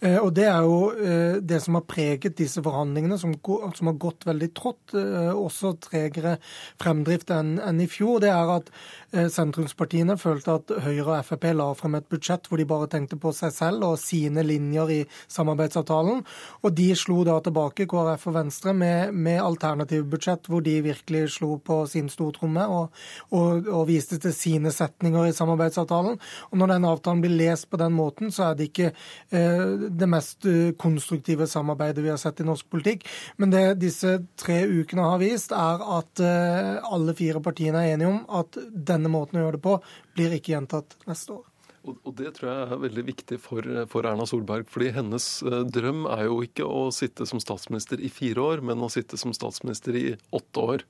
Eh, 0.00 0.16
og 0.22 0.30
Det 0.38 0.46
er 0.48 0.64
jo 0.64 0.78
eh, 0.94 1.36
det 1.44 1.58
som 1.60 1.76
har 1.76 1.84
preget 1.84 2.38
disse 2.38 2.62
forhandlingene, 2.64 3.18
som, 3.20 3.34
som 3.76 3.90
har 3.90 4.00
gått 4.00 4.24
veldig 4.24 4.48
trått. 4.56 4.96
Eh, 4.96 5.28
også 5.36 5.74
tregere 5.84 6.38
fremdrift 6.80 7.34
enn 7.36 7.58
en 7.60 7.84
i 7.84 7.90
fjor. 7.92 8.22
Det 8.24 8.32
er 8.32 8.54
at 8.56 8.72
eh, 9.12 9.28
sentrumspartiene 9.36 10.16
følte 10.16 10.56
at 10.62 10.72
Høyre 10.86 11.18
og 11.18 11.28
Frp 11.28 11.48
la 11.58 11.68
frem 11.76 12.00
et 12.00 12.08
budsjett 12.08 12.48
hvor 12.48 12.56
de 12.56 12.68
bare 12.72 12.88
tenkte 12.96 13.20
på 13.20 13.34
seg 13.36 13.52
selv 13.52 13.84
og 13.90 14.00
sine 14.00 14.48
linjer 14.48 14.96
i 14.96 15.00
samarbeidsavtalen. 15.26 16.24
Og 16.64 16.76
de 16.80 16.88
slo 16.96 17.20
da 17.28 17.36
tilbake 17.44 17.81
overraske 17.82 18.22
KrF 18.22 18.26
og 18.30 18.34
Venstre 18.36 18.72
med, 18.74 19.12
med 19.12 19.40
alternative 19.42 20.06
hvor 20.48 20.60
de 20.62 20.82
virkelig 20.82 21.30
slo 21.36 21.58
på 21.58 21.86
sin 21.86 22.08
stortromme 22.08 22.66
og, 22.66 22.92
og, 23.30 23.66
og, 23.68 23.86
viste 23.88 24.18
til 24.18 24.32
sine 24.32 24.70
setninger 24.70 25.26
i 25.26 25.32
samarbeidsavtalen. 25.32 26.18
Og 26.50 26.58
Når 26.58 26.66
den 26.66 26.84
avtalen 26.84 27.20
blir 27.20 27.36
lest 27.36 27.70
på 27.70 27.76
den 27.76 27.92
måten, 27.92 28.30
så 28.30 28.50
er 28.50 28.54
det 28.54 28.70
ikke 28.70 28.92
eh, 29.30 29.90
det 29.90 30.08
mest 30.08 30.46
eh, 30.46 30.74
konstruktive 30.76 31.46
samarbeidet 31.46 32.02
vi 32.02 32.10
har 32.10 32.18
sett 32.18 32.40
i 32.40 32.46
norsk 32.46 32.68
politikk. 32.70 33.06
Men 33.36 33.50
det 33.50 33.80
disse 33.80 34.22
tre 34.36 34.64
ukene 34.66 35.02
har 35.02 35.18
vist, 35.18 35.52
er 35.52 35.82
at 35.98 36.20
eh, 36.20 36.82
alle 36.82 37.14
fire 37.14 37.42
partiene 37.42 37.82
er 37.82 37.94
enige 37.94 38.12
om 38.12 38.22
at 38.42 38.58
denne 38.72 39.10
måten 39.12 39.38
å 39.38 39.46
gjøre 39.46 39.58
det 39.58 39.64
på 39.64 39.78
blir 40.14 40.36
ikke 40.36 40.54
gjentatt 40.56 40.98
neste 41.08 41.38
år. 41.40 41.51
Og, 41.82 42.12
Det 42.14 42.30
tror 42.36 42.48
jeg 42.48 42.66
er 42.66 42.82
veldig 42.84 43.04
viktig 43.08 43.38
for, 43.42 43.66
for, 43.90 44.06
Erna 44.06 44.26
Solberg. 44.28 44.68
fordi 44.70 44.92
Hennes 44.94 45.26
eh, 45.42 45.64
drøm 45.66 46.06
er 46.06 46.28
jo 46.28 46.42
ikke 46.46 46.66
å 46.66 46.90
sitte 46.94 47.26
som 47.26 47.42
statsminister 47.42 48.00
i 48.00 48.10
fire 48.12 48.44
år, 48.52 48.62
men 48.62 48.84
å 48.84 48.90
sitte 48.92 49.18
som 49.18 49.34
statsminister 49.34 49.98
i 49.98 50.06
åtte 50.30 50.66
år. 50.74 50.84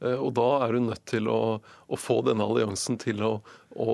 Eh, 0.00 0.16
og 0.16 0.32
Da 0.38 0.48
er 0.64 0.78
hun 0.78 0.88
nødt 0.88 1.04
til 1.10 1.28
å, 1.28 1.60
å 1.60 2.00
få 2.00 2.20
denne 2.24 2.46
alliansen 2.46 2.98
til 3.00 3.20
å, 3.26 3.34
å 3.76 3.92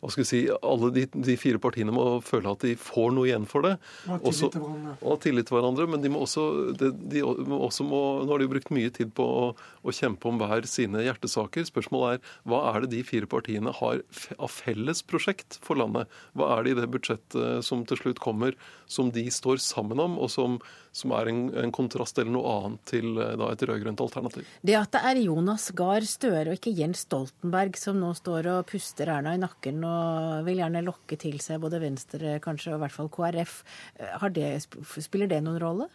hva 0.00 0.08
skal 0.08 0.22
vi 0.22 0.28
si, 0.30 0.38
alle 0.48 0.88
de, 0.94 1.02
de, 1.12 1.34
fire 1.36 1.60
partiene 1.60 1.92
må 1.92 2.04
føle 2.24 2.48
at 2.48 2.62
de 2.64 2.72
får 2.80 3.10
noe 3.12 3.28
igjen 3.28 3.44
for 3.48 3.66
det. 3.66 3.74
Og 4.08 4.14
ha 4.14 4.20
tillit 4.32 4.54
til 4.54 4.62
hverandre. 4.64 4.94
Og 4.96 5.10
ha 5.12 5.16
tillit 5.20 5.48
til 5.50 5.56
hverandre, 5.58 5.86
Men 5.92 6.04
de 6.04 6.12
må 6.12 6.22
også, 6.24 6.44
de, 6.80 6.88
de 7.12 7.24
må 7.24 7.58
også 7.66 7.84
må, 7.84 8.00
nå 8.24 8.32
har 8.32 8.40
de 8.40 8.48
brukt 8.48 8.72
mye 8.72 8.92
tid 8.96 9.12
på 9.16 9.26
å, 9.26 9.44
å, 9.84 9.94
kjempe 9.94 10.30
om 10.30 10.40
hver 10.40 10.64
sine 10.70 11.04
hjertesaker. 11.04 11.68
Spørsmålet 11.68 12.16
er 12.16 12.38
hva 12.48 12.62
er 12.72 12.86
det 12.86 12.94
de 12.94 13.04
fire 13.04 13.28
partiene 13.28 13.74
har 13.76 14.00
av 14.38 14.54
felles 14.54 15.04
prosjekt 15.04 15.60
for 15.64 15.76
landet? 15.80 16.08
Hva 16.32 16.48
er 16.56 16.64
det 16.64 16.72
i 16.72 16.80
det 16.80 16.88
budsjettet 16.96 17.66
som 17.66 17.84
til 17.84 18.00
slutt 18.00 18.24
kommer, 18.24 18.56
som 18.88 19.12
de 19.12 19.26
står 19.28 19.60
sammen 19.60 20.00
om, 20.00 20.16
og 20.16 20.32
som, 20.32 20.58
som 20.92 21.12
er 21.14 21.30
en, 21.30 21.42
en, 21.54 21.72
kontrast 21.74 22.18
eller 22.18 22.32
noe 22.34 22.54
annet 22.56 22.82
til 22.90 23.14
eh, 23.14 23.36
da, 23.38 23.52
et 23.52 23.62
rød-grønt 23.68 24.02
alternativ? 24.02 24.48
Det 24.66 24.76
at 24.78 24.90
det 24.96 25.02
er 25.12 25.22
Jonas 25.22 25.68
Gahr 25.78 26.06
Støre 26.06 26.50
og 26.50 26.58
ikke 26.58 26.74
Jens 26.74 27.04
Stoltenberg 27.06 27.78
som 27.78 28.00
nå 28.02 28.10
står 28.18 28.50
og 28.56 28.66
puster 28.70 29.12
Erna 29.14 29.36
i 29.36 29.42
nakken 29.42 29.84
og 29.86 30.42
vil 30.48 30.62
gjerne 30.64 30.84
lokke 30.86 31.18
til 31.20 31.38
seg 31.42 31.62
både 31.62 31.82
Venstre 31.82 32.38
kanskje, 32.42 32.74
og 32.74 32.80
i 32.80 32.84
hvert 32.86 32.98
fall 32.98 33.14
KrF. 33.14 33.62
Eh, 34.02 34.28
det, 34.34 34.52
spiller 34.98 35.30
det 35.30 35.42
noen 35.46 35.62
rolle? 35.62 35.90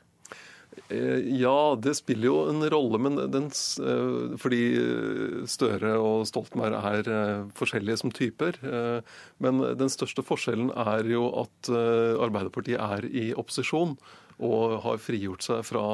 Eh, 0.88 1.28
ja, 1.42 1.76
det 1.76 1.98
spiller 2.00 2.30
jo 2.30 2.40
en 2.54 2.64
rolle, 2.72 3.00
men 3.04 3.20
den, 3.36 3.52
fordi 4.40 4.64
Støre 5.52 5.96
og 6.00 6.24
Stoltenberg 6.32 6.80
er 6.80 7.16
forskjellige 7.60 8.00
som 8.00 8.16
typer. 8.16 8.64
Men 9.44 9.64
den 9.76 9.92
største 9.92 10.24
forskjellen 10.24 10.72
er 10.72 11.08
jo 11.12 11.28
at 11.44 11.72
Arbeiderpartiet 11.76 12.80
er 12.80 13.12
i 13.12 13.34
opposisjon 13.36 13.98
og 14.44 14.80
har 14.84 15.00
frigjort 15.00 15.46
seg 15.46 15.62
fra, 15.68 15.86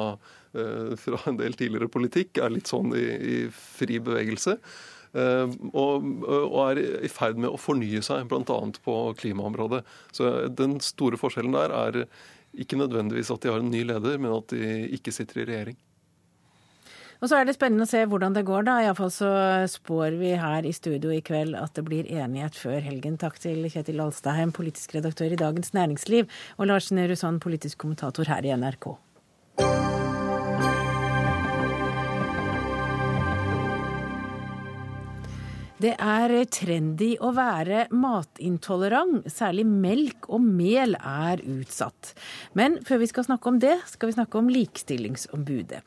fra 0.52 1.20
en 1.30 1.38
del 1.38 1.54
tidligere 1.58 1.90
politikk. 1.92 2.40
Er 2.42 2.54
litt 2.54 2.70
sånn 2.70 2.90
i, 2.98 3.06
i 3.06 3.36
fri 3.52 4.00
bevegelse. 4.02 4.56
Eh, 5.12 5.56
og, 5.76 6.06
og 6.24 6.58
er 6.70 6.80
i 7.04 7.10
ferd 7.12 7.40
med 7.40 7.52
å 7.52 7.60
fornye 7.60 8.00
seg, 8.04 8.24
bl.a. 8.30 8.58
på 8.84 8.98
klimaområdet. 9.20 9.82
Så 10.16 10.32
Den 10.56 10.78
store 10.84 11.20
forskjellen 11.20 11.56
der 11.56 11.76
er 11.76 12.02
ikke 12.52 12.80
nødvendigvis 12.80 13.32
at 13.32 13.44
de 13.44 13.52
har 13.52 13.62
en 13.62 13.72
ny 13.72 13.82
leder, 13.88 14.18
men 14.20 14.34
at 14.36 14.52
de 14.52 14.88
ikke 14.96 15.14
sitter 15.14 15.42
i 15.42 15.48
regjering. 15.48 15.80
Og 17.22 17.30
så 17.30 17.38
er 17.38 17.46
det 17.46 17.54
spennende 17.54 17.86
å 17.86 17.90
se 17.90 18.00
hvordan 18.10 18.34
det 18.34 18.42
går, 18.48 18.64
da. 18.66 18.80
Iallfall 18.82 19.12
så 19.14 19.28
spår 19.70 20.16
vi 20.18 20.32
her 20.42 20.66
i 20.66 20.72
studio 20.74 21.12
i 21.14 21.20
kveld 21.22 21.54
at 21.54 21.76
det 21.78 21.84
blir 21.86 22.08
enighet 22.10 22.58
før 22.58 22.82
helgen. 22.82 23.14
Takk 23.22 23.38
til 23.44 23.62
Kjetil 23.70 24.02
Alstaheim, 24.02 24.50
politisk 24.50 24.96
redaktør 24.96 25.30
i 25.30 25.38
Dagens 25.38 25.70
Næringsliv, 25.76 26.26
og 26.58 26.66
Lars 26.72 26.90
Nehru 26.90 27.14
Sand, 27.14 27.38
politisk 27.44 27.84
kommentator 27.84 28.26
her 28.26 28.42
i 28.42 28.50
NRK. 28.58 28.90
Det 35.82 35.96
er 35.98 36.30
trendy 36.46 37.16
å 37.18 37.32
være 37.34 37.88
matintolerant. 37.90 39.24
Særlig 39.26 39.64
melk 39.66 40.28
og 40.30 40.44
mel 40.44 40.94
er 40.94 41.40
utsatt. 41.42 42.12
Men 42.54 42.76
før 42.86 43.00
vi 43.02 43.08
skal 43.10 43.26
snakke 43.26 43.50
om 43.50 43.58
det, 43.62 43.72
skal 43.90 44.12
vi 44.12 44.14
snakke 44.14 44.38
om 44.38 44.50
Likestillingsombudet. 44.52 45.80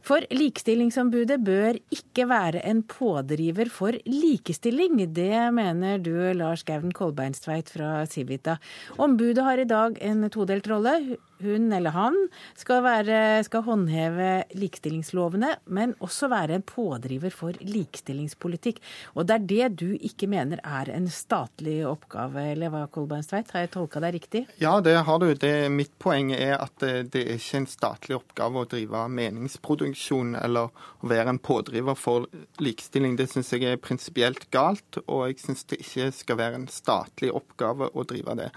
For 0.00 0.24
Likestillingsombudet 0.32 1.36
bør 1.44 1.76
ikke 1.92 2.24
være 2.30 2.62
en 2.70 2.80
pådriver 2.88 3.68
for 3.72 3.98
likestilling. 4.08 5.02
Det 5.12 5.42
mener 5.52 6.00
du, 6.00 6.14
Lars 6.38 6.64
Gauden 6.64 6.94
Kolbeinstveit 6.96 7.68
fra 7.74 8.06
Civita. 8.08 8.56
Ombudet 8.96 9.44
har 9.44 9.60
i 9.60 9.68
dag 9.68 10.00
en 10.00 10.30
todelt 10.32 10.70
rolle 10.72 10.96
hun 11.42 11.72
eller 11.74 11.94
han 11.94 12.16
skal, 12.58 12.82
være, 12.84 13.18
skal, 13.46 13.64
håndheve 13.66 14.30
likestillingslovene, 14.58 15.54
men 15.66 15.94
også 16.02 16.30
være 16.32 16.58
en 16.58 16.66
pådriver 16.66 17.34
for 17.34 17.56
likestillingspolitikk. 17.60 18.80
Og 19.16 19.28
det 19.28 19.36
er 19.36 19.46
det 19.52 19.68
du 19.82 19.88
ikke 19.98 20.28
mener 20.30 20.62
er 20.64 20.90
en 20.94 21.08
statlig 21.12 21.80
oppgave, 21.88 22.48
eller 22.54 22.72
hva, 22.72 22.84
Kolbeinstveit? 22.92 23.52
Har 23.54 23.66
jeg 23.66 23.72
tolka 23.76 24.02
deg 24.02 24.16
riktig? 24.18 24.44
Ja, 24.62 24.78
det 24.84 24.96
har 25.06 25.22
du. 25.22 25.30
Det, 25.34 25.52
mitt 25.72 25.94
poeng 26.02 26.32
er 26.36 26.56
at 26.58 26.74
det, 26.82 27.12
det 27.14 27.24
er 27.26 27.40
ikke 27.40 27.62
en 27.62 27.70
statlig 27.70 28.18
oppgave 28.18 28.62
å 28.62 28.68
drive 28.68 29.06
meningsproduksjon 29.12 30.36
eller 30.40 30.70
å 31.02 31.10
være 31.10 31.34
en 31.34 31.42
pådriver 31.42 31.98
for 31.98 32.28
likestilling. 32.62 33.16
Det 33.18 33.28
syns 33.32 33.52
jeg 33.54 33.66
er 33.68 33.82
prinsipielt 33.82 34.48
galt, 34.54 35.00
og 35.06 35.28
jeg 35.30 35.40
syns 35.42 35.66
det 35.70 35.80
ikke 35.82 36.10
skal 36.16 36.40
være 36.40 36.60
en 36.60 36.68
statlig 36.72 37.32
oppgave 37.34 37.90
å 37.92 38.06
drive 38.08 38.36
det. 38.38 38.50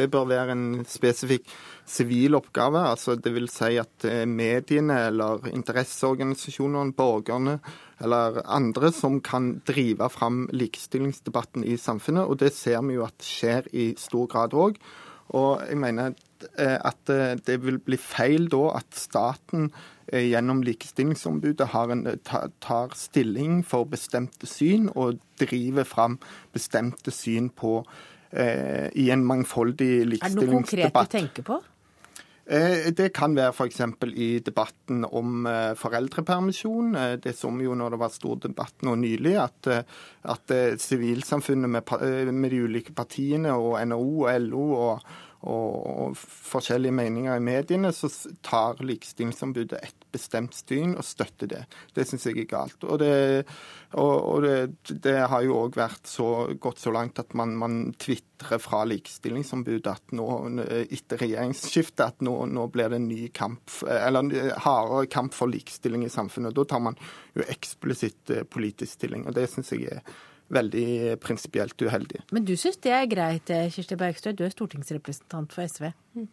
Det 0.00 0.08
bør 0.08 0.30
være 0.30 0.54
en 0.54 0.84
spesifikk 0.88 1.50
sivil 1.84 2.38
oppgave. 2.38 2.80
altså 2.88 3.16
det 3.16 3.34
vil 3.34 3.48
si 3.52 3.76
at 3.80 4.06
eh, 4.08 4.24
mediene 4.24 4.96
eller 5.10 5.44
interesseorganisasjonene, 5.52 6.94
borgerne 6.96 7.58
eller 8.00 8.40
andre 8.46 8.92
som 8.96 9.20
kan 9.20 9.60
drive 9.68 10.08
fram 10.08 10.46
likestillingsdebatten 10.52 11.64
i 11.64 11.76
samfunnet. 11.76 12.24
Og 12.24 12.40
det 12.40 12.54
ser 12.56 12.80
vi 12.86 12.96
jo 12.96 13.04
at 13.04 13.20
skjer 13.20 13.68
i 13.76 13.92
stor 13.98 14.26
grad 14.26 14.56
òg. 14.56 14.80
Og 15.36 15.60
jeg 15.68 15.78
mener 15.78 16.14
eh, 16.56 16.78
at 16.80 17.12
eh, 17.12 17.36
det 17.46 17.60
vil 17.62 17.78
bli 17.84 17.98
feil 18.00 18.48
da 18.50 18.70
at 18.80 18.96
staten 18.96 19.70
gjennom 20.10 20.64
Likestillingsombudet 20.66 21.68
en, 21.70 22.00
tar 22.58 22.94
stilling 22.98 23.60
for 23.62 23.86
bestemte 23.86 24.48
syn 24.50 24.88
og 24.98 25.20
driver 25.38 25.86
fram 25.86 26.18
bestemte 26.52 27.14
syn 27.14 27.46
på 27.54 27.76
eh, 27.84 28.09
i 28.30 29.08
en 29.10 29.24
mangfoldig 29.26 30.04
likestillingsdebatt. 30.06 30.30
Er 30.30 30.38
det 30.38 30.46
noe 30.46 30.60
konkret 30.60 30.94
du 30.94 31.14
tenker 31.16 31.46
på? 31.48 31.56
Eh, 32.50 32.88
det 32.98 33.12
kan 33.14 33.36
være 33.36 33.52
f.eks. 33.54 33.78
i 34.18 34.40
debatten 34.42 35.04
om 35.06 35.44
eh, 35.46 35.76
foreldrepermisjon. 35.78 36.96
Eh, 36.98 37.12
det 37.22 37.36
så 37.38 37.50
vi 37.54 37.68
jo 37.68 37.76
når 37.78 37.94
det 37.94 38.00
var 38.00 38.10
stor 38.10 38.40
debatt 38.42 38.82
nå 38.86 38.96
nylig, 38.98 39.36
at, 39.38 39.68
at 40.34 40.54
sivilsamfunnet 40.82 41.70
med, 41.70 41.92
med, 42.32 42.50
de 42.50 42.64
ulike 42.66 42.94
partiene 42.96 43.54
og 43.54 43.78
NHO 43.86 44.24
og 44.24 44.48
LO 44.48 44.64
og, 44.80 45.06
og, 45.48 46.16
forskjellige 46.20 46.92
meninger 46.92 47.36
i 47.36 47.42
mediene, 47.44 47.92
så 47.96 48.10
tar 48.44 48.82
Likestillingsombudet 48.84 49.78
et 49.80 50.06
bestemt 50.12 50.56
syn 50.56 50.96
og 50.98 51.06
støtter 51.06 51.48
det. 51.48 51.60
Det 51.96 52.04
syns 52.08 52.26
jeg 52.28 52.42
er 52.42 52.48
galt. 52.50 52.84
Og 52.84 52.98
det, 53.00 53.46
og, 53.94 54.12
og 54.34 54.44
det, 54.44 54.98
det 55.04 55.16
har 55.32 55.44
jo 55.46 55.62
òg 55.62 55.78
vært 55.80 56.10
så 56.10 56.28
gått 56.60 56.82
så 56.82 56.92
langt 56.92 57.22
at 57.22 57.32
man, 57.38 57.54
man 57.56 57.78
tvitrer 57.96 58.60
fra 58.60 58.82
Likestillingsombudet 58.90 59.92
at 59.92 60.16
nå, 60.16 60.28
etter 60.90 61.24
regjeringsskiftet 61.24 62.04
at 62.04 62.26
nå, 62.26 62.36
nå, 62.50 62.66
blir 62.74 62.92
det 62.92 63.00
en 63.00 63.08
ny 63.08 63.30
kamp, 63.36 63.64
eller 63.88 64.34
hardere 64.66 65.08
kamp 65.12 65.36
for 65.36 65.52
likestilling 65.52 66.04
i 66.04 66.12
samfunnet. 66.12 66.56
Da 66.56 66.66
tar 66.68 66.84
man 66.84 67.00
jo 67.38 67.46
eksplisitt 67.48 68.34
eh, 68.34 68.44
politisk 68.44 68.98
stilling. 68.98 69.24
og 69.24 69.36
Det 69.38 69.48
syns 69.48 69.72
jeg 69.72 69.88
er 69.96 70.18
veldig 70.50 71.16
prinsipielt 71.22 71.82
uheldig. 71.82 72.22
Men 72.34 72.44
du 72.46 72.56
syns 72.58 72.80
det 72.82 72.92
er 72.94 73.06
greit, 73.10 73.50
eh, 73.50 73.70
Kirsti 73.70 73.96
Bergstø, 73.98 74.32
du 74.34 74.44
er 74.44 74.50
stortingsrepresentant 74.50 75.52
for 75.54 75.62
SV? 75.62 75.92
Mm. 76.16 76.26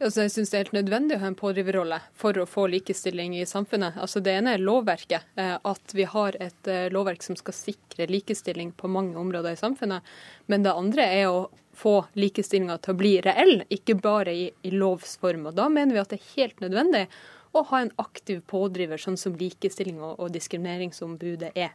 Altså, 0.00 0.26
jeg 0.26 0.34
syns 0.34 0.52
det 0.52 0.58
er 0.58 0.64
helt 0.64 0.76
nødvendig 0.76 1.16
å 1.16 1.22
ha 1.22 1.30
en 1.30 1.38
pådriverrolle 1.38 2.00
for 2.12 2.36
å 2.36 2.46
få 2.48 2.66
likestilling 2.68 3.38
i 3.38 3.46
samfunnet. 3.48 3.96
Altså, 3.96 4.20
det 4.20 4.36
ene 4.36 4.54
er 4.54 4.64
lovverket, 4.64 5.24
eh, 5.36 5.56
at 5.56 5.96
vi 5.96 6.04
har 6.04 6.36
et 6.38 6.68
eh, 6.68 6.90
lovverk 6.92 7.24
som 7.24 7.38
skal 7.38 7.56
sikre 7.56 8.10
likestilling 8.10 8.72
på 8.76 8.92
mange 8.92 9.16
områder 9.16 9.56
i 9.56 9.62
samfunnet. 9.62 10.02
Men 10.46 10.62
det 10.62 10.76
andre 10.76 11.08
er 11.08 11.28
å 11.32 11.48
få 11.72 12.02
likestillinga 12.14 12.76
til 12.82 12.92
å 12.92 13.00
bli 13.00 13.14
reell, 13.24 13.62
ikke 13.72 13.96
bare 14.02 14.34
i, 14.36 14.50
i 14.62 14.74
lovs 14.76 15.16
form. 15.16 15.48
Og 15.48 15.56
da 15.56 15.70
mener 15.72 15.96
vi 15.96 16.02
at 16.02 16.12
det 16.12 16.20
er 16.20 16.34
helt 16.36 16.60
nødvendig 16.60 17.06
å 17.52 17.64
ha 17.68 17.80
en 17.80 17.92
aktiv 18.00 18.40
pådriver, 18.48 19.00
sånn 19.00 19.18
som 19.20 19.36
Likestilling 19.36 20.00
og, 20.00 20.18
og 20.20 20.32
diskrimineringsombudet 20.36 21.52
er. 21.56 21.72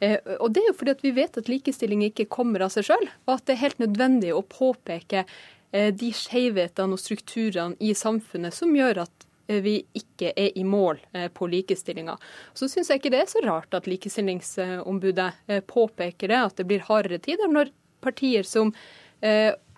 Eh, 0.00 0.18
og 0.40 0.52
det 0.52 0.62
er 0.62 0.70
jo 0.70 0.78
fordi 0.78 0.94
at 0.96 1.04
vi 1.04 1.12
vet 1.16 1.38
at 1.40 1.50
likestilling 1.50 2.04
ikke 2.08 2.28
kommer 2.32 2.66
av 2.66 2.72
seg 2.74 2.88
sjøl, 2.90 3.06
og 3.26 3.36
at 3.36 3.46
det 3.46 3.56
er 3.56 3.62
helt 3.64 3.82
nødvendig 3.82 4.32
å 4.34 4.44
påpeke 4.44 5.24
eh, 5.24 5.92
de 5.94 6.10
skjevhetene 6.14 6.96
og 6.96 7.02
strukturene 7.02 7.78
i 7.80 7.94
samfunnet 7.96 8.56
som 8.56 8.74
gjør 8.76 9.04
at 9.06 9.26
eh, 9.48 9.62
vi 9.64 9.78
ikke 9.96 10.34
er 10.34 10.52
i 10.58 10.66
mål 10.66 11.00
på 11.36 11.48
likestillinga. 11.52 12.18
Så 12.56 12.68
syns 12.72 12.90
jeg 12.92 13.02
ikke 13.02 13.14
det 13.14 13.24
er 13.24 13.32
så 13.32 13.42
rart 13.46 13.74
at 13.76 13.88
Likestillingsombudet 13.90 15.30
påpeker 15.70 16.32
det, 16.32 16.42
at 16.50 16.60
det 16.60 16.68
blir 16.68 16.84
hardere 16.88 17.22
tider 17.22 17.50
når 17.50 17.72
partier 18.04 18.46
som 18.46 18.74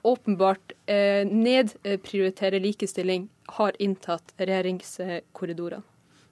åpenbart 0.08 0.72
nedprioriterer 0.88 2.60
likestilling, 2.64 3.28
har 3.58 3.76
inntatt 3.82 4.34
regjeringskorridorene. 4.40 5.84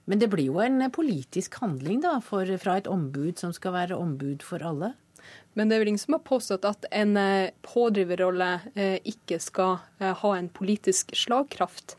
Men 0.07 0.21
det 0.21 0.29
blir 0.31 0.47
jo 0.47 0.61
en 0.63 0.79
politisk 0.93 1.59
handling 1.61 1.99
da, 2.05 2.17
for, 2.23 2.47
fra 2.61 2.77
et 2.79 2.87
ombud 2.87 3.39
som 3.41 3.51
skal 3.55 3.75
være 3.75 3.99
ombud 3.99 4.45
for 4.45 4.63
alle? 4.63 4.93
Men 5.57 5.69
det 5.69 5.77
er 5.77 5.81
vel 5.81 5.93
ingen 5.95 6.01
som 6.01 6.13
har 6.13 6.25
påstått 6.27 6.65
at 6.69 6.85
en 6.93 7.17
eh, 7.17 7.49
pådriverrolle 7.65 8.49
eh, 8.77 8.97
ikke 9.09 9.39
skal 9.41 9.79
eh, 9.97 10.13
ha 10.21 10.33
en 10.37 10.49
politisk 10.53 11.15
slagkraft. 11.17 11.97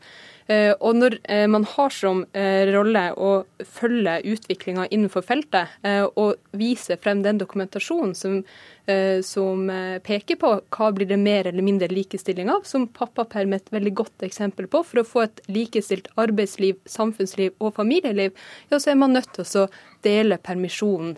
Og 0.49 0.95
når 0.97 1.13
man 1.45 1.61
har 1.75 1.91
som 1.93 2.23
rolle 2.33 3.01
å 3.21 3.27
følge 3.69 4.15
utviklinga 4.31 4.87
innenfor 4.89 5.21
feltet, 5.21 5.75
og 6.17 6.39
vise 6.57 6.97
frem 6.97 7.21
den 7.21 7.37
dokumentasjonen 7.37 8.15
som 8.17 8.39
som 9.21 9.67
peker 10.01 10.39
på 10.41 10.49
hva 10.73 10.87
blir 10.97 11.05
det 11.05 11.19
mer 11.21 11.45
eller 11.45 11.61
mindre 11.61 11.91
likestilling 11.93 12.49
av, 12.49 12.63
som 12.65 12.87
pappaperm 12.89 13.53
er 13.53 13.61
et 13.61 13.69
veldig 13.75 13.91
godt 13.99 14.25
eksempel 14.25 14.65
på. 14.65 14.81
For 14.81 15.03
å 15.03 15.05
få 15.05 15.27
et 15.27 15.43
likestilt 15.45 16.09
arbeidsliv, 16.17 16.79
samfunnsliv 16.89 17.53
og 17.61 17.75
familieliv, 17.77 18.33
ja, 18.73 18.79
så 18.79 18.95
er 18.95 18.97
man 18.97 19.13
nødt 19.13 19.29
til 19.37 19.45
å 19.61 19.67
dele 20.01 20.41
permisjonen 20.41 21.13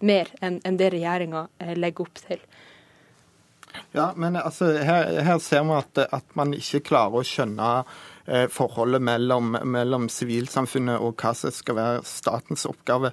mer 0.00 0.32
enn 0.40 0.80
det 0.80 0.86
det 0.86 1.02
regjeringa 1.16 1.46
eh, 1.58 1.76
legger 1.76 2.06
opp 2.06 2.20
til. 2.28 2.42
Ja, 3.92 4.12
men 4.16 4.36
altså, 4.36 4.70
her, 4.84 5.10
her 5.24 5.40
ser 5.42 5.64
vi 5.68 5.74
at, 5.76 6.04
at, 6.12 6.28
man 6.38 6.54
ikke 6.56 6.84
klarer 6.92 7.20
å 7.20 7.26
skjønne 7.26 7.72
eh, 8.24 8.46
forholdet 8.52 9.04
mellom, 9.04 9.56
mellom 9.68 10.08
sivilsamfunnet 10.12 11.02
og 11.02 11.16
hva 11.20 11.34
som 11.36 11.52
skal 11.52 11.78
være 11.80 12.06
statens 12.08 12.64
oppgave. 12.68 13.12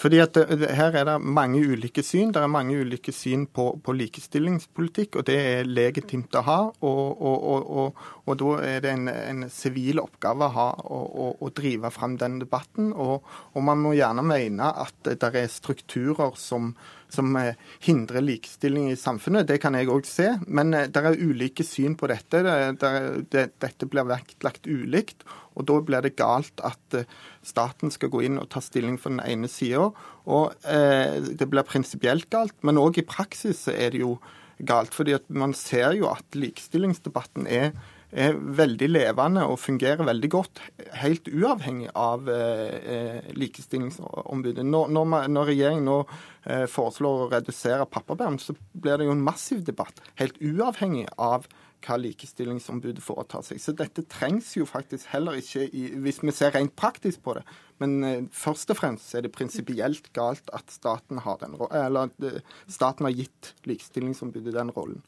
Fordi 0.00 0.20
at 0.22 0.32
det, 0.34 0.70
Her 0.74 0.94
er 0.96 1.04
det 1.04 1.16
mange 1.20 1.60
ulike 1.60 2.02
syn. 2.06 2.30
Det 2.32 2.40
er 2.40 2.50
mange 2.50 2.78
ulike 2.78 3.12
syn 3.12 3.44
på, 3.46 3.66
på 3.84 3.94
likestillingspolitikk, 3.98 5.18
og 5.20 5.26
det 5.28 5.36
er 5.36 5.68
legitimt 5.68 6.34
å 6.38 6.44
ha. 6.46 6.60
Og, 6.80 7.20
og, 7.20 7.68
og, 7.82 8.00
og 8.24 8.38
da 8.40 8.54
er 8.64 8.80
det 8.84 8.94
en 8.96 9.44
sivil 9.52 10.00
oppgave 10.00 10.48
å 10.48 10.54
ha 10.56 10.68
å 10.88 11.50
drive 11.56 11.90
fram 11.92 12.16
den 12.20 12.38
debatten. 12.40 12.94
Og, 12.94 13.26
man 13.60 13.82
må 13.84 13.92
gjerne 13.98 14.24
mene 14.24 14.70
at 14.86 15.10
det 15.10 15.34
er 15.36 15.52
strukturer 15.52 16.32
som, 16.40 16.72
som 17.12 17.36
eh, 17.36 17.58
hindrer 17.84 18.24
likestilling 18.24 18.90
i 18.90 18.98
samfunnet. 18.98 19.48
Det 19.48 19.58
kan 19.62 19.76
jeg 19.76 19.90
òg 19.92 20.08
se. 20.08 20.32
Men 20.46 20.74
eh, 20.76 20.88
det 20.90 21.02
er 21.04 21.20
ulike 21.20 21.66
syn 21.66 21.96
på 21.98 22.10
dette. 22.10 22.42
Det, 22.80 22.90
det, 23.32 23.46
dette 23.62 23.88
blir 23.90 24.08
vektlagt 24.08 24.68
ulikt. 24.70 25.26
Og 25.58 25.66
Da 25.68 25.78
blir 25.84 26.04
det 26.04 26.16
galt 26.18 26.62
at 26.64 26.98
eh, 26.98 27.08
staten 27.46 27.92
skal 27.92 28.12
gå 28.12 28.24
inn 28.26 28.40
og 28.40 28.50
ta 28.52 28.62
stilling 28.64 28.98
for 29.00 29.12
den 29.12 29.22
ene 29.24 29.50
sida. 29.50 29.90
Eh, 30.30 31.16
det 31.36 31.48
blir 31.50 31.66
prinsipielt 31.66 32.30
galt, 32.32 32.56
men 32.66 32.80
òg 32.80 33.00
i 33.02 33.06
praksis 33.06 33.66
er 33.72 33.94
det 33.94 34.04
jo 34.04 34.18
galt. 34.60 34.94
fordi 34.94 35.16
man 35.28 35.54
ser 35.54 35.94
jo 35.96 36.10
at 36.12 36.36
likestillingsdebatten 36.36 37.46
er, 37.48 37.72
er 38.10 38.34
veldig 38.34 38.88
levende 38.90 39.44
og 39.46 39.60
fungerer 39.62 40.06
veldig 40.06 40.30
godt, 40.32 40.60
helt 40.98 41.30
uavhengig 41.30 41.90
av 41.94 42.28
eh, 42.30 42.76
eh 42.94 43.32
likestillingsombudet. 43.38 44.66
Når, 44.66 44.90
når, 44.90 45.28
når, 45.30 45.50
regjeringen 45.52 45.88
nå 45.88 45.98
eh, 46.44 46.66
foreslår 46.70 47.24
å 47.24 47.30
redusere 47.32 47.86
pappaperm, 47.86 48.38
så 48.42 48.56
blir 48.72 48.98
det 48.98 49.06
jo 49.06 49.16
en 49.16 49.26
massiv 49.26 49.64
debatt, 49.66 50.02
helt 50.20 50.40
uavhengig 50.42 51.06
av 51.16 51.46
hva 51.84 51.96
Likestillingsombudet 52.00 53.02
foretar 53.02 53.44
seg. 53.46 53.60
Så 53.62 53.72
dette 53.76 54.04
trengs 54.10 54.52
jo 54.56 54.66
faktisk 54.68 55.08
heller 55.14 55.38
ikke 55.40 55.64
i, 55.66 55.86
hvis 56.04 56.20
vi 56.22 56.34
ser 56.34 56.52
rent 56.56 56.74
praktisk 56.78 57.22
på 57.24 57.38
det. 57.38 57.44
Men 57.80 57.96
eh, 58.04 58.26
først 58.32 58.72
og 58.74 58.80
fremst 58.80 59.14
er 59.16 59.24
det 59.24 59.32
prinsipielt 59.36 60.12
galt 60.16 60.50
at 60.56 60.72
staten 60.72 61.22
har, 61.24 61.40
den, 61.40 61.56
eller, 61.56 62.12
eh, 62.26 62.42
staten 62.68 63.08
har 63.08 63.16
gitt 63.16 63.54
Likestillingsombudet 63.68 64.56
den 64.56 64.74
rollen. 64.76 65.00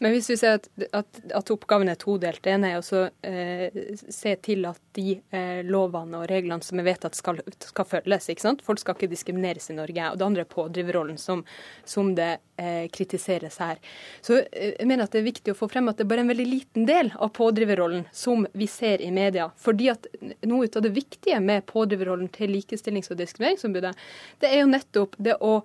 Men 0.00 0.14
hvis 0.14 0.30
vi 0.32 0.36
ser 0.40 0.56
at, 0.56 0.68
at, 0.96 1.18
at 1.36 1.50
oppgaven 1.52 1.90
er 1.92 1.98
todelt, 2.00 2.40
det 2.44 2.54
ene 2.54 2.70
er 2.72 2.80
å 2.80 3.00
eh, 3.26 3.80
se 4.00 4.32
til 4.40 4.64
at 4.70 4.80
de 4.96 5.18
eh, 5.36 5.60
lovene 5.66 6.22
og 6.22 6.30
reglene 6.30 6.64
som 6.64 6.80
er 6.80 6.86
vedtatt, 6.86 7.18
skal, 7.18 7.42
skal 7.60 7.88
følges. 7.88 8.30
ikke 8.32 8.46
sant? 8.46 8.64
Folk 8.64 8.80
skal 8.80 8.96
ikke 8.96 9.10
diskrimineres 9.12 9.68
i 9.68 9.76
Norge. 9.76 10.06
Og 10.08 10.16
det 10.16 10.26
andre 10.26 10.46
er 10.46 10.48
pådriverrollen, 10.54 11.18
som, 11.20 11.42
som 11.84 12.14
det 12.16 12.30
eh, 12.56 12.86
kritiseres 12.96 13.60
her. 13.60 13.82
Så 14.24 14.38
eh, 14.40 14.72
jeg 14.78 14.88
mener 14.88 15.04
at 15.04 15.12
det 15.12 15.20
er 15.20 15.28
viktig 15.28 15.52
å 15.52 15.58
få 15.58 15.68
frem 15.68 15.92
at 15.92 16.00
det 16.00 16.06
er 16.06 16.12
bare 16.14 16.24
en 16.24 16.32
veldig 16.32 16.48
liten 16.48 16.88
del 16.88 17.12
av 17.20 17.34
pådriverrollen 17.36 18.08
som 18.16 18.48
vi 18.56 18.70
ser 18.72 19.04
i 19.04 19.12
media. 19.12 19.50
Fordi 19.60 19.92
at 19.92 20.08
noe 20.48 20.70
av 20.70 20.88
det 20.88 20.94
viktige 20.96 21.44
med 21.44 21.68
pådriverrollen 21.68 22.32
til 22.32 22.56
Likestillings- 22.56 23.12
og 23.12 23.20
diskrimineringsombudet, 23.20 23.92
det 24.40 24.48
er 24.48 24.64
jo 24.64 24.72
nettopp 24.72 25.20
det 25.20 25.36
å 25.44 25.58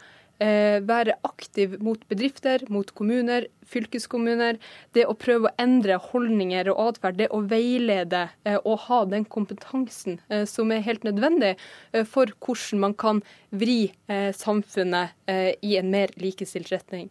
eh, 0.44 0.82
være 0.84 1.18
aktiv 1.28 1.78
mot 1.84 2.02
bedrifter, 2.10 2.66
mot 2.74 2.90
kommuner, 2.96 3.48
fylkeskommuner. 3.70 4.60
Det 4.96 5.06
å 5.08 5.16
prøve 5.20 5.50
å 5.50 5.56
endre 5.62 5.98
holdninger 6.12 6.70
og 6.74 6.82
atferd, 6.90 7.20
det 7.20 7.32
å 7.34 7.42
veilede 7.50 8.28
eh, 8.46 8.60
og 8.62 8.86
ha 8.88 9.02
den 9.10 9.26
kompetansen 9.26 10.20
eh, 10.30 10.46
som 10.50 10.72
er 10.72 10.86
helt 10.86 11.06
nødvendig 11.08 11.56
eh, 11.56 12.06
for 12.08 12.32
hvordan 12.46 12.86
man 12.88 12.96
kan 12.98 13.24
vri 13.56 13.94
samfunnet 14.36 15.16
i 15.64 15.78
en 15.80 15.88
mer 15.90 16.12
likestilt 16.20 16.74
retning. 16.74 17.08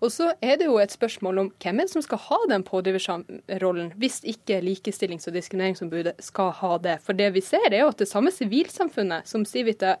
Og 0.00 0.08
så 0.12 0.30
er 0.40 0.56
det 0.56 0.64
jo 0.64 0.78
et 0.80 0.92
spørsmål 0.92 1.40
om 1.42 1.48
hvem 1.60 1.80
er 1.80 1.88
det 1.88 1.92
som 1.92 2.04
skal 2.04 2.20
ha 2.24 2.38
den 2.48 2.64
pådriverrollen, 2.64 3.90
hvis 4.00 4.20
ikke 4.28 4.62
Likestillings- 4.64 5.28
og 5.28 5.36
diskrimineringsombudet 5.36 6.14
skal 6.24 6.54
ha 6.56 6.78
det. 6.80 6.96
For 7.04 7.16
det 7.16 7.28
vi 7.34 7.42
ser 7.44 7.68
er 7.68 7.82
jo 7.82 7.90
at 7.92 8.00
det 8.00 8.08
samme 8.08 8.32
sivilsamfunnet 8.32 9.28
som 9.28 9.44
Civita 9.44 9.98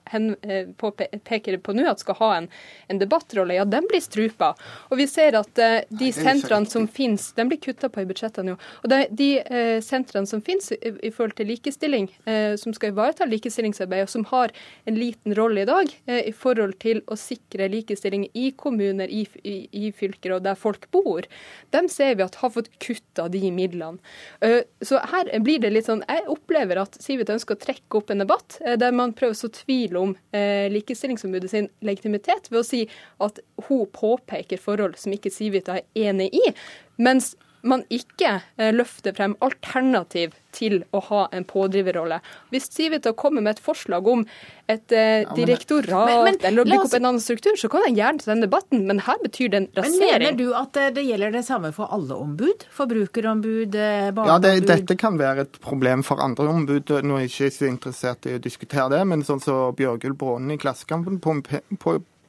peker 1.28 1.58
på 1.60 1.76
nå 1.76 1.84
at 1.90 2.00
skal 2.00 2.16
ha 2.20 2.30
en, 2.38 2.48
en 2.88 3.02
debattrolle, 3.02 3.58
ja, 3.58 3.66
den 3.68 3.88
blir 3.90 4.00
strupa. 4.04 4.54
Og 4.88 5.02
vi 5.02 5.08
ser 5.10 5.36
at 5.36 5.60
de 5.90 6.10
sentrene 6.14 6.70
som 6.70 6.86
finnes, 6.88 7.30
de 7.36 7.46
blir 7.50 7.60
kutta 7.62 7.90
på 7.92 8.04
i 8.04 8.08
budsjettene 8.08 8.54
jo. 8.54 8.58
Og 8.84 8.92
de, 8.92 9.00
de 9.18 9.30
eh, 9.42 9.78
sentrene 9.84 10.28
som 10.30 10.42
finnes 10.44 10.70
i, 10.76 10.78
i, 11.08 11.12
forhold 11.14 11.36
til 11.38 11.50
likestilling, 11.50 12.08
eh, 12.30 12.54
som 12.60 12.74
skal 12.76 12.94
ivareta 12.94 13.28
likestillingsarbeid, 13.28 14.06
og 14.06 14.12
som 14.12 14.26
har 14.30 14.54
en 14.90 14.98
liten 14.98 15.34
rolle 15.38 15.64
i 15.64 15.68
dag 15.68 15.90
i 16.10 16.32
forhold 16.34 16.76
til 16.82 17.02
å 17.10 17.16
sikre 17.18 17.68
likestilling 17.70 18.26
i 18.38 18.50
kommuner, 18.56 19.10
i, 19.10 19.24
i, 19.46 19.56
i 19.72 19.90
fylker 19.94 20.36
og 20.36 20.44
der 20.46 20.58
folk 20.58 20.86
bor, 20.94 21.26
dem 21.74 21.88
ser 21.90 22.16
vi 22.18 22.24
at 22.24 22.38
har 22.40 22.52
fått 22.54 22.70
kutta 22.82 23.28
de 23.32 23.50
midlene. 23.54 23.98
Eh, 24.40 24.62
så 24.82 25.00
her 25.12 25.30
blir 25.44 25.60
det 25.62 25.72
litt 25.72 25.88
sånn 25.88 26.02
Jeg 26.08 26.26
opplever 26.32 26.80
at 26.82 26.96
Sivit 27.02 27.30
ønsker 27.32 27.56
å 27.56 27.60
trekke 27.60 27.98
opp 28.00 28.12
en 28.12 28.22
debatt 28.22 28.58
eh, 28.64 28.76
der 28.80 28.94
man 28.96 29.14
prøver 29.16 29.36
å 29.36 29.40
så 29.40 29.50
tvil 29.54 29.98
om 30.00 30.14
eh, 30.36 30.66
Likestillingsombudet 30.72 31.52
sin 31.52 31.68
legitimitet 31.84 32.50
ved 32.50 32.62
å 32.62 32.66
si 32.66 32.84
at 33.22 33.40
hun 33.68 33.86
påpeker 33.94 34.60
forhold 34.60 34.98
som 35.00 35.14
ikke 35.14 35.32
Sivita 35.34 35.79
enig 35.94 36.30
i. 36.34 36.52
mens 37.00 37.34
man 37.66 37.82
ikke 37.92 38.38
eh, 38.56 38.70
løfter 38.72 39.14
frem 39.16 39.34
alternativ 39.44 40.34
til 40.56 40.80
å 40.96 41.00
ha 41.06 41.20
en 41.36 41.44
pådriverrolle. 41.46 42.18
Hvis 42.50 42.66
Civita 42.72 43.12
kommer 43.14 43.44
med 43.44 43.56
et 43.56 43.62
forslag 43.62 44.08
om 44.10 44.24
et 44.70 44.94
eh, 44.96 45.28
direktorat 45.36 46.08
men, 46.10 46.24
men, 46.26 46.38
eller 46.48 46.64
å 46.64 46.66
bygge 46.66 46.86
opp 46.88 46.96
en 46.98 47.08
annen 47.12 47.22
struktur, 47.22 47.54
så 47.60 47.70
kan 47.70 47.84
jeg 47.86 47.98
gjerne 48.00 48.22
ta 48.22 48.32
den 48.32 48.44
debatten, 48.46 48.84
men 48.88 49.02
her 49.06 49.20
betyr 49.22 49.52
det 49.52 49.60
en 49.60 49.68
rasering. 49.78 50.00
Men 50.00 50.24
Mener 50.24 50.38
du 50.40 50.56
at 50.58 50.80
eh, 50.80 50.90
det 50.96 51.06
gjelder 51.06 51.36
det 51.36 51.44
samme 51.46 51.72
for 51.76 51.92
alle 51.94 52.18
ombud? 52.18 52.66
Forbrukerombud, 52.76 53.76
barneombud? 53.76 54.32
Ja, 54.32 54.38
det, 54.42 54.54
dette 54.70 54.98
kan 55.00 55.20
være 55.20 55.46
et 55.46 55.60
problem 55.62 56.04
for 56.06 56.22
andre 56.24 56.48
ombud. 56.50 56.94
Nå 57.04 57.18
er 57.18 57.26
jeg 57.26 57.34
ikke 57.34 57.58
så 57.58 57.70
interessert 57.70 58.30
i 58.30 58.38
å 58.38 58.42
diskutere 58.42 58.88
det, 58.96 59.04
men 59.12 59.26
sånn 59.26 59.38
som 59.42 59.48
så 59.50 59.76
Bjørgul 59.76 60.14
Brånen 60.18 60.54
i 60.54 60.60
Klassekampen 60.60 61.18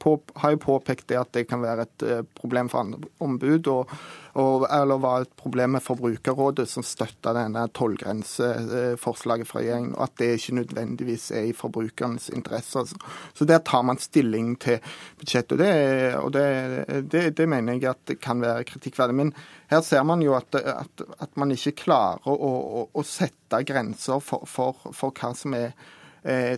på, 0.02 0.16
har 0.42 0.54
jo 0.54 0.64
påpekt 0.66 1.08
det 1.12 1.20
at 1.20 1.30
det 1.36 1.46
kan 1.50 1.62
være 1.62 1.86
et 1.86 2.06
problem 2.38 2.70
for 2.72 2.82
andre 2.82 3.12
ombud. 3.22 3.70
og 3.70 3.94
og, 4.32 4.64
eller 4.72 4.96
var 5.00 5.26
et 5.26 5.32
problem 5.36 5.74
med 5.76 5.84
Forbrukerrådet, 5.84 6.64
som 6.70 6.84
støtta 6.86 7.34
denne 7.36 7.66
tollgrenseforslaget 7.76 9.48
fra 9.48 9.60
regjeringen, 9.60 9.92
og 9.98 10.06
at 10.06 10.14
det 10.22 10.30
ikke 10.38 10.56
nødvendigvis 10.56 11.26
er 11.36 11.50
i 11.50 11.56
forbrukernes 11.56 12.30
interesse. 12.32 12.86
Så 13.34 13.48
der 13.48 13.60
tar 13.60 13.84
man 13.84 14.00
stilling 14.00 14.54
til 14.60 14.80
budsjettet, 15.20 15.52
og, 15.52 15.60
det, 15.60 16.16
og 16.16 16.32
det, 16.32 17.06
det, 17.12 17.24
det 17.36 17.48
mener 17.48 17.76
jeg 17.76 17.90
at 17.92 18.06
det 18.08 18.20
kan 18.24 18.40
være 18.40 18.64
kritikkverdig. 18.72 19.18
Men 19.20 19.34
her 19.68 19.84
ser 19.84 20.02
man 20.08 20.24
jo 20.24 20.32
at, 20.38 20.54
at, 20.56 21.08
at 21.20 21.36
man 21.36 21.52
ikke 21.52 21.76
klarer 21.84 22.24
å, 22.24 22.32
å, 22.32 22.86
å 22.88 23.04
sette 23.04 23.60
grenser 23.68 24.22
for, 24.24 24.48
for, 24.48 24.80
for 24.96 25.12
hva 25.12 25.36
som 25.36 25.60
er 25.60 25.76
Eh, 25.76 26.00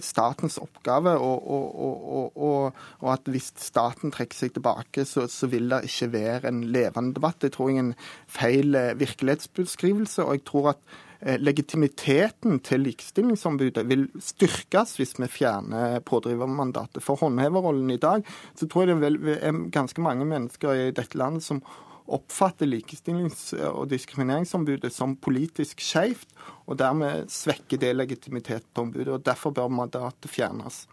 statens 0.04 0.58
oppgave, 0.60 1.14
og, 1.16 1.46
og, 1.50 2.36
og, 2.36 2.82
og, 3.00 3.08
at 3.14 3.30
hvis 3.32 3.52
staten 3.60 4.12
trekker 4.12 4.36
seg 4.36 4.52
tilbake, 4.56 5.06
så, 5.08 5.26
så, 5.30 5.48
vil 5.48 5.70
det 5.72 5.84
ikke 5.88 6.10
være 6.12 6.50
en 6.50 6.62
levende 6.74 7.16
debatt. 7.16 7.40
Det 7.40 7.54
tror 7.54 7.70
jeg 7.70 7.80
er 7.80 7.86
en 7.86 7.94
feil 8.28 8.76
eh, 8.78 8.92
virkelighetsbeskrivelse. 9.00 10.24
og 10.24 10.36
jeg 10.36 10.44
tror 10.44 10.68
at 10.74 10.82
eh, 11.20 11.40
legitimiteten 11.40 12.60
til 12.60 12.84
Likestillingsombudet 12.84 13.86
vil 13.88 14.08
styrkes 14.20 14.96
hvis 14.98 15.16
vi 15.18 15.30
fjerner 15.32 16.00
pådrivermandatet. 16.04 17.02
For 17.02 17.20
håndheverrollen 17.20 17.90
i 17.90 18.00
dag 18.00 18.24
så 18.54 18.68
tror 18.68 18.88
jeg 18.88 19.00
det 19.00 19.38
er 19.40 19.64
ganske 19.72 20.00
mange 20.04 20.28
mennesker 20.28 20.72
i 20.72 20.94
dette 20.94 21.18
landet 21.18 21.46
som 21.46 21.64
oppfatter 22.04 22.68
Likestillings- 22.68 23.52
og 23.70 23.88
diskrimineringsombudet 23.92 24.92
som 24.92 25.16
politisk 25.16 25.80
skjevt, 25.80 26.28
og 26.68 26.78
dermed 26.80 27.30
svekker 27.32 27.80
det 27.80 27.94
legitimitet 27.96 28.66
til 28.68 28.82
ombudet. 28.86 29.08
og 29.08 29.24
Derfor 29.24 29.54
bør 29.56 29.72
mandatet 29.72 30.30
fjernes. 30.30 30.84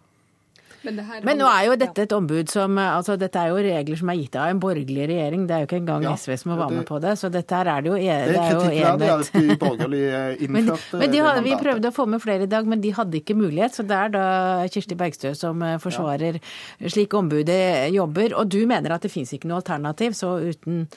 Men, 0.81 0.97
det 0.97 1.21
Men 1.27 1.37
nå 1.37 1.47
er 1.51 1.67
jo 1.67 1.75
dette 1.77 2.05
et 2.07 2.13
ombud 2.15 2.49
som 2.49 2.77
altså 2.81 3.13
Dette 3.21 3.37
er 3.37 3.51
jo 3.51 3.59
regler 3.61 3.99
som 3.99 4.09
er 4.09 4.17
gitt 4.17 4.37
av 4.39 4.49
en 4.49 4.61
borgerlig 4.61 5.07
regjering. 5.11 5.43
Det 5.49 5.55
er 5.55 5.63
jo 5.63 5.69
ikke 5.69 5.79
engang 5.81 6.07
Ja, 6.07 6.15
SV 6.17 6.33
som 6.41 6.53
har 6.53 6.61
vært 6.63 6.75
med 6.79 6.87
på 6.89 6.99
det. 7.03 7.13
Så 7.21 7.29
dette 7.33 7.59
her 7.59 7.69
er 7.69 7.85
det 7.85 7.91
jo, 7.91 7.99
enighet. 7.99 8.31
Det 8.31 8.39
er 8.39 8.41
er 8.41 8.57
kritikkverdig 8.57 9.11
at 9.13 9.31
de 9.35 9.57
borgerlige 9.61 10.23
Men, 10.49 10.63
innførte 10.63 11.01
men 11.03 11.13
de 11.13 11.17
det 11.17 11.27
hadde, 11.27 11.45
vi 11.45 11.55
prøvde 11.61 11.91
å 11.91 11.95
få 11.95 12.07
med 12.09 12.23
flere 12.23 12.47
i 12.47 12.51
dag, 12.51 12.67
men 12.73 12.81
de 12.83 12.93
hadde 12.97 13.21
ikke 13.21 13.37
mulighet. 13.37 13.77
Så 13.77 13.85
det 13.87 13.97
er 13.97 14.13
da 14.15 14.25
Kirsti 14.73 14.97
Bergstø 14.97 15.33
som 15.37 15.61
eh, 15.65 15.77
forsvarer 15.81 16.41
slik 16.81 17.13
ombudet 17.17 17.93
jobber. 17.93 18.37
Og 18.41 18.49
du 18.49 18.61
mener 18.69 18.97
at 18.97 19.05
det 19.05 19.13
fins 19.13 19.33
ikke 19.37 19.51
noe 19.51 19.61
alternativ, 19.61 20.17
så 20.17 20.37
uten 20.41 20.87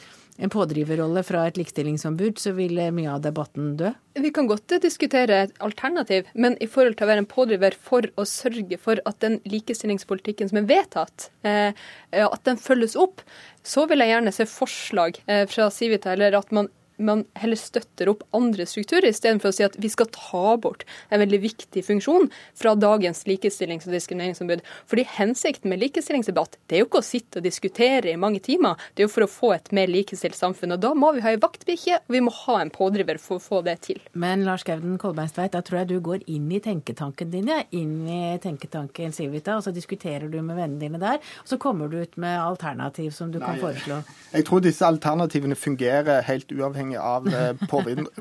en 0.42 0.50
pådriverrolle 0.50 1.22
fra 1.26 1.44
et 1.46 1.58
likestillingsombud, 1.60 2.40
så 2.42 2.54
vil 2.56 2.78
eh, 2.82 2.92
mye 2.94 3.12
av 3.12 3.22
debatten 3.22 3.74
dø? 3.78 3.92
Vi 4.18 4.30
kan 4.34 4.48
godt 4.50 4.76
diskutere 4.82 5.44
et 5.46 5.54
alternativ, 5.64 6.28
men 6.34 6.56
i 6.62 6.68
forhold 6.70 6.98
til 6.98 7.06
å 7.06 7.10
være 7.12 7.24
en 7.24 7.30
pådriver 7.30 7.76
for 7.78 8.08
å 8.18 8.26
sørge 8.28 8.78
for 8.82 9.02
at 9.06 9.20
den 9.22 9.38
likestillingspolitikken 9.50 10.50
som 10.50 10.60
er 10.62 10.70
vedtatt, 10.70 11.28
eh, 11.46 11.70
at 12.18 12.46
den 12.48 12.58
følges 12.60 12.98
opp, 12.98 13.22
så 13.62 13.86
vil 13.90 14.02
jeg 14.02 14.14
gjerne 14.14 14.34
se 14.34 14.48
forslag 14.50 15.20
eh, 15.26 15.44
fra 15.50 15.70
Civita, 15.74 16.14
eller 16.16 16.38
at 16.38 16.50
man 16.54 16.70
man 16.96 17.24
heller 17.38 17.58
støtter 17.58 18.10
opp 18.12 18.22
andre 18.36 18.66
strukturer, 18.68 19.08
istedenfor 19.10 19.50
å 19.50 19.56
si 19.56 19.64
at 19.66 19.76
vi 19.80 19.90
skal 19.92 20.08
ta 20.14 20.54
bort 20.60 20.84
en 21.10 21.22
veldig 21.22 21.40
viktig 21.42 21.84
funksjon 21.86 22.28
fra 22.56 22.74
dagens 22.78 23.24
likestillings- 23.28 23.88
og 23.88 23.94
diskrimineringsombud. 23.96 24.62
Fordi 24.90 25.06
hensikten 25.16 25.72
med 25.72 25.82
likestillingsdebatt 25.82 26.58
det 26.68 26.78
er 26.78 26.84
jo 26.84 26.88
ikke 26.88 27.02
å 27.02 27.06
sitte 27.06 27.40
og 27.40 27.46
diskutere 27.46 28.12
i 28.12 28.20
mange 28.20 28.42
timer, 28.44 28.78
det 28.94 29.04
er 29.04 29.08
jo 29.08 29.14
for 29.14 29.26
å 29.26 29.30
få 29.30 29.52
et 29.56 29.72
mer 29.74 29.90
likestilt 29.90 30.38
samfunn. 30.38 30.76
Og 30.76 30.82
da 30.84 30.92
må 30.98 31.12
vi 31.16 31.24
ha 31.24 31.34
ei 31.34 31.40
vaktbikkje, 31.42 32.00
og 32.04 32.14
vi 32.14 32.22
må 32.24 32.34
ha 32.44 32.60
en 32.62 32.72
pådriver 32.74 33.20
for 33.22 33.40
å 33.40 33.44
få 33.44 33.62
det 33.66 33.76
til. 33.88 34.00
Men 34.12 34.46
Lars 34.46 34.66
Gauden 34.66 34.98
Kolbeinstveit, 35.02 35.54
da 35.54 35.62
tror 35.64 35.82
jeg 35.82 35.92
du 35.94 35.98
går 36.04 36.24
inn 36.30 36.50
i 36.54 36.62
tenketanken 36.62 37.32
din, 37.34 37.50
ja. 37.50 37.62
inn 37.74 38.06
i 38.06 38.38
tenketanken 38.42 39.14
Civita, 39.14 39.58
og 39.58 39.66
så 39.66 39.74
diskuterer 39.74 40.30
du 40.30 40.40
med 40.42 40.58
vennene 40.58 40.80
dine 40.82 41.02
der, 41.02 41.20
og 41.42 41.50
så 41.50 41.58
kommer 41.60 41.90
du 41.90 41.98
ut 42.02 42.16
med 42.20 42.38
alternativ 42.38 43.10
som 43.16 43.32
du 43.34 43.40
kan 43.42 43.58
foreslå. 43.60 44.00
Jeg 44.34 44.46
tror 44.48 44.62
disse 44.64 44.86
alternativene 44.86 45.56
fungerer 45.58 46.24
helt 46.26 46.50
uavhengig 46.54 46.83
av 47.00 47.28
eh, 47.28 47.56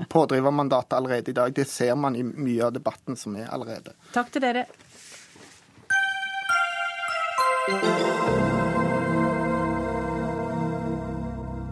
pådrivermandatet 0.09 0.93
allerede 0.93 1.31
i 1.31 1.33
dag. 1.33 1.53
Det 1.53 1.65
ser 1.65 1.95
man 1.95 2.15
i 2.15 2.23
mye 2.23 2.65
av 2.65 2.73
debatten 2.73 3.15
som 3.19 3.35
er 3.35 3.49
allerede. 3.51 3.95
Takk 4.13 4.31
til 4.31 4.45
dere. 4.45 4.65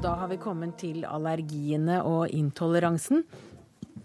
Da 0.01 0.15
har 0.17 0.27
vi 0.27 0.37
kommet 0.41 0.77
til 0.79 1.05
allergiene 1.05 2.01
og 2.07 2.27
intoleransen. 2.29 3.23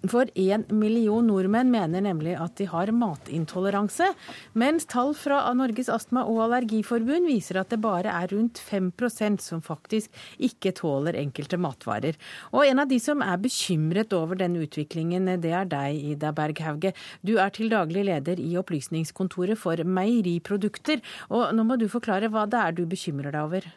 For 0.04 0.28
én 0.36 0.64
million 0.74 1.24
nordmenn 1.26 1.70
mener 1.72 2.02
nemlig 2.04 2.34
at 2.38 2.56
de 2.60 2.66
har 2.68 2.92
matintoleranse, 2.94 4.10
mens 4.58 4.86
tall 4.90 5.14
fra 5.16 5.40
Norges 5.56 5.88
astma- 5.92 6.26
og 6.28 6.42
allergiforbund 6.46 7.28
viser 7.30 7.60
at 7.60 7.72
det 7.72 7.80
bare 7.84 8.12
er 8.12 8.30
rundt 8.34 8.60
5% 8.60 9.42
som 9.42 9.62
faktisk 9.64 10.12
ikke 10.38 10.74
tåler 10.76 11.18
enkelte 11.18 11.58
matvarer. 11.60 12.18
Og 12.52 12.66
en 12.66 12.84
av 12.84 12.90
de 12.90 13.00
som 13.02 13.24
er 13.24 13.40
bekymret 13.42 14.12
over 14.16 14.38
denne 14.38 14.62
utviklingen, 14.66 15.32
det 15.40 15.54
er 15.56 15.68
deg, 15.70 15.98
Ida 16.12 16.32
Berghauge. 16.36 16.92
Du 17.26 17.36
er 17.42 17.50
til 17.56 17.72
daglig 17.72 18.06
leder 18.06 18.40
i 18.42 18.54
Opplysningskontoret 18.60 19.58
for 19.58 19.80
meieriprodukter. 19.80 21.02
Og 21.30 21.52
nå 21.56 21.66
må 21.66 21.80
du 21.80 21.88
forklare 21.90 22.30
hva 22.32 22.46
det 22.50 22.62
er 22.62 22.76
du 22.76 22.86
bekymrer 22.86 23.32
deg 23.32 23.42
over. 23.42 23.68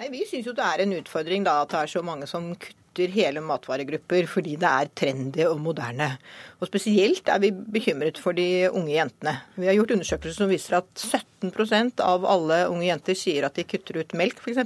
Nei, 0.00 0.08
Vi 0.10 0.24
syns 0.26 0.48
jo 0.48 0.54
det 0.56 0.64
er 0.66 0.82
en 0.82 0.94
utfordring 0.96 1.44
da, 1.46 1.60
at 1.62 1.70
det 1.70 1.82
er 1.84 1.92
så 1.92 2.02
mange 2.02 2.26
som 2.26 2.50
kutter 2.56 2.81
hele 2.98 3.40
matvaregrupper 3.40 4.26
fordi 4.28 4.56
det 4.60 4.68
er 4.68 4.90
trendy 4.94 5.44
og 5.48 5.58
moderne. 5.60 6.18
Og 6.60 6.68
Spesielt 6.68 7.26
er 7.28 7.38
vi 7.42 7.50
bekymret 7.50 8.18
for 8.18 8.32
de 8.32 8.68
unge 8.70 8.92
jentene. 8.94 9.36
Vi 9.56 9.66
har 9.66 9.74
gjort 9.74 9.90
undersøkelser 9.96 10.36
som 10.44 10.48
viser 10.50 10.76
at 10.78 10.86
17% 10.94 11.98
av 12.04 12.24
alle 12.28 12.68
unge 12.70 12.86
jenter 12.86 13.14
sier 13.18 13.44
at 13.48 13.54
de 13.58 13.64
kutter 13.66 13.98
ut 13.98 14.12
melk, 14.14 14.38
f.eks. 14.38 14.58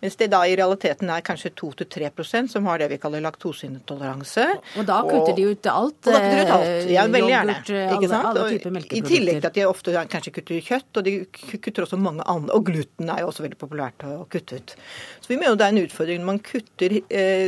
Mens 0.00 0.16
det 0.16 0.30
da 0.32 0.40
i 0.48 0.54
realiteten 0.56 1.10
er 1.12 1.20
kanskje 1.26 1.50
2-3% 1.60 2.48
som 2.54 2.64
har 2.70 2.78
det 2.80 2.88
vi 2.94 2.98
kaller 3.02 3.20
laktoseintoleranse. 3.26 4.46
Og 4.80 4.86
da 4.88 5.00
kutter 5.04 5.36
de 5.36 5.44
ut 5.50 5.66
alt. 5.70 5.98
Og 6.06 6.12
da 6.14 6.20
kutter 6.22 6.36
de 6.36 6.44
ut 6.46 6.54
alt. 6.56 6.66
eh, 6.70 6.92
Ja, 6.94 7.04
veldig 7.06 7.30
gjerne. 7.34 7.56
eh, 7.68 7.92
Ikke 7.96 8.08
sant? 8.08 8.26
alle 8.30 8.40
Og 8.40 8.76
I 8.96 9.02
tillegg 9.02 9.40
til 9.40 9.50
at 9.50 9.54
de 9.60 9.66
ofte 9.68 9.92
kanskje 10.14 10.32
kutter 10.38 10.60
kjøtt, 10.70 10.90
og 10.96 11.04
de 11.04 11.14
kutter 11.60 11.84
også 11.84 11.98
mange 12.00 12.22
andre. 12.26 12.54
Og 12.56 12.64
gluten 12.64 13.10
er 13.12 13.20
jo 13.20 13.28
også 13.28 13.44
veldig 13.44 13.60
populært 13.60 14.04
å 14.08 14.26
kutte 14.32 14.56
ut. 14.56 14.74
Så 15.20 15.28
vi 15.28 15.36
mener 15.36 15.52
jo 15.52 15.56
det 15.60 15.66
er 15.68 15.74
en 15.76 15.84
utfordring. 15.84 16.18
Når 16.20 16.30
man 16.32 16.38
kutter 16.40 16.96
eh, 17.10 17.39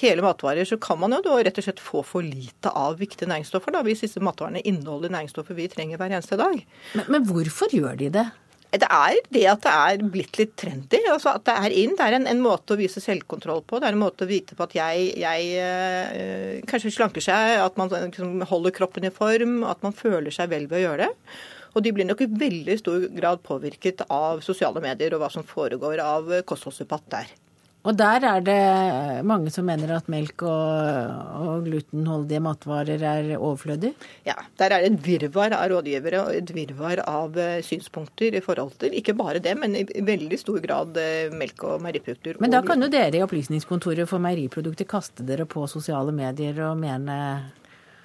hele 0.00 0.24
matvarer, 0.24 0.68
så 0.68 0.78
kan 0.80 1.00
man 1.00 1.16
jo 1.16 1.22
da 1.24 1.38
rett 1.40 1.58
og 1.60 1.66
slett 1.66 1.82
få 1.82 2.04
for 2.06 2.26
lite 2.26 2.72
av 2.76 3.00
viktige 3.00 3.30
næringsstoffer, 3.30 3.74
da, 3.74 3.82
hvis 3.86 4.04
disse 4.06 4.22
matvarene 4.24 4.62
inneholder 4.66 5.12
næringsstoffer 5.14 5.58
vi 5.58 5.70
trenger 5.72 6.00
hver 6.00 6.14
eneste 6.14 6.38
dag. 6.40 6.62
Men, 6.98 7.10
men 7.16 7.26
hvorfor 7.28 7.72
gjør 7.74 7.98
de 8.00 8.12
det? 8.20 8.28
Det 8.70 8.86
er 8.86 9.16
det 9.34 9.44
at 9.50 9.64
det 9.64 9.70
er 9.74 10.02
blitt 10.14 10.36
litt 10.38 10.52
trendy. 10.60 11.00
altså 11.10 11.32
At 11.34 11.46
det 11.48 11.56
er 11.58 11.74
inn. 11.74 11.96
Det 11.98 12.06
er 12.06 12.16
en, 12.20 12.28
en 12.30 12.42
måte 12.42 12.76
å 12.76 12.78
vise 12.78 13.02
selvkontroll 13.02 13.64
på. 13.66 13.80
Det 13.82 13.88
er 13.88 13.96
en 13.96 14.02
måte 14.02 14.26
å 14.26 14.30
vite 14.30 14.54
på 14.54 14.62
at 14.62 14.76
jeg, 14.78 15.08
jeg 15.18 15.48
øh, 15.58 16.60
kanskje 16.70 16.94
slanker 16.94 17.24
seg, 17.24 17.56
at 17.64 17.80
man 17.80 17.90
liksom 17.90 18.44
holder 18.46 18.76
kroppen 18.76 19.08
i 19.08 19.14
form, 19.14 19.64
at 19.66 19.82
man 19.82 19.96
føler 19.96 20.30
seg 20.34 20.52
vel 20.54 20.70
ved 20.70 20.84
å 20.84 20.84
gjøre 20.84 21.08
det. 21.08 21.40
Og 21.74 21.82
de 21.82 21.92
blir 21.94 22.06
nok 22.06 22.22
i 22.22 22.30
veldig 22.30 22.78
stor 22.78 23.10
grad 23.14 23.42
påvirket 23.46 24.06
av 24.10 24.42
sosiale 24.46 24.82
medier 24.82 25.14
og 25.14 25.24
hva 25.24 25.34
som 25.34 25.46
foregår 25.46 26.02
av 26.02 26.30
kostholdsdebatt 26.46 27.10
der. 27.10 27.34
Og 27.80 27.96
der 27.96 28.24
er 28.28 28.42
det 28.44 29.24
mange 29.24 29.48
som 29.52 29.64
mener 29.64 29.94
at 29.94 30.08
melk 30.12 30.42
og, 30.44 31.12
og 31.40 31.64
glutenholdige 31.64 32.42
matvarer 32.44 33.00
er 33.00 33.30
overflødig? 33.38 33.94
Ja, 34.26 34.36
Der 34.60 34.74
er 34.74 34.84
det 34.84 34.90
et 34.90 35.06
virvar 35.06 35.54
av 35.56 35.70
rådgivere 35.72 36.24
og 36.26 36.34
et 36.36 36.52
virvar 36.52 37.00
av 37.08 37.38
eh, 37.40 37.62
synspunkter 37.64 38.36
i 38.36 38.42
forhold 38.44 38.76
til 38.82 38.96
ikke 39.00 39.16
bare 39.16 39.40
det, 39.40 39.56
men 39.56 39.78
i 39.80 39.86
veldig 40.04 40.38
stor 40.40 40.60
grad 40.60 41.00
eh, 41.00 41.32
melk 41.32 41.64
og 41.64 41.80
meieriprodukter. 41.84 42.36
Men 42.40 42.52
da 42.52 42.60
kan 42.66 42.84
jo 42.84 42.90
dere 42.92 43.16
i 43.16 43.24
Opplysningskontoret 43.24 44.08
for 44.10 44.20
meieriprodukter 44.20 44.88
kaste 44.88 45.24
dere 45.24 45.48
på 45.48 45.64
sosiale 45.70 46.12
medier 46.12 46.60
og 46.68 46.76
mene 46.84 47.16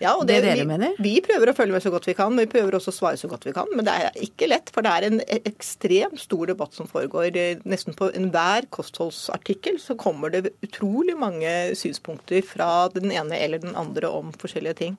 Ja, 0.01 0.11
og 0.19 0.25
det 0.27 0.41
det, 0.41 0.49
dere 0.49 0.59
vi, 0.59 0.67
mener? 0.67 0.95
Vi 0.99 1.13
prøver 1.23 1.51
å 1.51 1.55
følge 1.55 1.71
med 1.71 1.83
så 1.85 1.91
godt 1.93 2.07
vi 2.09 2.15
kan, 2.17 2.33
men 2.35 2.43
vi 2.43 2.51
prøver 2.51 2.75
også 2.75 2.91
å 2.91 2.95
svare 2.97 3.19
så 3.19 3.29
godt 3.31 3.45
vi 3.47 3.53
kan. 3.55 3.69
Men 3.71 3.87
det 3.87 3.93
er 3.95 4.17
ikke 4.25 4.49
lett, 4.51 4.71
for 4.75 4.83
det 4.83 4.91
er 4.91 5.07
en 5.07 5.21
ekstremt 5.47 6.19
stor 6.19 6.49
debatt 6.51 6.75
som 6.75 6.89
foregår. 6.89 7.29
Eh, 7.39 7.61
Nesten 7.63 7.95
på 7.95 8.09
enhver 8.11 8.67
kostholdsartikkel 8.75 9.79
så 9.79 9.95
kommer 9.99 10.33
det 10.33 10.51
utrolig 10.65 11.15
mange 11.19 11.51
synspunkter 11.79 12.43
fra 12.45 12.89
den 12.91 13.13
ene 13.15 13.39
eller 13.39 13.63
den 13.63 13.75
andre 13.79 14.11
om 14.11 14.33
forskjellige 14.35 14.81
ting. 14.81 14.97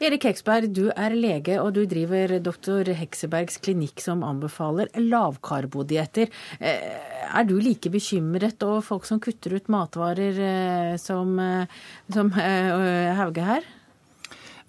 Erik 0.00 0.24
Heksberg, 0.24 0.70
du 0.72 0.86
er 0.96 1.12
lege 1.12 1.58
og 1.60 1.74
du 1.76 1.82
driver 1.88 2.32
doktor 2.40 2.88
Heksebergs 2.96 3.58
klinikk 3.60 4.00
som 4.00 4.24
anbefaler 4.24 4.88
lavkarbodietter. 4.96 6.32
Eh, 6.58 7.08
Er 7.30 7.44
du 7.46 7.60
like 7.60 7.86
bekymret 7.92 8.64
over 8.66 8.80
folk 8.82 9.04
som 9.06 9.20
kutter 9.22 9.52
ut 9.54 9.68
matvarer 9.70 10.40
eh, 10.42 10.96
som, 10.98 11.36
som 12.10 12.32
Hauge 12.34 13.44
her? 13.44 13.68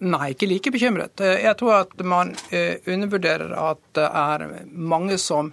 Nei, 0.01 0.31
ikke 0.33 0.47
like 0.49 0.71
bekymret. 0.73 1.21
Eh, 1.21 1.43
Jeg 1.45 1.57
tror 1.59 1.83
at 1.83 1.99
man 2.01 2.33
eh, 2.49 2.81
undervurderer 2.89 3.53
at 3.53 3.81
det 3.93 4.07
er 4.07 4.45
mange 4.73 5.17
som 5.21 5.51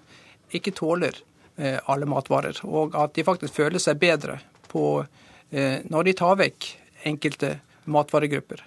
ikke 0.54 0.72
tåler 0.72 1.18
eh, 1.58 1.76
alle 1.84 2.08
matvarer, 2.08 2.56
og 2.64 2.96
at 2.96 3.12
de 3.18 3.26
faktisk 3.26 3.58
føler 3.60 3.82
seg 3.82 4.00
bedre 4.00 4.38
på, 4.68 5.04
når 5.48 6.04
de 6.04 6.12
tar 6.12 6.34
vekk 6.36 6.64
enkelte 7.08 7.54
matvaregrupper. 7.88 8.60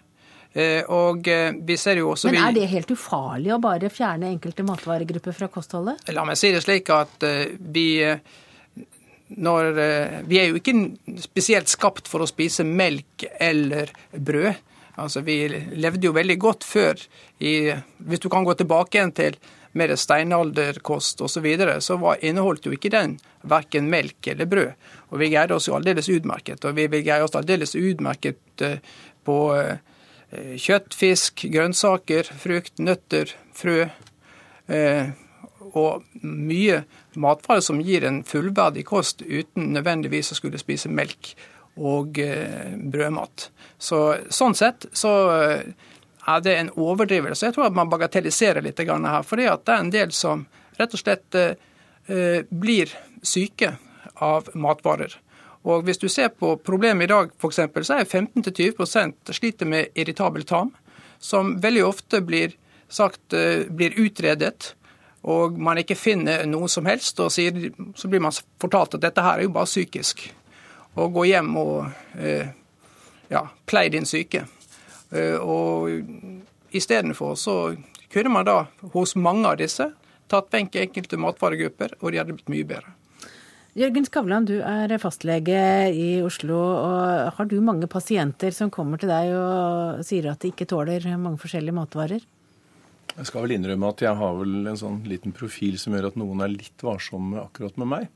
Og 0.90 1.28
vi 1.62 1.76
ser 1.78 2.00
jo 2.00 2.08
også 2.16 2.32
Men 2.32 2.40
er 2.42 2.56
det 2.56 2.64
helt 2.72 2.90
ufarlig 2.90 3.52
å 3.54 3.60
bare 3.62 3.92
fjerne 3.94 4.32
enkelte 4.34 4.66
matvaregrupper 4.66 5.36
fra 5.38 5.50
kostholdet? 5.54 6.02
La 6.10 6.26
meg 6.26 6.40
si 6.42 6.50
det 6.50 6.64
slik 6.66 6.90
at 6.90 7.22
vi 7.22 7.86
når, 9.46 9.70
Vi 10.26 10.42
er 10.42 10.50
jo 10.50 10.58
ikke 10.58 10.74
spesielt 11.22 11.70
skapt 11.70 12.10
for 12.10 12.26
å 12.26 12.32
spise 12.34 12.66
melk 12.66 13.30
eller 13.38 13.94
brød. 14.18 14.58
Altså, 15.02 15.22
Vi 15.26 15.48
levde 15.76 16.08
jo 16.08 16.14
veldig 16.16 16.38
godt 16.40 16.68
før. 16.68 17.02
I, 17.40 17.74
hvis 17.98 18.22
du 18.24 18.30
kan 18.30 18.46
gå 18.46 18.54
tilbake 18.58 18.98
igjen 18.98 19.14
til 19.18 19.38
mer 19.78 19.94
steinalderkost 19.96 21.22
osv., 21.22 21.34
så, 21.34 21.44
videre, 21.44 21.78
så 21.82 21.98
var, 21.98 22.20
inneholdt 22.22 22.68
jo 22.68 22.76
ikke 22.76 22.92
den 22.92 23.18
verken 23.48 23.88
melk 23.90 24.28
eller 24.28 24.50
brød. 24.50 24.74
Og 25.12 25.22
vi 25.22 25.32
greide 25.32 25.56
oss 25.56 25.70
jo 25.70 25.78
aldeles 25.78 26.10
utmerket. 26.12 26.66
Og 26.66 26.76
vi 26.76 26.88
vil 26.92 27.06
greie 27.06 27.24
oss 27.24 27.36
aldeles 27.40 27.76
utmerket 27.80 28.66
eh, 28.68 28.78
på 29.26 29.38
eh, 29.56 30.56
kjøtt, 30.60 30.94
fisk, 30.96 31.46
grønnsaker, 31.54 32.32
frukt, 32.44 32.78
nøtter, 32.84 33.34
frø. 33.56 33.86
Eh, 34.72 35.12
og 35.72 36.04
mye 36.22 36.82
matvarer 37.16 37.64
som 37.64 37.80
gir 37.84 38.04
en 38.08 38.22
fullverdig 38.28 38.84
kost 38.90 39.24
uten 39.24 39.72
nødvendigvis 39.76 40.34
å 40.34 40.40
skulle 40.40 40.60
spise 40.60 40.92
melk 40.92 41.34
og 41.80 42.20
eh, 42.20 42.74
brødmat. 42.76 43.50
Så, 43.78 44.02
sånn 44.30 44.56
sett 44.58 44.86
så 44.94 45.14
eh, 45.36 45.64
er 46.32 46.44
det 46.44 46.56
en 46.58 46.72
overdrivelse. 46.76 47.48
Jeg 47.48 47.56
tror 47.56 47.70
at 47.70 47.78
man 47.78 47.90
bagatelliserer 47.92 48.62
litt 48.66 48.80
her. 48.80 49.22
at 49.22 49.66
det 49.66 49.74
er 49.74 49.80
en 49.80 49.94
del 49.94 50.12
som 50.12 50.46
rett 50.78 50.94
og 50.94 51.02
slett 51.02 51.36
eh, 51.36 52.44
blir 52.50 52.92
syke 53.24 53.76
av 54.16 54.50
matvarer. 54.54 55.16
Og 55.64 55.84
Hvis 55.86 56.02
du 56.02 56.10
ser 56.10 56.30
på 56.30 56.56
problemet 56.58 57.06
i 57.06 57.14
dag, 57.14 57.32
for 57.38 57.50
eksempel, 57.50 57.86
så 57.86 58.00
er 58.00 58.06
15-20 58.06 59.34
sliter 59.34 59.66
med 59.66 59.94
irritabel 59.94 60.44
tarm, 60.44 60.72
som 61.20 61.60
veldig 61.62 61.84
ofte 61.86 62.22
blir, 62.26 62.56
sagt, 62.90 63.36
blir 63.70 63.94
utredet 64.02 64.74
og 65.30 65.58
man 65.62 65.78
ikke 65.78 65.98
finner 65.98 66.48
noe 66.50 66.70
som 66.72 66.88
helst, 66.90 67.20
og 67.22 67.30
sier, 67.34 67.54
så 67.96 68.10
blir 68.10 68.24
man 68.24 68.34
fortalt 68.62 68.98
at 68.98 69.04
dette 69.04 69.22
her 69.22 69.38
er 69.38 69.46
jo 69.46 69.54
bare 69.54 69.70
psykisk. 69.70 70.24
Og 71.00 71.14
gå 71.16 71.28
hjem 71.30 71.54
og 71.60 71.76
eh, 72.20 72.52
ja, 73.32 73.46
pleie 73.70 73.92
din 73.94 74.08
syke. 74.08 74.44
Eh, 75.12 75.38
og 75.40 75.92
istedenfor 76.76 77.38
så 77.40 77.58
kunne 78.12 78.34
man 78.34 78.48
da 78.48 78.58
hos 78.96 79.16
mange 79.16 79.48
av 79.48 79.60
disse 79.62 79.92
tatt 80.32 80.52
vekk 80.52 80.80
enkelte 80.86 81.20
matvaregrupper, 81.20 81.98
og 82.00 82.12
de 82.12 82.20
hadde 82.22 82.36
blitt 82.36 82.52
mye 82.52 82.68
bedre. 82.68 82.96
Jørgen 83.76 84.04
Skavlan, 84.04 84.48
du 84.48 84.58
er 84.60 84.92
fastlege 85.00 85.60
i 85.96 86.20
Oslo. 86.24 86.60
og 86.60 87.32
Har 87.38 87.48
du 87.48 87.56
mange 87.64 87.88
pasienter 87.88 88.52
som 88.52 88.72
kommer 88.72 89.00
til 89.00 89.12
deg 89.12 89.32
og 89.32 90.02
sier 90.04 90.28
at 90.32 90.44
de 90.44 90.52
ikke 90.52 90.68
tåler 90.68 91.08
mange 91.16 91.40
forskjellige 91.40 91.78
matvarer? 91.78 92.26
Jeg 93.12 93.28
skal 93.28 93.46
vel 93.46 93.56
innrømme 93.56 93.92
at 93.92 94.04
jeg 94.04 94.20
har 94.20 94.36
vel 94.40 94.68
en 94.72 94.80
sånn 94.80 95.00
liten 95.08 95.36
profil 95.36 95.80
som 95.80 95.96
gjør 95.96 96.10
at 96.12 96.20
noen 96.20 96.44
er 96.44 96.52
litt 96.52 96.84
varsomme 96.84 97.40
akkurat 97.46 97.80
med 97.80 97.92
meg. 97.94 98.12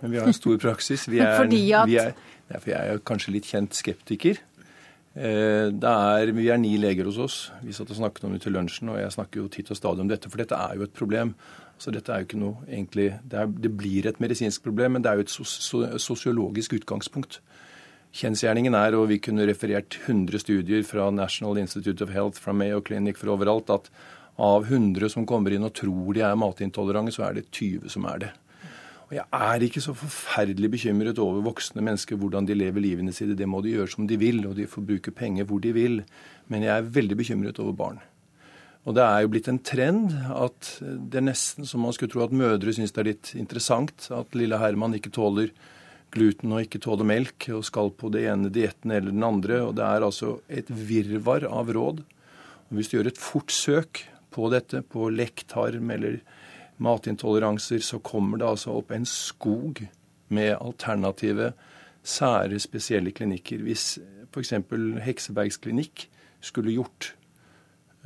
Men 0.00 0.12
vi 0.12 0.20
har 0.20 0.28
en 0.30 0.36
stor 0.36 0.60
praksis. 0.60 1.08
Vi 1.10 1.20
er, 1.20 1.36
Fordi 1.38 1.64
at 1.76 1.88
vi 1.88 1.98
er, 2.00 2.14
for 2.56 2.70
jeg 2.72 2.94
er 2.94 3.02
kanskje 3.06 3.34
litt 3.34 3.48
kjent 3.50 3.76
skeptiker. 3.76 4.40
Eh, 5.14 5.68
det 5.74 5.90
er, 5.90 6.30
vi 6.36 6.46
er 6.52 6.60
ni 6.60 6.76
leger 6.80 7.08
hos 7.10 7.18
oss. 7.20 7.38
Vi 7.64 7.74
satt 7.76 7.90
og 7.90 7.98
snakket 7.98 8.28
om 8.28 8.36
det 8.36 8.44
til 8.44 8.54
lunsjen, 8.54 8.92
og 8.92 9.00
jeg 9.00 9.16
snakker 9.16 9.42
jo 9.42 9.50
titt 9.52 9.72
og 9.72 9.78
stadig 9.78 10.04
om 10.04 10.10
dette, 10.10 10.30
for 10.30 10.42
dette 10.42 10.56
er 10.56 10.78
jo 10.78 10.86
et 10.86 10.96
problem. 10.96 11.34
Så 11.80 11.92
dette 11.94 12.12
er 12.12 12.20
jo 12.20 12.28
ikke 12.28 12.40
noe 12.42 12.66
egentlig 12.68 13.06
Det, 13.24 13.38
er, 13.40 13.46
det 13.48 13.70
blir 13.72 14.06
et 14.06 14.18
medisinsk 14.20 14.62
problem, 14.62 14.92
men 14.94 15.04
det 15.04 15.10
er 15.10 15.20
jo 15.20 15.24
et 15.24 16.02
sosiologisk 16.02 16.76
utgangspunkt. 16.76 17.40
Kjensgjerningen 18.12 18.74
er, 18.74 18.96
og 18.98 19.08
vi 19.08 19.20
kunne 19.22 19.46
referert 19.46 19.96
100 20.02 20.42
studier 20.42 20.82
fra 20.84 21.10
National 21.14 21.58
Institute 21.62 22.02
of 22.02 22.10
Health, 22.10 22.40
fra 22.42 22.52
Mayo 22.52 22.82
Clinic, 22.82 23.16
fra 23.16 23.32
overalt, 23.32 23.70
at 23.70 23.90
av 24.40 24.66
100 24.66 25.12
som 25.12 25.26
kommer 25.28 25.54
inn 25.54 25.64
og 25.64 25.74
tror 25.78 26.14
de 26.16 26.24
er 26.26 26.38
matintolerante, 26.38 27.14
så 27.14 27.28
er 27.28 27.38
det 27.38 27.50
20 27.54 27.92
som 27.92 28.08
er 28.10 28.24
det. 28.24 28.30
Og 29.10 29.16
Jeg 29.18 29.26
er 29.34 29.64
ikke 29.66 29.80
så 29.82 29.90
forferdelig 29.98 30.68
bekymret 30.70 31.18
over 31.18 31.42
voksne 31.42 31.82
mennesker, 31.82 32.14
hvordan 32.14 32.46
de 32.46 32.54
lever 32.54 32.84
livene 32.84 33.10
sine. 33.12 33.34
Det 33.34 33.48
må 33.50 33.58
de 33.64 33.72
gjøre 33.74 33.90
som 33.90 34.06
de 34.06 34.14
vil, 34.20 34.44
og 34.46 34.54
de 34.54 34.68
får 34.70 34.84
bruke 34.86 35.10
penger 35.10 35.48
hvor 35.50 35.58
de 35.64 35.72
vil. 35.74 35.96
Men 36.46 36.62
jeg 36.62 36.70
er 36.76 36.92
veldig 36.94 37.16
bekymret 37.18 37.58
over 37.58 37.74
barn. 37.74 37.98
Og 38.86 38.94
det 38.94 39.02
er 39.02 39.24
jo 39.24 39.32
blitt 39.32 39.50
en 39.50 39.58
trend 39.58 40.14
at 40.30 40.70
det 40.80 41.18
er 41.18 41.26
nesten 41.26 41.66
som 41.66 41.82
man 41.84 41.92
skulle 41.92 42.14
tro 42.14 42.22
at 42.22 42.32
mødre 42.32 42.72
syns 42.72 42.94
det 42.94 43.02
er 43.02 43.10
litt 43.10 43.32
interessant 43.34 44.06
at 44.14 44.38
lille 44.38 44.62
Herman 44.62 44.94
ikke 44.96 45.12
tåler 45.12 45.50
gluten 46.14 46.54
og 46.54 46.64
ikke 46.64 46.80
tåler 46.82 47.06
melk 47.06 47.50
og 47.54 47.66
skal 47.66 47.90
på 47.90 48.08
det 48.14 48.24
ene 48.30 48.50
dietten 48.54 48.94
eller 48.94 49.10
den 49.10 49.26
andre. 49.26 49.58
Og 49.66 49.74
det 49.78 49.84
er 49.90 50.06
altså 50.06 50.38
et 50.46 50.70
virvar 50.70 51.50
av 51.50 51.74
råd. 51.74 52.04
Og 52.70 52.78
hvis 52.78 52.94
du 52.94 53.00
gjør 53.00 53.10
et 53.10 53.20
fort 53.20 53.50
søk 53.50 54.04
på 54.30 54.46
dette, 54.54 54.84
på 54.86 55.10
Lektarm 55.10 55.90
eller 55.90 56.22
matintoleranser, 56.80 57.82
så 57.84 57.98
kommer 57.98 58.40
det 58.40 58.48
altså 58.48 58.74
opp 58.80 58.92
en 58.94 59.06
skog 59.06 59.82
med 60.28 60.54
alternative, 60.60 61.52
sære, 62.02 62.58
spesielle 62.62 63.12
klinikker. 63.12 63.62
Hvis 63.66 63.98
f.eks. 64.30 64.54
Heksebergs 65.04 65.60
klinikk 65.60 66.06
skulle 66.40 66.72
gjort 66.72 67.14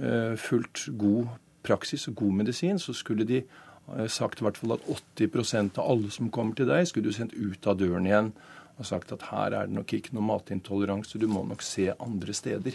uh, 0.00 0.34
fullt 0.40 0.88
god 0.98 1.36
praksis 1.64 2.08
og 2.08 2.16
god 2.22 2.40
medisin, 2.40 2.78
så 2.78 2.92
skulle 2.92 3.26
de 3.28 3.42
uh, 3.88 4.06
sagt 4.08 4.40
i 4.40 4.46
hvert 4.46 4.58
fall 4.58 4.76
at 4.78 4.88
80% 5.20 5.78
av 5.78 5.92
alle 5.92 6.10
som 6.10 6.32
kommer 6.34 6.56
til 6.58 6.68
deg, 6.70 6.88
skulle 6.88 7.12
du 7.12 7.16
sendt 7.16 7.36
ut 7.36 7.66
av 7.66 7.78
døren 7.78 8.08
igjen 8.08 8.32
og 8.74 8.88
sagt 8.88 9.12
at 9.14 9.28
her 9.30 9.54
er 9.54 9.68
det 9.68 9.76
nok 9.76 9.92
ikke 9.94 10.16
noe 10.16 10.26
matintoleranse, 10.26 11.18
du 11.18 11.28
må 11.30 11.44
nok 11.46 11.62
se 11.62 11.92
andre 11.92 12.34
steder. 12.34 12.74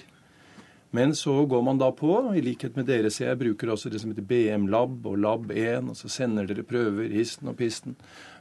Men 0.92 1.14
så 1.16 1.46
går 1.46 1.62
man 1.62 1.78
da 1.78 1.92
på, 1.94 2.16
i 2.34 2.42
likhet 2.42 2.76
med 2.78 2.88
dere, 2.90 3.12
så 3.14 3.28
jeg 3.28 3.38
bruker 3.38 3.70
også 3.70 3.92
det 3.94 4.02
som 4.02 4.10
heter 4.10 4.26
BM-lab 4.26 5.06
og 5.06 5.20
Lab1, 5.22 5.92
og 5.92 5.98
så 5.98 6.10
sender 6.10 6.50
dere 6.50 6.66
prøver, 6.66 7.12
histen 7.14 7.52
og 7.52 7.60
pisten. 7.60 7.98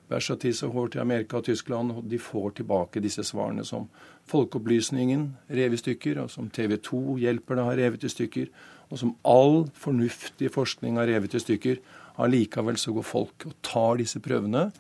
Versatis 0.09 0.63
og 0.65 0.73
hår 0.73 0.95
til 0.95 1.03
Amerika 1.03 1.37
og 1.37 1.45
Tyskland, 1.45 1.93
og 1.93 2.09
de 2.09 2.17
får 2.19 2.57
tilbake 2.63 3.03
disse 3.05 3.27
svarene 3.29 3.67
som 3.69 3.91
Folkeopplysningen 4.29 5.29
rev 5.53 5.77
i 5.77 5.81
stykker, 5.81 6.23
og 6.25 6.33
som 6.33 6.49
TV 6.49 6.79
2 6.81 7.19
hjelper 7.21 7.61
det 7.61 7.69
har 7.69 7.81
revet 7.83 8.09
i 8.09 8.13
stykker, 8.13 8.49
og 8.89 9.01
som 9.01 9.15
all 9.29 9.67
fornuftig 9.77 10.49
forskning 10.55 10.97
har 10.97 11.09
revet 11.13 11.37
i 11.37 11.43
stykker. 11.45 11.83
Allikevel 12.19 12.81
så 12.81 12.95
går 12.97 13.05
folk 13.05 13.45
og 13.47 13.57
tar 13.63 14.01
disse 14.01 14.21
prøvene 14.25 14.71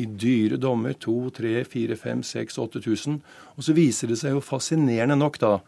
i 0.00 0.06
dyre 0.08 0.56
dommer, 0.60 0.96
2, 0.96 1.18
3, 1.36 1.52
4, 1.68 1.96
5, 1.96 2.22
6, 2.24 2.58
8000, 2.64 3.20
og 3.56 3.66
så 3.66 3.76
viser 3.76 4.08
det 4.08 4.16
seg 4.20 4.36
jo 4.36 4.44
fascinerende 4.44 5.18
nok 5.20 5.36
da 5.42 5.58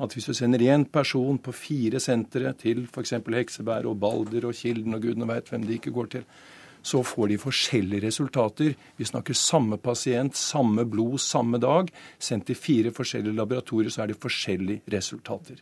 at 0.00 0.14
hvis 0.16 0.30
du 0.30 0.34
sender 0.36 0.62
én 0.64 0.86
person 0.88 1.38
på 1.38 1.52
fire 1.52 2.00
sentre 2.00 2.54
til 2.58 2.86
f.eks. 2.88 3.18
Heksebær 3.20 3.88
og 3.90 3.98
Balder 4.00 4.48
og 4.48 4.56
Kilden 4.56 4.96
og 4.96 5.04
gudene 5.04 5.28
veit 5.28 5.50
hvem 5.52 5.66
de 5.68 5.76
ikke 5.76 5.92
går 5.92 6.10
til, 6.14 6.24
så 6.82 7.02
får 7.04 7.28
de 7.28 7.40
forskjellige 7.40 8.06
resultater. 8.06 8.76
Vi 8.96 9.04
snakker 9.04 9.36
samme 9.36 9.76
pasient, 9.76 10.36
samme 10.36 10.86
blod, 10.88 11.18
samme 11.20 11.60
dag. 11.60 11.90
Sendt 12.18 12.46
til 12.48 12.56
fire 12.56 12.92
forskjellige 12.96 13.36
laboratorier, 13.36 13.92
så 13.92 14.04
er 14.04 14.12
det 14.12 14.22
forskjellige 14.22 14.80
resultater. 14.94 15.60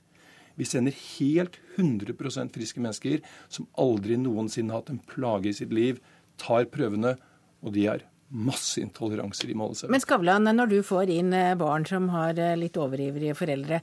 Vi 0.58 0.66
sender 0.66 0.94
helt 1.18 1.58
100% 1.76 2.54
friske 2.54 2.82
mennesker 2.82 3.18
som 3.50 3.66
aldri 3.78 4.18
noensinne 4.18 4.74
har 4.74 4.82
hatt 4.82 4.94
en 4.94 5.02
plage 5.10 5.50
i 5.50 5.58
sitt 5.58 5.74
liv, 5.74 5.98
tar 6.38 6.66
prøvene, 6.70 7.16
og 7.62 7.74
de 7.74 7.86
er 7.90 8.06
masse 8.28 8.80
intoleranser 8.80 9.48
i 9.48 9.54
målet. 9.56 9.86
Men 9.88 10.02
Skavlan, 10.02 10.50
når 10.52 10.68
du 10.70 10.78
får 10.84 11.12
inn 11.12 11.32
eh, 11.32 11.54
barn 11.58 11.86
som 11.88 12.10
har 12.12 12.36
eh, 12.36 12.56
litt 12.60 12.76
overivrige 12.76 13.36
foreldre, 13.38 13.80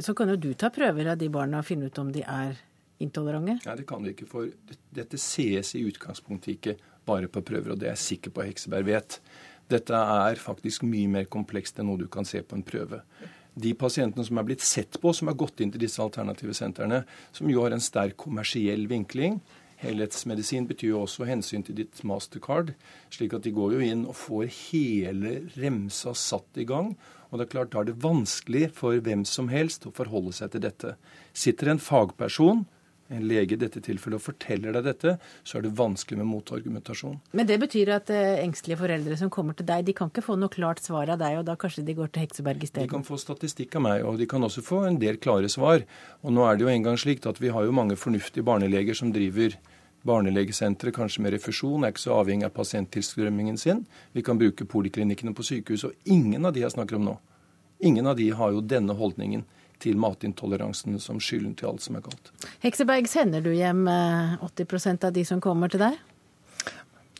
så 0.00 0.14
kan 0.16 0.30
jo 0.32 0.36
du 0.40 0.52
ta 0.58 0.70
prøver 0.74 1.12
av 1.12 1.18
de 1.20 1.28
barna 1.32 1.60
og 1.60 1.68
finne 1.68 1.90
ut 1.90 2.00
om 2.00 2.12
de 2.14 2.24
er 2.24 2.56
intolerante? 3.04 3.58
Nei, 3.66 3.76
det 3.80 3.86
kan 3.88 4.04
du 4.04 4.10
ikke. 4.12 4.28
For 4.30 4.50
dette 4.94 5.20
sees 5.20 5.74
i 5.76 5.84
utgangspunktet 5.88 6.54
ikke 6.56 6.76
bare 7.04 7.28
på 7.28 7.42
prøver, 7.44 7.74
og 7.74 7.80
det 7.80 7.90
er 7.90 7.96
jeg 7.96 8.04
sikker 8.04 8.34
på 8.34 8.46
Hekseberg 8.48 8.88
vet. 8.88 9.18
Dette 9.70 9.96
er 9.96 10.40
faktisk 10.40 10.84
mye 10.88 11.10
mer 11.10 11.28
komplekst 11.32 11.80
enn 11.80 11.88
noe 11.90 12.00
du 12.00 12.08
kan 12.12 12.28
se 12.28 12.42
på 12.44 12.56
en 12.56 12.64
prøve. 12.66 13.02
De 13.54 13.70
pasientene 13.78 14.24
som 14.26 14.40
er 14.40 14.46
blitt 14.48 14.64
sett 14.66 14.96
på, 15.00 15.12
som 15.14 15.30
har 15.30 15.36
gått 15.38 15.60
inn 15.62 15.70
til 15.72 15.82
disse 15.84 16.02
alternative 16.02 16.56
sentrene, 16.58 17.04
som 17.32 17.50
jo 17.50 17.62
har 17.62 17.76
en 17.76 17.84
sterk 17.84 18.16
kommersiell 18.24 18.88
vinkling, 18.90 19.38
Helhetsmedisin 19.84 20.68
betyr 20.68 20.94
jo 20.94 21.02
også 21.04 21.26
hensyn 21.28 21.64
til 21.66 21.76
ditt 21.76 22.00
mastercard, 22.08 22.72
slik 23.12 23.34
at 23.36 23.44
de 23.44 23.52
går 23.54 23.76
jo 23.76 23.82
inn 23.84 24.04
og 24.08 24.16
får 24.16 24.46
hele 24.70 25.34
remsa 25.58 26.14
satt 26.16 26.60
i 26.60 26.66
gang. 26.68 26.94
Og 27.34 27.40
det 27.40 27.48
er 27.48 27.50
klart, 27.50 27.72
Da 27.74 27.80
er 27.82 27.90
det 27.90 27.98
vanskelig 27.98 28.68
for 28.78 28.94
hvem 28.94 29.24
som 29.26 29.48
helst 29.50 29.88
å 29.88 29.90
forholde 29.90 30.30
seg 30.32 30.52
til 30.54 30.62
dette. 30.62 30.94
Sitter 31.34 31.72
en 31.72 31.82
fagperson, 31.82 32.60
en 33.10 33.24
lege 33.26 33.56
i 33.56 33.58
dette 33.58 33.82
tilfellet, 33.82 34.20
og 34.20 34.22
forteller 34.22 34.76
deg 34.76 34.86
dette, 34.86 35.16
så 35.42 35.58
er 35.58 35.66
det 35.66 35.72
vanskelig 35.74 36.20
med 36.20 36.30
motargumentasjon. 36.30 37.18
Men 37.34 37.50
det 37.50 37.58
betyr 37.60 37.90
at 37.96 38.12
eh, 38.14 38.38
engstelige 38.44 38.78
foreldre 38.80 39.18
som 39.18 39.32
kommer 39.34 39.58
til 39.58 39.66
deg, 39.66 39.82
de 39.88 39.96
kan 39.98 40.14
ikke 40.14 40.24
få 40.24 40.38
noe 40.38 40.52
klart 40.54 40.80
svar 40.84 41.10
av 41.10 41.18
deg, 41.20 41.40
og 41.40 41.44
da 41.50 41.58
kanskje 41.58 41.84
de 41.84 41.98
går 41.98 42.14
til 42.14 42.24
Hekseberg 42.24 42.62
i 42.62 42.70
stedet? 42.70 42.86
De 42.86 42.94
kan 42.94 43.06
få 43.06 43.18
statistikk 43.18 43.74
av 43.80 43.86
meg, 43.90 44.06
og 44.06 44.22
de 44.22 44.30
kan 44.30 44.46
også 44.46 44.62
få 44.64 44.84
en 44.86 45.02
del 45.02 45.18
klare 45.18 45.50
svar. 45.50 45.82
Og 46.22 46.38
nå 46.38 46.46
er 46.46 46.54
det 46.54 46.68
jo 46.68 46.72
engang 46.72 47.02
slik 47.02 47.26
at 47.26 47.42
vi 47.42 47.50
har 47.50 47.66
jo 47.66 47.74
mange 47.74 47.98
fornuftige 47.98 48.46
barneleger 48.46 48.94
som 49.02 49.10
driver 49.12 49.58
barnelegesenteret, 50.04 50.94
kanskje 50.94 51.24
med 51.24 51.34
refusjon, 51.34 51.84
er 51.84 51.94
ikke 51.94 52.04
så 52.04 52.18
avhengig 52.18 52.46
av 52.48 52.54
pasienttilstrømmingen 52.56 53.58
sin. 53.60 53.84
Vi 54.12 54.22
kan 54.24 54.38
bruke 54.40 54.66
poliklinikkene 54.68 55.34
på 55.36 55.46
sykehus, 55.46 55.86
og 55.88 55.94
ingen 56.04 56.44
av 56.44 56.54
de 56.54 56.64
jeg 56.64 56.74
snakker 56.76 56.98
om 56.98 57.06
nå, 57.08 57.18
ingen 57.84 58.06
av 58.06 58.18
de 58.20 58.30
har 58.36 58.52
jo 58.52 58.64
denne 58.64 58.96
holdningen 58.96 59.44
til 59.82 59.98
matintoleransen 60.00 60.98
som 61.02 61.20
skylden 61.20 61.54
til 61.58 61.72
alt 61.72 61.84
som 61.84 61.96
er 61.98 62.04
galt. 62.04 62.32
Hekseberg, 62.62 63.08
sender 63.10 63.42
du 63.44 63.50
hjem 63.52 63.86
80 63.88 64.76
eh, 64.76 64.98
av 65.08 65.14
de 65.16 65.24
som 65.28 65.40
kommer 65.44 65.72
til 65.72 65.82
deg? 65.82 65.96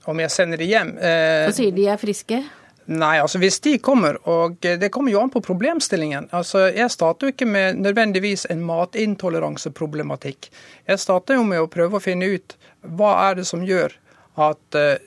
Om 0.04 0.20
jeg 0.20 0.32
sender 0.32 0.60
de 0.60 0.68
hjem 0.68 0.92
eh... 1.00 1.48
Og 1.48 1.56
sier 1.56 1.74
de 1.74 1.88
er 1.88 2.00
friske? 2.00 2.42
Nei, 2.84 3.14
altså 3.16 3.38
hvis 3.40 3.62
de 3.64 3.78
kommer, 3.80 4.18
og 4.28 4.58
det 4.60 4.90
kommer 4.92 5.12
jo 5.12 5.22
an 5.22 5.30
på 5.32 5.40
problemstillingen. 5.40 6.28
Altså, 6.36 6.66
Jeg 6.68 6.90
starter 6.90 7.26
jo 7.26 7.32
ikke 7.32 7.48
med 7.48 7.80
nødvendigvis 7.80 8.46
en 8.50 8.60
matintoleranseproblematikk. 8.60 10.50
Jeg 10.86 11.00
starter 11.00 11.34
jo 11.34 11.46
med 11.48 11.62
å 11.62 11.70
prøve 11.72 11.96
å 11.96 12.04
finne 12.04 12.28
ut 12.28 12.56
hva 12.82 13.30
er 13.30 13.40
det 13.40 13.46
som 13.48 13.64
gjør 13.64 13.94
at 14.36 14.76
uh, 14.76 15.00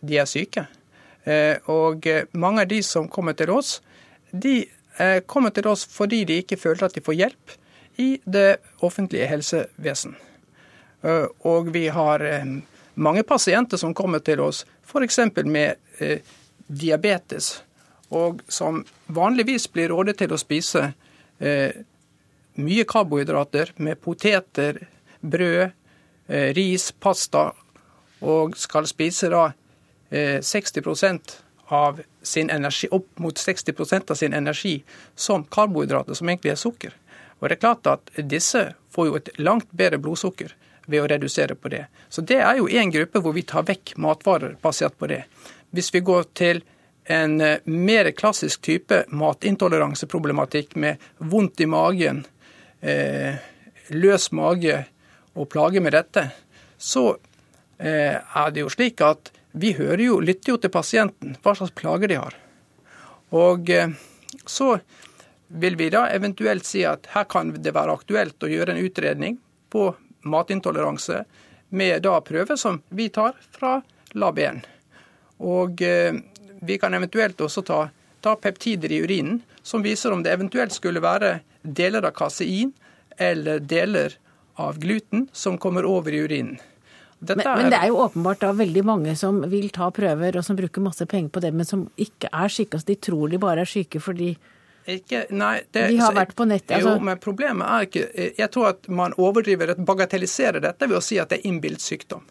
de 0.00 0.18
er 0.18 0.30
syke. 0.30 0.66
Uh, 1.26 1.58
og 1.66 2.06
uh, 2.06 2.22
mange 2.32 2.62
av 2.62 2.70
de 2.70 2.78
som 2.86 3.08
kommer 3.08 3.34
til 3.34 3.50
oss, 3.50 3.80
de 4.30 4.64
kommer 5.26 5.50
til 5.50 5.66
oss 5.66 5.80
fordi 5.90 6.20
de 6.22 6.36
ikke 6.38 6.56
føler 6.56 6.84
at 6.86 6.94
de 6.94 7.02
får 7.02 7.16
hjelp 7.18 7.54
i 7.98 8.20
det 8.30 8.60
offentlige 8.78 9.26
helsevesen. 9.26 10.14
og 11.42 11.72
vi 11.74 11.88
har 11.88 12.22
mange 12.94 13.22
pasienter 13.22 13.76
som 13.76 13.94
kommer 13.94 14.18
til 14.18 14.40
oss 14.40 14.64
f.eks. 14.86 15.18
med 15.44 15.74
diabetes, 16.66 17.62
og 18.14 18.42
som 18.48 18.84
vanligvis 19.06 19.66
blir 19.72 19.90
rådet 19.92 20.18
til 20.20 20.32
å 20.34 20.40
spise 20.40 20.92
eh, 21.38 21.74
mye 22.54 22.84
karbohydrater 22.88 23.74
med 23.82 24.00
poteter, 24.00 24.78
brød, 25.20 25.70
eh, 26.28 26.50
ris, 26.54 26.92
pasta, 26.92 27.50
og 28.24 28.56
skal 28.56 28.86
spise 28.88 29.30
da 29.32 29.46
eh, 30.10 30.40
60% 30.40 31.38
av 31.74 32.00
sin 32.22 32.50
energi, 32.50 32.88
opp 32.92 33.18
mot 33.18 33.38
60% 33.38 34.10
av 34.10 34.20
sin 34.20 34.34
energi 34.36 34.82
som 35.14 35.44
karbohydrater, 35.44 36.14
som 36.14 36.28
egentlig 36.28 36.54
er 36.54 36.60
sukker. 36.60 36.92
Og 37.40 37.48
det 37.48 37.56
er 37.56 37.64
klart 37.64 37.88
at 37.90 38.12
Disse 38.30 38.70
får 38.94 39.08
jo 39.08 39.16
et 39.18 39.32
langt 39.38 39.70
bedre 39.72 39.98
blodsukker 39.98 40.54
ved 40.86 41.02
å 41.02 41.08
redusere 41.10 41.56
på 41.56 41.72
det. 41.72 41.86
Så 42.08 42.22
det 42.22 42.38
er 42.44 42.58
jo 42.60 42.68
en 42.68 42.92
gruppe 42.92 43.20
hvor 43.24 43.34
vi 43.36 43.44
tar 43.48 43.66
vekk 43.66 43.96
matvarer 44.00 44.56
basert 44.62 44.96
på 45.00 45.08
det. 45.10 45.24
Hvis 45.74 45.90
vi 45.94 46.04
går 46.06 46.28
til 46.38 46.62
en 47.10 47.40
eh, 47.40 47.64
mer 47.64 48.10
klassisk 48.16 48.62
type 48.64 49.02
matintoleranseproblematikk 49.10 50.76
med 50.80 51.02
vondt 51.18 51.60
i 51.60 51.68
magen, 51.68 52.24
eh, 52.80 53.36
løs 53.90 54.30
mage 54.32 54.84
og 55.34 55.48
plage 55.52 55.82
med 55.82 55.92
dette, 55.96 56.28
så 56.78 57.16
eh, 57.78 58.16
er 58.16 58.54
det 58.54 58.64
jo 58.64 58.72
slik 58.72 59.02
at 59.04 59.32
vi 59.54 59.74
jo, 59.74 60.18
lytter 60.20 60.54
jo 60.54 60.58
til 60.58 60.72
pasienten, 60.74 61.36
hva 61.42 61.54
slags 61.54 61.74
plager 61.78 62.10
de 62.10 62.18
har. 62.18 62.36
Og 63.34 63.70
eh, 63.70 63.94
så 64.46 64.78
vil 65.54 65.76
vi 65.78 65.90
da 65.94 66.08
eventuelt 66.10 66.66
si 66.66 66.82
at 66.88 67.06
her 67.14 67.26
kan 67.30 67.52
det 67.54 67.74
være 67.74 67.94
aktuelt 67.94 68.42
å 68.42 68.50
gjøre 68.50 68.74
en 68.74 68.82
utredning 68.82 69.38
på 69.70 69.92
matintoleranse 70.24 71.24
med 71.74 72.02
da 72.06 72.18
prøve 72.24 72.56
som 72.58 72.80
vi 72.88 73.10
tar 73.14 73.36
fra 73.54 73.80
lab 74.14 74.38
1. 74.38 74.73
Og 75.42 75.82
eh, 75.82 76.14
vi 76.64 76.78
kan 76.78 76.94
eventuelt 76.94 77.40
også 77.40 77.64
ta, 77.66 77.80
ta, 78.20 78.36
peptider 78.36 78.92
i 78.92 79.00
urinen 79.04 79.40
som 79.62 79.82
viser 79.82 80.12
om 80.12 80.22
det 80.22 80.32
eventuelt 80.34 80.72
skulle 80.72 81.02
være 81.02 81.38
deler 81.62 82.04
av 82.04 82.14
kasein 82.16 82.72
eller 83.16 83.60
deler 83.60 84.18
av 84.60 84.78
gluten 84.78 85.28
som 85.32 85.58
kommer 85.58 85.86
over 85.88 86.12
i 86.12 86.22
urinen. 86.24 86.58
Men, 87.24 87.40
men, 87.40 87.70
det 87.72 87.78
er 87.78 87.88
jo 87.88 88.02
åpenbart 88.04 88.42
da 88.42 88.50
veldig 88.52 88.82
mange 88.84 89.14
som 89.16 89.38
vil 89.48 89.70
ta 89.72 89.88
prøver 89.94 90.36
og 90.36 90.44
som 90.44 90.58
bruker 90.58 90.84
masse 90.84 91.06
penger 91.08 91.32
på 91.32 91.40
det, 91.40 91.54
men 91.56 91.64
som 91.64 91.86
ikke 91.96 92.28
er 92.28 92.52
syke. 92.52 92.76
Altså, 92.76 92.90
de 92.90 92.98
tror 93.06 93.32
de 93.32 93.40
bare 93.40 93.64
er 93.64 93.70
syke 93.70 94.02
fordi 94.02 94.34
ikke, 94.84 95.22
nei, 95.32 95.62
det, 95.72 95.86
de 95.94 95.96
har 95.96 96.12
vært 96.12 96.34
på 96.36 96.44
nettet. 96.44 96.74
Altså. 96.76 96.98
Jo, 96.98 97.04
men 97.06 97.20
problemet 97.22 97.64
er 97.64 97.86
ikke 97.86 98.26
Jeg 98.36 98.48
tror 98.52 98.66
at 98.74 98.88
man 98.92 99.14
overdriver, 99.16 99.72
bagatelliserer 99.80 100.60
dette 100.60 100.88
ved 100.90 100.98
å 100.98 101.04
si 101.04 101.16
at 101.22 101.32
det 101.32 101.38
er 101.40 101.48
innbilt 101.48 101.80
sykdom. 101.80 102.26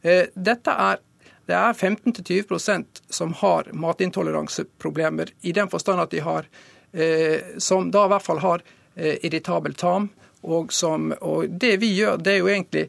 Eh, 0.00 0.30
dette 0.32 0.72
er 0.72 1.02
det 1.48 1.56
er 1.56 1.72
15-20% 1.72 3.02
som 3.08 3.32
har 3.40 3.70
matintoleranseproblemer, 3.72 5.32
i 5.40 5.54
den 5.56 5.70
forstand 5.72 6.02
at 6.02 6.12
de 6.12 6.20
har 6.20 6.48
eh, 6.92 7.56
Som 7.58 7.90
da 7.90 8.04
i 8.04 8.12
hvert 8.12 8.26
fall 8.26 8.42
har 8.44 8.64
eh, 8.94 9.16
irritabel 9.24 9.74
tarm. 9.74 10.10
Og, 10.42 10.72
som, 10.72 11.12
og 11.20 11.48
det 11.48 11.78
vi 11.82 11.94
gjør, 11.96 12.20
det 12.20 12.34
er 12.34 12.38
jo 12.42 12.50
egentlig 12.52 12.84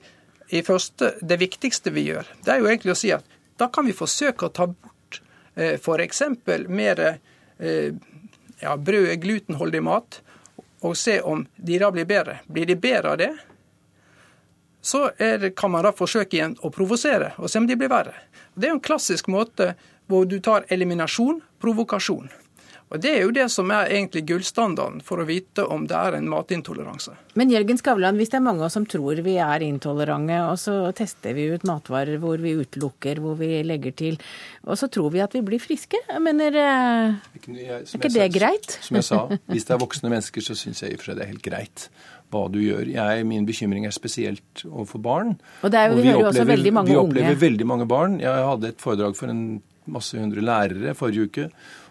i 0.49 0.61
første, 0.65 1.13
det 1.21 1.39
viktigste 1.39 1.93
vi 1.93 2.03
gjør, 2.09 2.27
det 2.45 2.51
er 2.53 2.61
jo 2.61 2.69
egentlig 2.69 2.93
å 2.93 2.99
si 2.99 3.11
at 3.13 3.25
da 3.59 3.67
kan 3.73 3.87
vi 3.87 3.95
forsøke 3.95 4.47
å 4.47 4.53
ta 4.53 4.67
bort 4.69 5.21
eh, 5.55 5.75
f.eks. 5.79 6.21
mer 6.67 7.01
eh, 7.07 7.95
ja, 8.61 8.75
brød, 8.77 9.11
glutenholdig 9.23 9.81
mat, 9.83 10.19
og 10.81 10.97
se 10.97 11.19
om 11.21 11.43
de 11.55 11.79
da 11.81 11.89
blir 11.91 12.07
bedre. 12.07 12.39
Blir 12.47 12.69
de 12.69 12.77
bedre 12.79 13.15
av 13.15 13.19
det, 13.19 13.33
så 14.81 15.09
det, 15.17 15.55
kan 15.59 15.71
man 15.71 15.83
da 15.83 15.93
forsøke 15.95 16.37
igjen 16.37 16.57
å 16.63 16.71
provosere 16.71 17.33
og 17.37 17.51
se 17.51 17.59
om 17.59 17.67
de 17.67 17.77
blir 17.79 17.91
verre. 17.91 18.15
Det 18.55 18.67
er 18.67 18.73
jo 18.73 18.79
en 18.79 18.85
klassisk 18.89 19.27
måte 19.31 19.73
hvor 20.09 20.25
du 20.25 20.39
tar 20.41 20.65
eliminasjon, 20.73 21.41
provokasjon. 21.61 22.29
Og 22.89 22.97
Det 22.97 23.09
er 23.13 23.19
jo 23.21 23.33
det 23.33 23.45
som 23.53 23.69
er 23.69 23.91
egentlig 23.93 24.23
gullstandarden 24.31 25.03
for 25.05 25.21
å 25.21 25.25
vite 25.27 25.61
om 25.69 25.83
det 25.85 25.93
er 25.93 26.15
en 26.17 26.29
matintoleranse. 26.31 27.13
Men 27.37 27.51
Jørgen 27.53 27.77
Skavlan, 27.77 28.17
hvis 28.17 28.31
det 28.33 28.39
er 28.39 28.45
mange 28.47 28.63
av 28.63 28.71
oss 28.71 28.77
som 28.79 28.87
tror 28.89 29.21
vi 29.25 29.35
er 29.37 29.61
intolerante, 29.61 30.39
og 30.49 30.57
så 30.57 30.77
tester 30.97 31.37
vi 31.37 31.45
ut 31.53 31.67
matvarer 31.69 32.17
hvor 32.17 32.41
vi 32.41 32.55
utelukker, 32.57 33.21
hvor 33.21 33.37
vi 33.37 33.61
legger 33.61 33.93
til, 33.93 34.17
og 34.65 34.79
så 34.81 34.89
tror 34.89 35.13
vi 35.13 35.21
at 35.21 35.37
vi 35.37 35.43
blir 35.45 35.61
friske, 35.61 36.01
jeg 36.01 36.23
mener 36.25 36.57
Er 36.57 37.19
ikke 37.37 38.09
det 38.15 38.31
greit? 38.33 38.79
Som 38.81 38.97
jeg 38.97 39.05
sa, 39.05 39.27
hvis 39.53 39.69
det 39.69 39.77
er 39.77 39.83
voksne 39.85 40.09
mennesker, 40.09 40.49
så 40.49 40.57
syns 40.57 40.81
jeg 40.81 40.95
i 40.95 40.97
og 40.97 41.03
for 41.03 41.11
seg 41.11 41.21
det 41.21 41.27
er 41.27 41.33
helt 41.35 41.45
greit 41.45 41.91
hva 42.29 42.45
du 42.51 42.59
gjør. 42.61 42.85
Jeg, 42.93 43.25
min 43.27 43.47
bekymring 43.47 43.87
er 43.89 43.95
spesielt 43.95 44.63
overfor 44.67 45.01
barn. 45.05 45.33
Og 45.63 45.73
det 45.73 45.79
er 45.79 45.89
jo, 45.89 45.99
vi, 45.99 46.09
vi 46.09 46.27
også 46.29 46.45
veldig. 46.49 46.73
Vi 46.87 46.99
opplever 46.99 47.39
veldig 47.41 47.67
mange 47.67 47.89
barn. 47.89 48.19
Jeg 48.21 48.45
hadde 48.51 48.73
et 48.73 48.83
foredrag 48.83 49.17
for 49.17 49.31
en 49.31 49.61
masse 49.89 50.17
hundre 50.17 50.43
lærere 50.45 50.93
forrige 50.97 51.29
uke. 51.29 51.49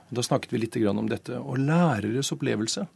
og 0.08 0.20
Da 0.20 0.24
snakket 0.24 0.54
vi 0.54 0.62
litt 0.62 0.78
om 0.88 1.10
dette. 1.10 1.38
Og 1.38 1.58
læreres 1.58 2.32
opplevelse 2.32 2.86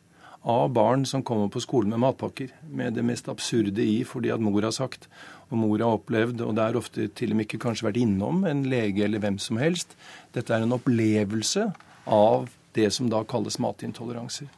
av 0.43 0.73
barn 0.75 1.05
som 1.07 1.23
kommer 1.23 1.51
på 1.53 1.61
skolen 1.63 1.93
med 1.95 2.03
matpakker, 2.03 2.51
med 2.67 2.97
det 2.99 3.05
mest 3.07 3.29
absurde 3.31 3.83
i 3.83 4.03
fordi 4.07 4.33
at 4.35 4.43
mor 4.43 4.63
har 4.63 4.75
sagt, 4.75 5.07
og 5.51 5.61
mor 5.61 5.79
har 5.79 5.99
opplevd, 5.99 6.41
og 6.43 6.57
det 6.57 6.65
er 6.65 6.79
ofte 6.79 7.07
til 7.15 7.31
og 7.31 7.39
med 7.39 7.47
ikke 7.47 7.61
kanskje 7.63 7.87
vært 7.87 8.01
innom 8.03 8.43
en 8.49 8.65
lege 8.67 9.05
eller 9.05 9.23
hvem 9.23 9.39
som 9.39 9.61
helst. 9.63 9.95
Dette 10.35 10.55
er 10.55 10.65
en 10.65 10.75
opplevelse 10.75 11.69
av 12.11 12.51
det 12.75 12.89
som 12.97 13.11
da 13.13 13.23
kalles 13.29 13.61
matintoleranser. 13.63 14.49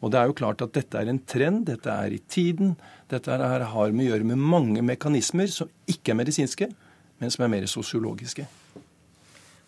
Og 0.00 0.12
det 0.12 0.20
er 0.20 0.30
jo 0.30 0.36
klart 0.36 0.62
at 0.64 0.72
dette 0.76 0.96
er 0.96 1.10
en 1.12 1.20
trend, 1.28 1.66
dette 1.68 1.92
er 1.92 2.14
i 2.16 2.22
tiden. 2.24 2.72
Dette 3.10 3.36
her 3.36 3.66
har 3.72 3.92
med 3.92 4.06
å 4.06 4.14
gjøre 4.14 4.30
med 4.32 4.40
mange 4.40 4.84
mekanismer 4.84 5.50
som 5.52 5.68
ikke 5.90 6.14
er 6.14 6.20
medisinske, 6.22 6.70
men 7.20 7.32
som 7.32 7.44
er 7.44 7.52
mer 7.52 7.68
sosiologiske. 7.68 8.46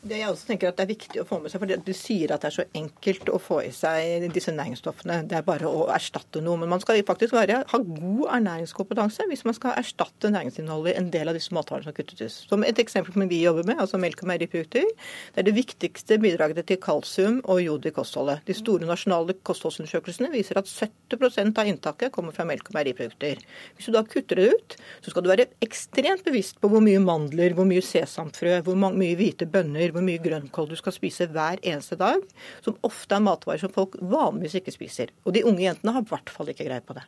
Det 0.02 0.16
jeg 0.18 0.32
også 0.32 0.48
tenker 0.48 0.66
at 0.66 0.80
det 0.80 0.82
er 0.82 0.90
viktig 0.90 1.20
å 1.22 1.24
få 1.28 1.36
med 1.38 1.52
seg, 1.52 1.62
for 1.62 1.82
Du 1.86 1.92
sier 1.94 2.32
at 2.34 2.42
det 2.42 2.48
er 2.48 2.54
så 2.56 2.64
enkelt 2.74 3.28
å 3.30 3.38
få 3.38 3.60
i 3.62 3.68
seg 3.70 4.24
disse 4.34 4.50
næringsstoffene. 4.50 5.20
Det 5.30 5.36
er 5.38 5.44
bare 5.46 5.68
å 5.70 5.84
erstatte 5.94 6.40
noe. 6.42 6.58
Men 6.58 6.72
man 6.72 6.80
skal 6.82 6.98
faktisk 7.06 7.36
være, 7.36 7.60
ha 7.70 7.78
god 7.86 8.24
ernæringskompetanse 8.34 9.28
hvis 9.30 9.44
man 9.46 9.54
skal 9.54 9.76
erstatte 9.78 10.32
næringsinnholdet 10.34 10.96
i 10.96 10.98
en 10.98 11.10
del 11.14 11.30
av 11.30 11.38
disse 11.38 11.54
matvarene 11.54 11.86
som 11.86 11.94
kuttes. 11.94 12.40
Som 12.50 12.66
et 12.66 12.80
eksempel 12.82 13.14
som 13.14 13.30
vi 13.30 13.38
jobber 13.44 13.68
med, 13.68 13.78
altså 13.84 14.00
melk 14.02 14.24
og 14.24 14.32
meieriprodukter. 14.32 14.88
Det 15.36 15.44
er 15.44 15.46
det 15.46 15.54
viktigste 15.60 16.18
bidraget 16.24 16.66
til 16.66 16.82
kalsium 16.82 17.38
og 17.44 17.62
jod 17.62 17.86
i 17.86 17.94
kostholdet. 17.94 18.42
De 18.50 18.58
store 18.58 18.90
nasjonale 18.90 19.38
kostholdsundersøkelsene 19.46 20.32
viser 20.34 20.58
at 20.58 20.66
70% 20.66 21.62
av 21.62 21.70
inntaket 21.70 22.10
kommer 22.18 22.34
fra 22.34 22.48
melk 22.50 22.72
og 22.72 22.80
meieriprodukter. 22.80 23.46
Hvis 23.78 23.86
du 23.86 23.94
da 23.94 24.02
kutter 24.02 24.42
det 24.42 24.50
ut, 24.50 24.76
så 24.98 25.14
skal 25.14 25.22
du 25.22 25.30
være 25.30 25.46
ekstremt 25.62 26.26
bevisst 26.26 26.58
på 26.58 26.74
hvor 26.74 26.82
mye 26.82 26.98
mandler, 27.06 27.54
hvor 27.54 27.70
mye 27.70 27.86
sesamfrø, 27.86 28.58
hvor 28.66 28.82
mye 28.82 29.14
hvite 29.22 29.46
bønner 29.46 29.91
hvor 29.94 30.04
mye 30.04 30.22
grønnkål 30.22 30.70
du 30.72 30.76
skal 30.78 30.94
spise 30.96 31.28
hver 31.32 31.62
eneste 31.62 31.98
dag, 32.00 32.22
som 32.64 32.78
ofte 32.86 33.16
er 33.16 33.24
matvarer 33.24 33.62
som 33.62 33.72
folk 33.72 33.98
vanligvis 34.00 34.60
ikke 34.60 34.74
spiser. 34.74 35.12
Og 35.26 35.36
de 35.36 35.44
unge 35.48 35.64
jentene 35.64 35.94
har 35.96 36.04
i 36.04 36.12
hvert 36.12 36.32
fall 36.32 36.52
ikke 36.52 36.68
greie 36.68 36.84
på 36.84 36.96
det. 36.98 37.06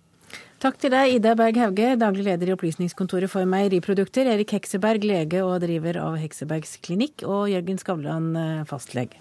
Takk 0.63 0.79
til 0.81 0.95
deg, 0.95 1.19
Ida 1.19 1.35
Berg 1.37 1.59
Hauge, 1.61 1.91
daglig 2.01 2.25
leder 2.25 2.49
i 2.49 2.55
Opplysningskontoret 2.55 3.31
for 3.31 3.47
meieriprodukter, 3.49 4.31
Erik 4.33 4.55
Hekseberg, 4.57 5.05
lege 5.05 5.43
og 5.45 5.59
driver 5.65 5.99
av 6.01 6.17
Heksebergs 6.23 6.79
klinikk, 6.85 7.27
og 7.29 7.51
Jørgen 7.53 7.81
Skavlan, 7.83 8.31
eh, 8.41 8.65
fastlege. 8.71 9.21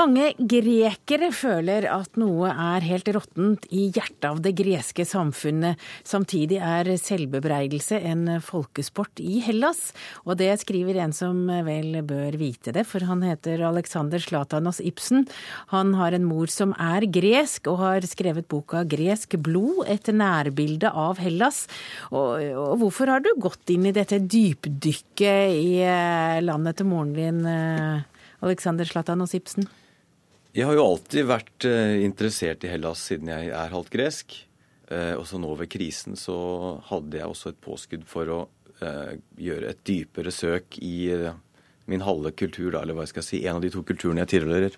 Mange 0.00 0.30
grekere 0.48 1.28
føler 1.34 1.84
at 1.92 2.14
noe 2.16 2.48
er 2.48 2.84
helt 2.88 3.08
råttent 3.12 3.66
i 3.68 3.90
hjertet 3.92 4.24
av 4.30 4.38
det 4.40 4.54
greske 4.56 5.04
samfunnet. 5.04 5.76
Samtidig 6.08 6.56
er 6.64 6.88
selvbebreidelse 6.96 7.98
en 8.08 8.38
folkesport 8.40 9.20
i 9.20 9.42
Hellas. 9.44 9.90
Og 10.24 10.38
det 10.40 10.54
skriver 10.62 11.02
en 11.04 11.12
som 11.12 11.42
vel 11.66 11.98
bør 12.08 12.38
vite 12.40 12.72
det, 12.72 12.86
for 12.88 13.04
han 13.04 13.20
heter 13.26 13.60
Alexander 13.68 14.22
Slatanos 14.24 14.80
Ibsen. 14.80 15.26
Han 15.74 15.92
har 15.98 16.16
en 16.16 16.24
mor 16.24 16.48
som 16.48 16.72
er 16.80 17.04
gresk, 17.04 17.68
og 17.68 17.82
har 17.82 18.06
skrevet 18.08 18.48
boka 18.48 18.86
'Gresk 18.88 19.36
blod', 19.36 19.84
et 19.84 20.08
nærbilde 20.08 20.88
av 20.88 21.20
Hellas. 21.20 21.66
Og, 22.08 22.40
og 22.40 22.78
hvorfor 22.80 23.12
har 23.12 23.20
du 23.20 23.34
gått 23.36 23.68
inn 23.68 23.84
i 23.84 23.92
dette 23.92 24.16
dypdykket 24.16 25.60
i 25.60 25.84
eh, 25.84 26.40
landet 26.40 26.80
til 26.80 26.88
moren 26.88 27.12
din, 27.12 27.44
eh, 27.44 28.00
Alexander 28.40 28.88
Slatanos 28.88 29.36
Ibsen? 29.36 29.68
Jeg 30.50 30.66
har 30.66 30.74
jo 30.74 30.82
alltid 30.82 31.28
vært 31.30 31.64
eh, 31.68 32.00
interessert 32.02 32.64
i 32.66 32.70
Hellas 32.72 33.04
siden 33.06 33.28
jeg 33.30 33.52
er 33.54 33.70
halvt 33.70 33.92
gresk. 33.94 34.34
Eh, 34.90 35.12
også 35.14 35.38
nå 35.38 35.52
ved 35.60 35.70
krisen 35.70 36.18
så 36.18 36.34
hadde 36.88 37.20
jeg 37.20 37.30
også 37.30 37.52
et 37.52 37.60
påskudd 37.62 38.02
for 38.10 38.32
å 38.34 38.38
eh, 38.82 39.12
gjøre 39.38 39.70
et 39.70 39.84
dypere 39.86 40.32
søk 40.34 40.80
i 40.82 41.14
min 41.90 42.02
halve 42.02 42.32
kultur, 42.34 42.74
eller 42.74 42.98
hva 42.98 43.06
jeg 43.06 43.12
skal 43.12 43.26
si, 43.28 43.44
en 43.44 43.60
av 43.60 43.62
de 43.62 43.70
to 43.70 43.84
kulturene 43.86 44.24
jeg 44.24 44.32
tilhører. 44.36 44.74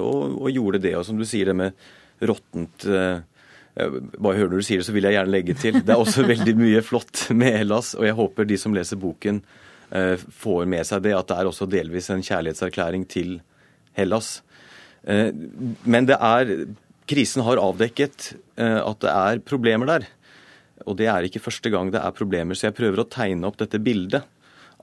Og, 0.00 0.20
og, 0.40 0.46
gjorde 0.48 0.78
det. 0.80 0.94
Og 0.96 1.02
som 1.04 1.18
du 1.18 1.26
sier, 1.28 1.50
det 1.50 1.52
med 1.52 1.82
råttent 2.24 2.86
bare 2.88 4.38
hør 4.38 4.48
når 4.48 4.62
du 4.62 4.64
sier 4.64 4.80
det, 4.80 4.86
så 4.88 4.94
vil 4.96 5.04
jeg 5.04 5.18
gjerne 5.18 5.34
legge 5.34 5.56
til. 5.60 5.76
Det 5.84 5.92
er 5.92 6.00
også 6.00 6.24
veldig 6.32 6.54
mye 6.56 6.80
flott 6.84 7.26
med 7.36 7.58
Hellas, 7.58 7.92
og 7.98 8.08
jeg 8.08 8.16
håper 8.16 8.48
de 8.48 8.56
som 8.60 8.76
leser 8.76 9.00
boken, 9.00 9.42
får 10.40 10.64
med 10.72 10.88
seg 10.88 11.04
det, 11.04 11.12
at 11.18 11.28
det 11.28 11.36
er 11.36 11.50
også 11.50 11.68
delvis 11.68 12.08
en 12.14 12.24
kjærlighetserklæring 12.24 13.04
til 13.12 13.36
Hellas. 13.98 14.38
Eh, 15.04 15.30
men 15.84 16.08
det 16.08 16.18
er 16.20 16.54
Krisen 17.10 17.42
har 17.42 17.58
avdekket 17.58 18.32
eh, 18.60 18.80
at 18.80 19.00
det 19.02 19.12
er 19.12 19.44
problemer 19.46 19.88
der. 19.88 20.08
Og 20.86 20.96
det 21.00 21.10
er 21.12 21.26
ikke 21.26 21.42
første 21.42 21.72
gang 21.72 21.90
det 21.92 22.00
er 22.00 22.16
problemer. 22.16 22.56
Så 22.56 22.68
jeg 22.68 22.78
prøver 22.78 23.02
å 23.02 23.08
tegne 23.10 23.48
opp 23.48 23.58
dette 23.60 23.80
bildet 23.82 24.24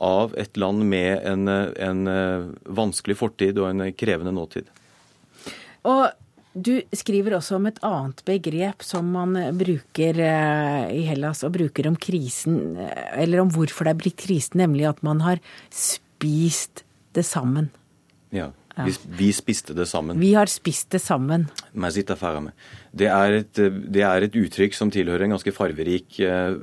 av 0.03 0.35
et 0.37 0.59
land 0.61 0.83
med 0.85 1.23
en, 1.25 1.47
en 1.49 2.01
vanskelig 2.77 3.15
fortid 3.17 3.57
og 3.57 3.71
en 3.71 3.87
krevende 3.97 4.35
nåtid. 4.35 4.67
Og 5.89 6.03
Du 6.57 6.73
skriver 6.95 7.35
også 7.37 7.59
om 7.59 7.67
et 7.69 7.77
annet 7.85 8.21
begrep 8.25 8.81
som 8.85 9.09
man 9.13 9.35
bruker 9.59 10.17
eh, 10.25 10.85
i 10.95 11.03
Hellas, 11.05 11.43
og 11.45 11.53
bruker 11.53 11.89
om 11.89 11.97
krisen, 12.01 12.77
eh, 12.81 13.11
eller 13.21 13.43
om 13.43 13.51
hvorfor 13.53 13.85
det 13.85 13.93
er 13.93 13.99
blitt 13.99 14.17
krisen, 14.23 14.63
nemlig 14.63 14.87
at 14.89 15.03
man 15.05 15.21
har 15.21 15.41
spist 15.69 16.81
det 17.13 17.27
sammen. 17.29 17.69
Ja. 18.33 18.49
Vi, 18.85 18.93
vi 19.17 19.31
spiste 19.33 19.73
det 19.73 19.87
sammen. 19.89 20.19
Vi 20.19 20.33
har 20.37 20.51
spist 20.51 20.91
det 20.93 21.01
sammen. 21.01 21.47
Det 22.91 23.09
er, 23.09 23.39
et, 23.41 23.63
det 23.93 24.05
er 24.05 24.27
et 24.27 24.37
uttrykk 24.37 24.77
som 24.77 24.93
tilhører 24.93 25.25
en 25.25 25.35
ganske 25.37 25.53
farverik, 25.55 26.19
eh, 26.21 26.53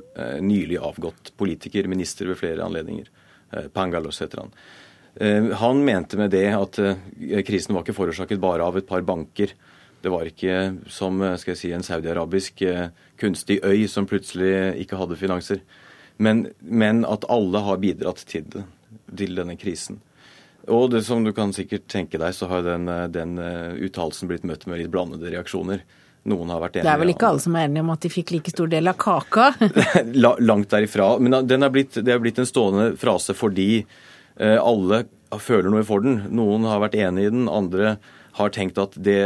nylig 0.41 0.79
avgått 0.79 1.33
politiker, 1.39 1.89
minister 1.91 2.31
ved 2.31 2.39
flere 2.39 2.63
anledninger. 2.65 3.11
Pangalos 3.75 4.19
heter 4.19 4.41
han. 4.41 4.57
Han 5.61 5.83
mente 5.87 6.17
med 6.19 6.33
det 6.33 6.49
at 6.51 6.75
krisen 7.47 7.75
var 7.75 7.85
ikke 7.85 7.95
forårsaket 7.95 8.41
bare 8.43 8.65
av 8.65 8.75
et 8.75 8.87
par 8.89 9.05
banker 9.07 9.53
det 10.05 10.11
var 10.13 10.27
ikke 10.29 10.57
som 10.93 11.17
skal 11.41 11.55
jeg 11.55 11.57
si, 11.57 11.69
en 11.73 11.85
saudiarabisk 11.85 12.61
eh, 12.61 12.91
kunstig 13.17 13.57
øy 13.65 13.87
som 13.89 14.05
plutselig 14.05 14.75
ikke 14.83 14.99
hadde 14.99 15.17
finanser. 15.17 15.63
Men, 16.21 16.43
men 16.61 17.01
at 17.09 17.25
alle 17.33 17.63
har 17.65 17.79
bidratt 17.81 18.21
til, 18.29 18.45
det, 18.53 18.61
til 19.09 19.33
denne 19.33 19.55
krisen. 19.57 19.97
Og 20.71 20.89
det 20.93 21.03
som 21.05 21.23
du 21.25 21.31
kan 21.35 21.53
sikkert 21.53 21.85
tenke 21.91 22.19
deg, 22.21 22.33
så 22.33 22.49
har 22.49 22.65
den, 22.65 22.89
den 23.13 23.37
eh, 23.41 23.75
uttalelsen 23.85 24.29
blitt 24.31 24.47
møtt 24.47 24.65
med 24.69 24.81
litt 24.81 24.91
blandede 24.93 25.29
reaksjoner. 25.33 25.83
Noen 26.25 26.49
har 26.49 26.61
vært 26.63 26.79
enige. 26.79 26.87
Det 26.87 26.93
er 26.95 27.01
vel 27.03 27.13
ikke 27.13 27.27
alle 27.29 27.43
som 27.43 27.55
er 27.57 27.67
enige 27.67 27.83
om 27.85 27.91
at 27.93 28.05
de 28.05 28.09
fikk 28.09 28.33
like 28.33 28.53
stor 28.53 28.69
del 28.71 28.89
av 28.89 28.97
kaka? 28.97 29.51
Langt 30.49 30.71
derifra. 30.73 31.11
Men 31.21 31.37
den 31.45 31.65
er 31.65 31.73
blitt, 31.73 31.99
det 32.01 32.15
er 32.15 32.21
blitt 32.23 32.41
en 32.41 32.49
stående 32.49 32.87
frase 32.97 33.35
fordi 33.37 33.69
eh, 33.83 34.57
alle 34.57 35.03
føler 35.41 35.69
noe 35.69 35.85
for 35.85 36.01
den. 36.01 36.23
Noen 36.33 36.65
har 36.69 36.81
vært 36.81 36.97
enig 36.97 37.27
i 37.27 37.33
den, 37.33 37.45
andre 37.51 37.97
har 38.35 38.51
tenkt 38.51 38.79
at 38.81 38.97
det, 38.99 39.19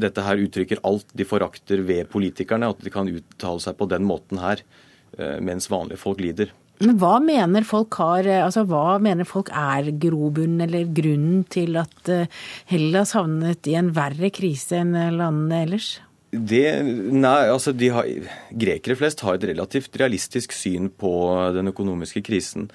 dette 0.00 0.24
her 0.26 0.40
uttrykker 0.42 0.80
alt 0.88 1.12
de 1.14 1.26
forakter 1.28 1.84
ved 1.86 2.08
politikerne. 2.10 2.72
At 2.72 2.80
de 2.82 2.90
kan 2.94 3.10
uttale 3.10 3.62
seg 3.62 3.76
på 3.78 3.86
den 3.92 4.08
måten 4.08 4.40
her, 4.42 4.64
eh, 5.18 5.36
mens 5.44 5.68
vanlige 5.70 6.00
folk 6.00 6.22
lider. 6.22 6.50
Men 6.82 6.98
hva 6.98 7.16
mener 7.22 7.66
folk 7.66 7.94
har, 8.00 8.26
altså 8.42 8.64
hva 8.68 8.98
mener 9.02 9.28
folk 9.28 9.52
er 9.54 9.92
grobunnen 10.02 10.64
eller 10.66 10.88
grunnen 10.94 11.44
til 11.52 11.78
at 11.80 12.10
eh, 12.10 12.30
Hellas 12.70 13.14
havnet 13.16 13.68
i 13.70 13.76
en 13.78 13.92
verre 13.94 14.32
krise 14.34 14.80
enn 14.82 14.96
landene 15.16 15.62
ellers? 15.66 15.92
Det, 16.32 16.64
nei, 17.12 17.40
altså 17.52 17.74
har, 17.92 18.06
Grekere 18.56 18.96
flest 18.96 19.20
har 19.20 19.36
et 19.36 19.50
relativt 19.50 19.98
realistisk 20.00 20.54
syn 20.56 20.88
på 20.88 21.12
den 21.52 21.68
økonomiske 21.68 22.22
krisen. 22.24 22.70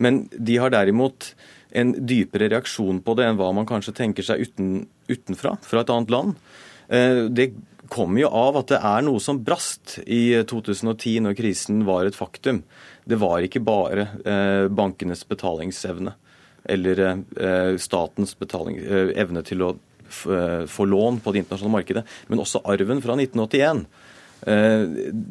Men 0.00 0.24
de 0.32 0.56
har 0.62 0.72
derimot 0.72 1.34
en 1.76 1.92
dypere 2.08 2.48
reaksjon 2.52 3.02
på 3.04 3.16
det 3.18 3.26
enn 3.28 3.36
hva 3.40 3.50
man 3.56 3.68
kanskje 3.68 3.94
tenker 3.96 4.24
seg 4.24 4.46
uten, 4.46 4.86
utenfra, 5.12 5.58
fra 5.60 5.84
et 5.84 5.92
annet 5.92 6.12
land. 6.12 6.40
Eh, 6.88 7.28
det 7.28 7.52
kommer 7.92 8.22
jo 8.22 8.32
av 8.32 8.56
at 8.62 8.72
det 8.72 8.80
er 8.80 9.04
noe 9.04 9.20
som 9.20 9.42
brast 9.44 9.98
i 10.06 10.32
2010, 10.48 11.20
når 11.26 11.36
krisen 11.36 11.84
var 11.88 12.08
et 12.08 12.16
faktum. 12.16 12.62
Det 13.08 13.18
var 13.18 13.42
ikke 13.42 13.62
bare 13.64 14.06
eh, 14.22 14.68
bankenes 14.70 15.24
betalingsevne 15.28 16.14
eller 16.62 17.00
eh, 17.02 17.74
statens 17.82 18.36
betaling, 18.38 18.78
evne 19.18 19.42
til 19.46 19.66
å 19.66 19.72
få 20.12 20.84
lån 20.84 21.22
på 21.24 21.32
det 21.32 21.40
internasjonale 21.40 21.72
markedet, 21.72 22.02
men 22.28 22.42
også 22.42 22.60
arven 22.68 22.98
fra 23.00 23.14
1981. 23.16 23.86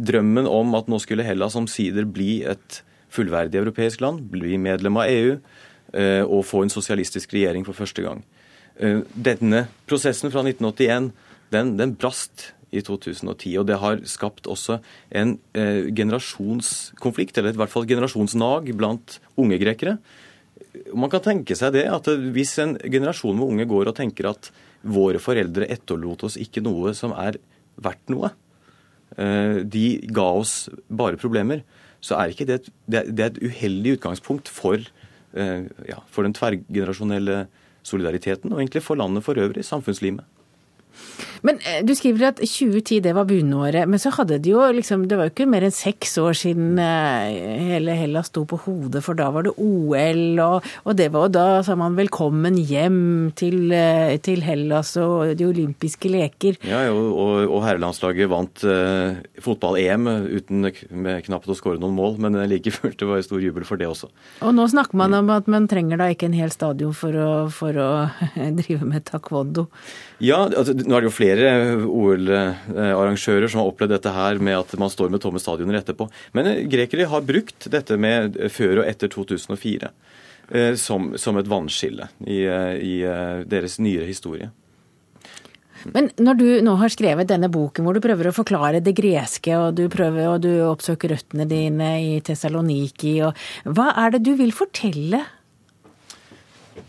Drømmen 0.10 0.48
om 0.50 0.74
at 0.74 0.88
nå 0.90 0.98
skulle 1.04 1.22
Hellas 1.28 1.54
omsider 1.60 2.08
bli 2.10 2.40
et 2.50 2.80
fullverdig 3.14 3.60
europeisk 3.62 4.02
land, 4.02 4.24
bli 4.34 4.58
medlem 4.58 4.98
av 4.98 5.12
EU, 5.14 5.36
Eh, 5.94 6.24
og 6.24 6.46
få 6.48 6.64
en 6.64 6.72
sosialistisk 6.72 7.34
regjering 7.36 7.66
for 7.68 7.76
første 7.76 8.04
gang. 8.06 8.24
Eh, 8.80 9.02
denne 9.12 9.66
prosessen 9.90 10.32
fra 10.32 10.44
1981 10.46 11.12
den, 11.52 11.74
den 11.76 11.96
brast 12.00 12.54
i 12.72 12.82
2010. 12.86 13.54
Og 13.62 13.68
det 13.70 13.80
har 13.82 14.02
skapt 14.10 14.50
også 14.52 14.80
en 15.18 15.36
eh, 15.58 15.92
generasjonskonflikt, 15.96 17.38
eller 17.38 17.56
i 17.56 17.62
hvert 17.62 17.74
fall 17.74 17.88
generasjonsnag 17.90 18.72
blant 18.80 19.20
unge 19.40 19.60
grekere. 19.62 19.98
Man 20.96 21.12
kan 21.12 21.24
tenke 21.26 21.58
seg 21.58 21.76
det, 21.76 21.86
at 21.92 22.08
hvis 22.08 22.56
en 22.64 22.78
generasjon 22.80 23.36
med 23.38 23.56
unge 23.56 23.68
går 23.70 23.92
og 23.92 23.98
tenker 23.98 24.30
at 24.32 24.52
våre 24.82 25.20
foreldre 25.22 25.68
etterlot 25.70 26.24
oss 26.26 26.40
ikke 26.42 26.64
noe 26.64 26.96
som 26.98 27.14
er 27.18 27.38
verdt 27.82 28.14
noe, 28.14 28.32
eh, 29.18 29.62
de 29.68 29.86
ga 30.10 30.32
oss 30.40 30.66
bare 30.88 31.20
problemer, 31.22 31.66
så 32.02 32.18
er 32.18 32.32
ikke 32.34 32.48
det, 32.50 32.64
det, 32.90 33.06
det 33.14 33.24
er 33.24 33.34
et 33.34 33.44
uheldig 33.52 34.00
utgangspunkt 34.00 34.50
for 34.50 34.82
Eh, 35.34 35.64
ja, 35.88 36.02
for 36.12 36.28
den 36.28 36.36
tverrgenerasjonelle 36.36 37.46
solidariteten, 37.88 38.52
og 38.52 38.60
egentlig 38.60 38.84
for 38.84 39.00
landet 39.00 39.24
for 39.24 39.40
øvrig, 39.40 39.64
samfunnslimet. 39.66 40.26
Men 41.48 41.60
eh, 41.66 41.82
du 41.86 41.94
skriver 41.98 42.32
at 42.32 42.42
2010 42.42 43.02
det 43.06 43.14
var 43.18 43.28
bunnåret, 43.30 43.90
men 43.90 44.02
så 44.02 44.14
hadde 44.14 44.40
de 44.42 44.54
jo 44.54 44.62
liksom 44.76 45.08
Det 45.10 45.18
var 45.18 45.28
jo 45.28 45.34
ikke 45.34 45.50
mer 45.50 45.66
enn 45.66 45.74
seks 45.74 46.18
år 46.22 46.38
siden 46.38 46.80
eh, 46.82 47.66
hele 47.72 47.96
Hellas 47.98 48.30
sto 48.32 48.44
på 48.48 48.60
hodet, 48.66 49.02
for 49.06 49.18
da 49.18 49.30
var 49.34 49.48
det 49.48 49.56
OL, 49.58 50.24
og, 50.44 50.68
og 50.86 50.98
det 50.98 51.10
var 51.14 51.28
jo 51.28 51.34
da 51.36 51.46
sa 51.66 51.76
man 51.80 51.98
velkommen 51.98 52.60
hjem 52.60 53.32
til, 53.38 53.74
eh, 53.76 54.16
til 54.24 54.44
Hellas 54.46 54.94
og 55.02 55.34
de 55.38 55.48
olympiske 55.48 56.12
leker. 56.12 56.60
Ja, 56.68 56.84
og, 56.94 57.48
og 57.48 57.66
herrelandslaget 57.66 58.30
vant 58.32 58.64
uh, 58.68 59.18
fotball-EM 59.42 60.08
uten 60.08 60.68
med 60.68 61.26
knapt 61.26 61.50
å 61.52 61.58
skåre 61.58 61.82
noen 61.82 61.96
mål, 61.98 62.18
men 62.22 62.38
like 62.50 62.74
fullt 62.78 63.00
det 63.02 63.10
var 63.10 63.24
stor 63.26 63.42
jubel 63.44 63.66
for 63.68 63.82
det 63.82 63.90
også. 63.90 64.12
Og 64.46 64.56
nå 64.56 64.68
snakker 64.72 65.00
man 65.00 65.16
om 65.18 65.32
at 65.34 65.50
man 65.52 65.68
trenger 65.72 66.02
da 66.02 66.10
ikke 66.14 66.30
en 66.30 66.38
hel 66.38 66.54
stadion 66.54 66.94
for 66.98 67.16
å, 67.18 67.32
for 67.54 67.78
å 67.82 67.90
drive 68.62 68.88
med 68.88 69.08
taekwondo. 69.10 69.68
Ja, 70.22 70.44
altså, 70.46 70.76
nå 70.78 70.94
er 70.94 71.02
det 71.02 71.10
jo 71.10 71.16
flere 71.16 71.31
OL-arrangører 71.40 73.52
som 73.52 73.62
har 73.62 73.72
opplevd 73.72 73.96
dette 73.96 74.16
her 74.16 74.42
med 74.44 74.60
at 74.60 74.74
man 74.80 74.92
står 74.92 75.12
med 75.14 75.24
tomme 75.24 75.42
stadioner 75.42 75.80
etterpå. 75.82 76.08
Men 76.38 76.44
eh, 76.52 76.64
grekere 76.72 77.10
har 77.12 77.28
brukt 77.28 77.62
dette 77.72 77.98
med 78.02 78.40
før 78.54 78.82
og 78.82 78.90
etter 78.90 79.08
2004 79.12 79.92
eh, 80.52 80.74
som, 80.80 81.02
som 81.22 81.40
et 81.40 81.52
vannskille 81.52 82.06
i, 82.26 82.44
eh, 82.46 82.76
i 82.80 82.96
deres 83.50 83.80
nyere 83.82 84.10
historie. 84.10 84.52
Men 85.90 86.12
når 86.22 86.38
du 86.38 86.46
nå 86.62 86.76
har 86.78 86.94
skrevet 86.94 87.30
denne 87.30 87.50
boken 87.50 87.88
hvor 87.88 87.98
du 87.98 88.04
prøver 88.04 88.30
å 88.30 88.36
forklare 88.36 88.84
det 88.86 88.94
greske, 88.98 89.56
og 89.58 89.80
du 89.80 89.88
prøver 89.90 90.30
og 90.30 90.44
du 90.44 90.52
oppsøker 90.68 91.16
røttene 91.16 91.48
dine 91.50 91.90
i 92.04 92.20
Tessaloniki, 92.26 93.16
hva 93.66 93.88
er 94.04 94.16
det 94.16 94.22
du 94.28 94.36
vil 94.38 94.54
fortelle? 94.54 95.24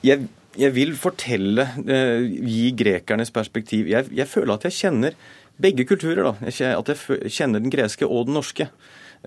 Jeg 0.05 0.29
jeg 0.59 0.75
vil 0.75 0.97
fortelle, 0.99 1.69
eh, 1.87 2.27
gi 2.29 2.73
grekernes 2.77 3.33
perspektiv. 3.33 3.89
Jeg, 3.89 4.09
jeg, 4.13 4.29
føler 4.29 4.55
at 4.55 4.67
jeg 4.69 4.73
kjenner 4.73 5.17
begge 5.61 5.87
kulturer. 5.89 6.23
da. 6.23 6.35
At 6.77 6.89
jeg 6.89 7.31
kjenner 7.31 7.63
den 7.63 7.73
greske 7.73 8.07
og 8.07 8.27
den 8.27 8.35
norske. 8.35 8.69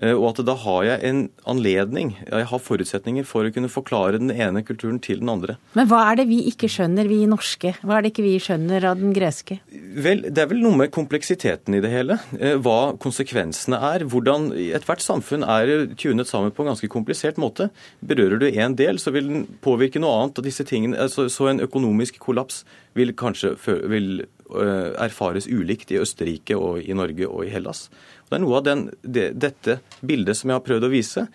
Eh, 0.02 0.12
og 0.12 0.34
at 0.34 0.42
da 0.44 0.54
har 0.60 0.82
jeg 0.84 1.02
en 1.08 1.20
anledning, 1.48 2.12
jeg 2.26 2.48
har 2.50 2.62
forutsetninger 2.62 3.24
for 3.28 3.48
å 3.48 3.52
kunne 3.54 3.70
forklare 3.72 4.20
den 4.20 4.32
ene 4.34 4.62
kulturen 4.66 4.98
til 5.02 5.22
den 5.22 5.32
andre. 5.32 5.56
Men 5.76 5.88
hva 5.88 6.02
er 6.10 6.20
det 6.20 6.26
vi 6.28 6.42
ikke 6.50 6.68
skjønner, 6.72 7.08
vi 7.08 7.22
norske? 7.30 7.72
Hva 7.80 7.98
er 7.98 8.04
det 8.04 8.12
ikke 8.12 8.26
vi 8.26 8.34
skjønner 8.42 8.90
av 8.92 9.00
den 9.00 9.14
greske? 9.16 9.60
Vel, 9.72 10.26
Det 10.26 10.42
er 10.42 10.50
vel 10.50 10.60
noe 10.64 10.76
med 10.82 10.92
kompleksiteten 10.92 11.78
i 11.78 11.82
det 11.84 11.92
hele. 11.92 12.18
Eh, 12.38 12.58
hva 12.60 12.96
konsekvensene 13.00 13.80
er. 13.92 14.04
Hvordan 14.04 14.50
ethvert 14.76 15.04
samfunn 15.04 15.46
er 15.46 15.88
tunet 15.96 16.28
sammen 16.28 16.52
på 16.52 16.64
en 16.64 16.74
ganske 16.74 16.90
komplisert 16.92 17.40
måte. 17.40 17.70
Berører 18.04 18.40
du 18.40 18.50
én 18.50 18.76
del, 18.76 19.00
så 19.00 19.12
vil 19.14 19.30
den 19.30 19.46
påvirke 19.64 20.00
noe 20.02 20.22
annet. 20.22 20.38
og 20.38 20.44
disse 20.44 20.64
tingene, 20.64 20.98
altså, 20.98 21.28
Så 21.30 21.48
en 21.48 21.60
økonomisk 21.60 22.18
kollaps 22.18 22.64
vil 22.94 23.12
kanskje 23.12 23.56
vil, 23.88 24.26
øh, 24.50 24.94
erfares 24.98 25.46
ulikt 25.46 25.90
i 25.90 25.98
Østerrike 26.00 26.56
og 26.56 26.80
i 26.80 26.92
Norge 26.92 27.28
og 27.28 27.44
i 27.46 27.50
Hellas. 27.50 27.90
Det 28.26 28.36
er 28.36 28.42
noe 28.42 28.58
av 28.58 28.66
den, 28.66 28.88
det, 29.02 29.30
dette 29.38 29.78
bildet 30.00 30.38
som 30.38 30.50
jeg 30.50 30.58
har 30.58 30.66
prøvd 30.66 30.88
å 30.88 30.92
vise. 30.92 31.26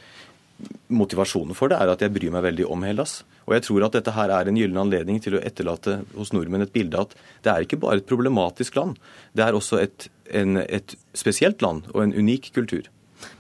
Motivasjonen 0.93 1.57
for 1.57 1.71
det 1.71 1.79
er 1.81 1.91
at 1.93 2.03
jeg 2.03 2.13
bryr 2.13 2.33
meg 2.33 2.45
veldig 2.49 2.67
om 2.69 2.83
Hellas. 2.85 3.21
Og 3.47 3.55
jeg 3.55 3.65
tror 3.65 3.87
at 3.87 3.95
dette 3.97 4.13
her 4.15 4.31
er 4.31 4.47
en 4.47 4.57
gyllen 4.59 4.79
anledning 4.83 5.19
til 5.23 5.37
å 5.37 5.43
etterlate 5.43 6.01
hos 6.13 6.31
nordmenn 6.35 6.65
et 6.65 6.73
bilde 6.73 6.99
at 6.99 7.15
det 7.43 7.53
er 7.53 7.65
ikke 7.65 7.79
bare 7.81 8.01
et 8.01 8.09
problematisk 8.09 8.77
land, 8.77 8.99
det 9.33 9.43
er 9.47 9.57
også 9.57 9.81
et, 9.81 10.07
en, 10.29 10.59
et 10.61 10.95
spesielt 11.17 11.63
land 11.65 11.87
og 11.95 12.03
en 12.05 12.13
unik 12.13 12.51
kultur. 12.55 12.87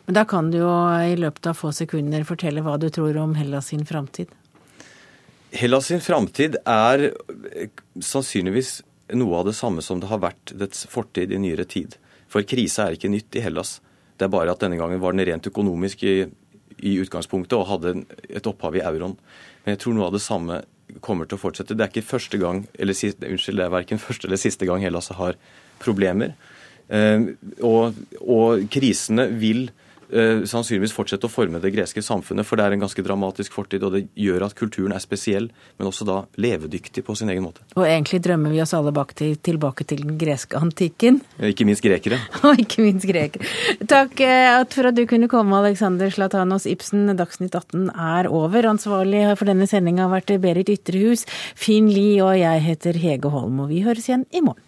Men 0.05 0.17
da 0.17 0.25
kan 0.29 0.49
du 0.51 0.59
jo 0.61 0.71
i 1.05 1.17
løpet 1.19 1.51
av 1.51 1.57
få 1.57 1.71
sekunder 1.75 2.25
fortelle 2.27 2.63
hva 2.65 2.77
du 2.81 2.89
tror 2.93 3.17
om 3.21 3.35
Hellas 3.37 3.71
sin 3.71 3.85
framtid. 3.87 4.31
Hellas 5.51 5.89
sin 5.91 6.01
framtid 6.01 6.57
er 6.63 7.11
sannsynligvis 7.99 8.79
noe 9.19 9.41
av 9.41 9.49
det 9.49 9.55
samme 9.57 9.83
som 9.83 9.99
det 9.99 10.09
har 10.11 10.21
vært 10.23 10.53
dets 10.57 10.85
fortid 10.89 11.33
i 11.33 11.39
nyere 11.41 11.65
tid. 11.67 11.97
For 12.31 12.47
krise 12.47 12.85
er 12.85 12.95
ikke 12.95 13.11
nytt 13.11 13.35
i 13.35 13.43
Hellas. 13.43 13.79
Det 14.17 14.27
er 14.27 14.31
bare 14.33 14.53
at 14.53 14.61
denne 14.63 14.79
gangen 14.79 15.01
var 15.03 15.15
den 15.15 15.25
rent 15.27 15.47
økonomisk 15.49 16.05
i, 16.07 16.15
i 16.79 16.97
utgangspunktet 17.03 17.57
og 17.57 17.67
hadde 17.69 17.95
et 18.29 18.47
opphav 18.47 18.77
i 18.77 18.83
euroen. 18.85 19.17
Men 19.63 19.75
jeg 19.75 19.83
tror 19.83 19.97
noe 19.97 20.07
av 20.07 20.15
det 20.15 20.23
samme 20.23 20.61
kommer 21.03 21.27
til 21.27 21.37
å 21.39 21.41
fortsette. 21.41 21.75
Det 21.75 21.85
er 21.85 21.91
ikke 21.91 22.07
første 22.07 22.39
gang, 22.39 22.65
eller 22.79 22.95
unnskyld, 22.95 23.59
det 23.59 23.65
er 23.65 23.75
verken 23.75 24.01
første 24.01 24.27
eller 24.27 24.41
siste 24.41 24.67
gang 24.67 24.83
Hellas 24.83 25.11
har 25.15 25.37
problemer. 25.81 26.35
Eh, 26.91 27.31
og, 27.63 27.99
og 28.21 28.65
krisene 28.71 29.29
vil 29.41 29.69
sannsynligvis 30.11 30.93
fortsette 30.95 31.27
å 31.27 31.31
forme 31.31 31.61
det 31.63 31.71
greske 31.75 32.03
samfunnet, 32.03 32.47
for 32.47 32.59
det 32.59 32.65
er 32.65 32.75
en 32.75 32.83
ganske 32.83 33.03
dramatisk 33.05 33.55
fortid, 33.55 33.83
og 33.87 33.95
det 33.95 34.03
gjør 34.19 34.47
at 34.47 34.55
kulturen 34.57 34.95
er 34.95 35.03
spesiell, 35.03 35.49
men 35.79 35.89
også 35.89 36.07
da 36.07 36.17
levedyktig 36.41 37.03
på 37.07 37.15
sin 37.17 37.31
egen 37.31 37.45
måte. 37.45 37.63
Og 37.77 37.85
egentlig 37.87 38.21
drømmer 38.25 38.53
vi 38.53 38.61
oss 38.63 38.73
alle 38.77 38.93
bak 38.95 39.13
til, 39.17 39.37
tilbake 39.43 39.87
til 39.87 40.03
den 40.05 40.17
greske 40.21 40.59
antikken. 40.59 41.21
Ikke 41.51 41.67
minst 41.67 41.85
grekere. 41.85 42.19
Og 42.47 42.61
ikke 42.61 42.85
minst 42.85 43.07
grekere. 43.09 43.47
Takk 43.89 44.19
eh, 44.25 44.57
for 44.71 44.91
at 44.91 44.97
du 44.97 45.05
kunne 45.09 45.29
komme, 45.31 45.59
Alexander 45.61 46.11
Slatanos 46.13 46.67
Ibsen. 46.69 47.09
Dagsnytt 47.19 47.55
18 47.55 47.89
er 47.91 48.29
over. 48.31 48.69
Ansvarlig 48.71 49.25
for 49.39 49.49
denne 49.49 49.67
sendinga 49.69 50.07
har 50.07 50.15
vært 50.15 50.35
Berit 50.43 50.71
Ytrehus, 50.71 51.25
Finn 51.55 51.89
Lie 51.91 52.21
og 52.23 52.35
jeg 52.39 52.65
heter 52.67 52.99
Hege 53.01 53.31
Holm, 53.31 53.63
og 53.63 53.71
vi 53.71 53.85
høres 53.85 54.09
igjen 54.09 54.27
i 54.31 54.43
morgen. 54.45 54.67